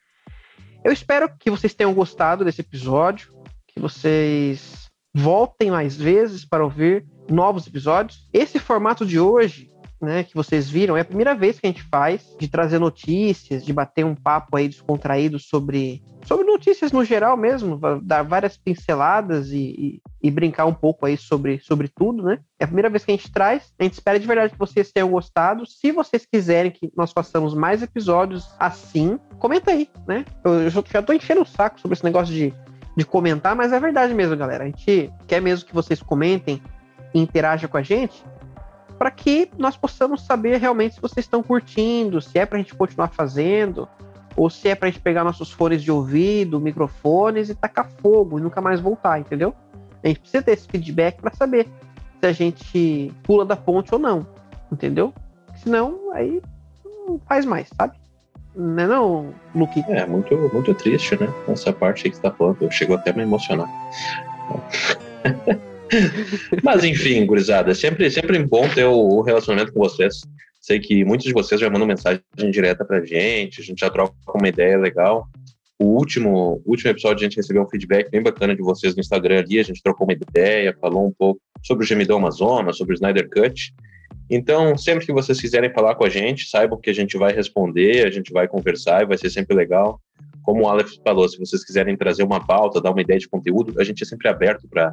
Eu 0.84 0.92
espero 0.92 1.28
que 1.38 1.50
vocês 1.50 1.74
tenham 1.74 1.94
gostado 1.94 2.44
desse 2.44 2.60
episódio, 2.60 3.32
que 3.66 3.80
vocês 3.80 4.86
voltem 5.14 5.70
mais 5.70 5.96
vezes 5.96 6.44
para 6.44 6.64
ouvir 6.64 7.06
novos 7.30 7.66
episódios. 7.66 8.28
Esse 8.32 8.58
formato 8.58 9.04
de 9.06 9.18
hoje, 9.18 9.70
né, 10.00 10.24
que 10.24 10.34
vocês 10.34 10.68
viram, 10.68 10.96
é 10.96 11.00
a 11.00 11.04
primeira 11.04 11.34
vez 11.34 11.58
que 11.58 11.66
a 11.66 11.70
gente 11.70 11.82
faz 11.84 12.34
de 12.38 12.48
trazer 12.48 12.78
notícias, 12.78 13.64
de 13.64 13.72
bater 13.72 14.04
um 14.04 14.14
papo 14.14 14.56
aí 14.56 14.68
descontraído 14.68 15.38
sobre, 15.38 16.02
sobre 16.24 16.44
notícias 16.44 16.92
no 16.92 17.04
geral 17.04 17.36
mesmo, 17.36 17.80
dar 18.02 18.22
várias 18.22 18.56
pinceladas 18.56 19.48
e, 19.50 19.58
e- 19.58 20.02
e 20.22 20.30
brincar 20.30 20.66
um 20.66 20.74
pouco 20.74 21.06
aí 21.06 21.16
sobre, 21.16 21.58
sobre 21.60 21.88
tudo, 21.88 22.22
né? 22.24 22.40
É 22.58 22.64
a 22.64 22.66
primeira 22.66 22.90
vez 22.90 23.04
que 23.04 23.12
a 23.12 23.16
gente 23.16 23.30
traz. 23.30 23.72
A 23.78 23.84
gente 23.84 23.92
espera 23.94 24.18
de 24.18 24.26
verdade 24.26 24.52
que 24.52 24.58
vocês 24.58 24.90
tenham 24.90 25.08
gostado. 25.08 25.64
Se 25.66 25.92
vocês 25.92 26.26
quiserem 26.26 26.70
que 26.70 26.90
nós 26.96 27.12
façamos 27.12 27.54
mais 27.54 27.82
episódios 27.82 28.48
assim, 28.58 29.18
comenta 29.38 29.70
aí, 29.70 29.88
né? 30.06 30.24
Eu, 30.44 30.68
já 30.68 31.00
tô 31.02 31.12
enchendo 31.12 31.42
o 31.42 31.46
saco 31.46 31.80
sobre 31.80 31.94
esse 31.94 32.04
negócio 32.04 32.34
de, 32.34 32.52
de 32.96 33.04
comentar, 33.06 33.54
mas 33.54 33.72
é 33.72 33.78
verdade 33.78 34.12
mesmo, 34.14 34.36
galera. 34.36 34.64
A 34.64 34.66
gente 34.66 35.10
quer 35.28 35.40
mesmo 35.40 35.66
que 35.66 35.74
vocês 35.74 36.02
comentem 36.02 36.60
e 37.14 37.20
interajam 37.20 37.70
com 37.70 37.76
a 37.76 37.82
gente 37.82 38.22
para 38.98 39.10
que 39.10 39.50
nós 39.58 39.76
possamos 39.76 40.24
saber 40.24 40.58
realmente 40.58 40.94
se 40.94 41.00
vocês 41.00 41.24
estão 41.24 41.42
curtindo, 41.42 42.20
se 42.20 42.38
é 42.38 42.46
para 42.46 42.58
a 42.58 42.60
gente 42.60 42.74
continuar 42.74 43.08
fazendo, 43.08 43.88
ou 44.36 44.50
se 44.50 44.68
é 44.68 44.74
para 44.74 44.88
a 44.88 44.90
gente 44.90 45.00
pegar 45.00 45.24
nossos 45.24 45.50
fones 45.50 45.82
de 45.82 45.90
ouvido, 45.90 46.60
microfones 46.60 47.48
e 47.48 47.54
tacar 47.54 47.88
fogo 48.00 48.38
e 48.38 48.42
nunca 48.42 48.60
mais 48.60 48.80
voltar, 48.80 49.18
entendeu? 49.18 49.54
A 50.02 50.08
gente 50.08 50.20
precisa 50.20 50.42
ter 50.42 50.52
esse 50.52 50.68
feedback 50.68 51.20
para 51.20 51.34
saber 51.34 51.66
se 52.20 52.26
a 52.26 52.32
gente 52.32 53.12
pula 53.22 53.44
da 53.44 53.56
ponte 53.56 53.92
ou 53.94 53.98
não, 53.98 54.26
entendeu? 54.70 55.12
Senão, 55.56 56.12
aí 56.12 56.42
não 57.06 57.18
faz 57.26 57.44
mais, 57.44 57.68
sabe? 57.76 57.96
Né 58.54 58.86
não, 58.86 59.34
Luke? 59.54 59.84
É, 59.88 60.06
muito, 60.06 60.34
muito 60.52 60.72
triste, 60.74 61.18
né? 61.20 61.28
Essa 61.48 61.72
parte 61.72 62.06
aí 62.06 62.10
que 62.10 62.16
você 62.16 62.22
tá 62.22 62.30
falando, 62.30 62.70
chegou 62.70 62.96
até 62.96 63.10
a 63.10 63.14
me 63.14 63.22
emocionar. 63.22 63.68
Mas 66.62 66.84
enfim, 66.84 67.24
gurizada, 67.26 67.74
sempre, 67.74 68.10
sempre 68.10 68.38
bom 68.44 68.68
ter 68.68 68.84
o 68.84 69.20
relacionamento 69.22 69.72
com 69.72 69.80
vocês. 69.80 70.20
Sei 70.60 70.80
que 70.80 71.04
muitos 71.04 71.26
de 71.26 71.32
vocês 71.32 71.60
já 71.60 71.70
mandam 71.70 71.86
mensagem 71.86 72.20
direta 72.50 72.84
pra 72.84 73.04
gente, 73.04 73.60
a 73.60 73.64
gente 73.64 73.80
já 73.80 73.90
troca 73.90 74.14
uma 74.34 74.48
ideia 74.48 74.76
legal. 74.76 75.28
O 75.78 75.84
último, 75.84 76.62
último 76.64 76.90
episódio 76.90 77.18
a 77.20 77.28
gente 77.28 77.36
recebeu 77.36 77.62
um 77.62 77.68
feedback 77.68 78.10
bem 78.10 78.22
bacana 78.22 78.56
de 78.56 78.62
vocês 78.62 78.94
no 78.94 79.00
Instagram 79.00 79.40
ali, 79.40 79.58
a 79.58 79.62
gente 79.62 79.82
trocou 79.82 80.06
uma 80.06 80.14
ideia, 80.14 80.76
falou 80.80 81.06
um 81.06 81.12
pouco 81.12 81.40
sobre 81.62 81.84
o 81.84 81.86
Gemidão 81.86 82.16
Amazonas, 82.16 82.78
sobre 82.78 82.94
o 82.94 82.96
Snyder 82.96 83.28
Cut. 83.28 83.74
Então, 84.28 84.76
sempre 84.76 85.06
que 85.06 85.12
vocês 85.12 85.40
quiserem 85.40 85.72
falar 85.72 85.94
com 85.94 86.04
a 86.04 86.08
gente, 86.08 86.48
saibam 86.48 86.80
que 86.80 86.90
a 86.90 86.94
gente 86.94 87.16
vai 87.16 87.32
responder, 87.32 88.06
a 88.06 88.10
gente 88.10 88.32
vai 88.32 88.48
conversar 88.48 89.02
e 89.02 89.06
vai 89.06 89.18
ser 89.18 89.30
sempre 89.30 89.54
legal. 89.54 90.00
Como 90.42 90.62
o 90.62 90.68
Aleph 90.68 90.94
falou, 91.04 91.28
se 91.28 91.38
vocês 91.38 91.64
quiserem 91.64 91.96
trazer 91.96 92.22
uma 92.22 92.44
pauta, 92.44 92.80
dar 92.80 92.90
uma 92.90 93.02
ideia 93.02 93.20
de 93.20 93.28
conteúdo, 93.28 93.78
a 93.78 93.84
gente 93.84 94.02
é 94.02 94.06
sempre 94.06 94.28
aberto 94.28 94.66
para 94.68 94.92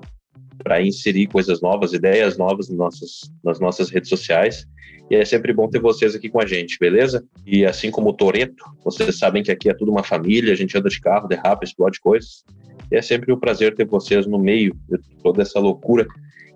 inserir 0.82 1.28
coisas 1.28 1.62
novas, 1.62 1.94
ideias 1.94 2.38
novas 2.38 2.70
nas 2.70 2.78
nossas, 2.78 3.32
nas 3.44 3.60
nossas 3.60 3.90
redes 3.90 4.10
sociais. 4.10 4.66
E 5.12 5.16
é 5.16 5.26
sempre 5.26 5.54
bom 5.54 5.68
ter 5.70 5.80
vocês 5.80 6.16
aqui 6.16 6.30
com 6.30 6.42
a 6.42 6.46
gente, 6.46 6.78
beleza? 6.80 7.24
E 7.46 7.66
assim 7.66 7.92
como 7.92 8.10
o 8.10 8.14
Toreto, 8.14 8.64
vocês 8.84 9.18
sabem 9.18 9.44
que 9.44 9.52
aqui 9.52 9.70
é 9.70 9.74
tudo 9.74 9.92
uma 9.92 10.04
família, 10.04 10.54
a 10.54 10.56
gente 10.56 10.78
anda 10.78 10.90
de 10.90 11.00
carro, 11.02 11.28
derrapa, 11.28 11.64
explode 11.66 12.00
coisas. 12.00 12.44
E 12.92 12.96
é 12.96 13.02
sempre 13.02 13.32
um 13.34 13.40
prazer 13.40 13.76
ter 13.76 13.86
vocês 13.86 14.26
no 14.26 14.40
meio 14.40 14.74
de 14.90 14.98
toda 15.22 15.42
essa 15.42 15.60
loucura 15.60 16.08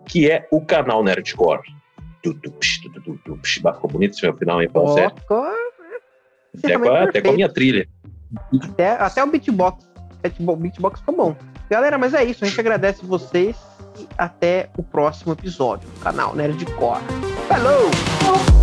que 0.08 0.30
é 0.32 0.48
o 0.52 0.62
canal 0.62 1.04
Nerdcore. 1.04 1.62
Ficou 3.44 3.90
bonito 3.92 4.12
esse 4.14 4.24
meu 4.24 4.36
final, 4.38 4.62
hein, 4.62 4.70
Paulo? 4.70 4.96
Até, 6.58 6.78
com 6.80 6.90
a- 6.90 7.04
até 7.04 7.22
com 7.22 7.30
a 7.30 7.34
minha 7.34 7.50
trilha. 7.50 7.88
Até, 8.64 8.90
até 8.92 9.24
o 9.24 9.28
beatbox. 9.28 9.88
O 10.40 10.56
beatbox 10.56 11.00
ficou 11.00 11.16
bom. 11.16 11.36
Galera, 11.70 11.98
mas 11.98 12.14
é 12.14 12.24
isso. 12.24 12.44
A 12.44 12.48
gente 12.48 12.60
agradece 12.60 13.06
vocês 13.06 13.56
até 14.18 14.70
o 14.78 14.84
próximo 14.84 15.34
episódio 15.34 15.90
do 15.90 16.00
canal 16.00 16.36
Nerdcore. 16.36 17.02
Falou! 17.48 18.57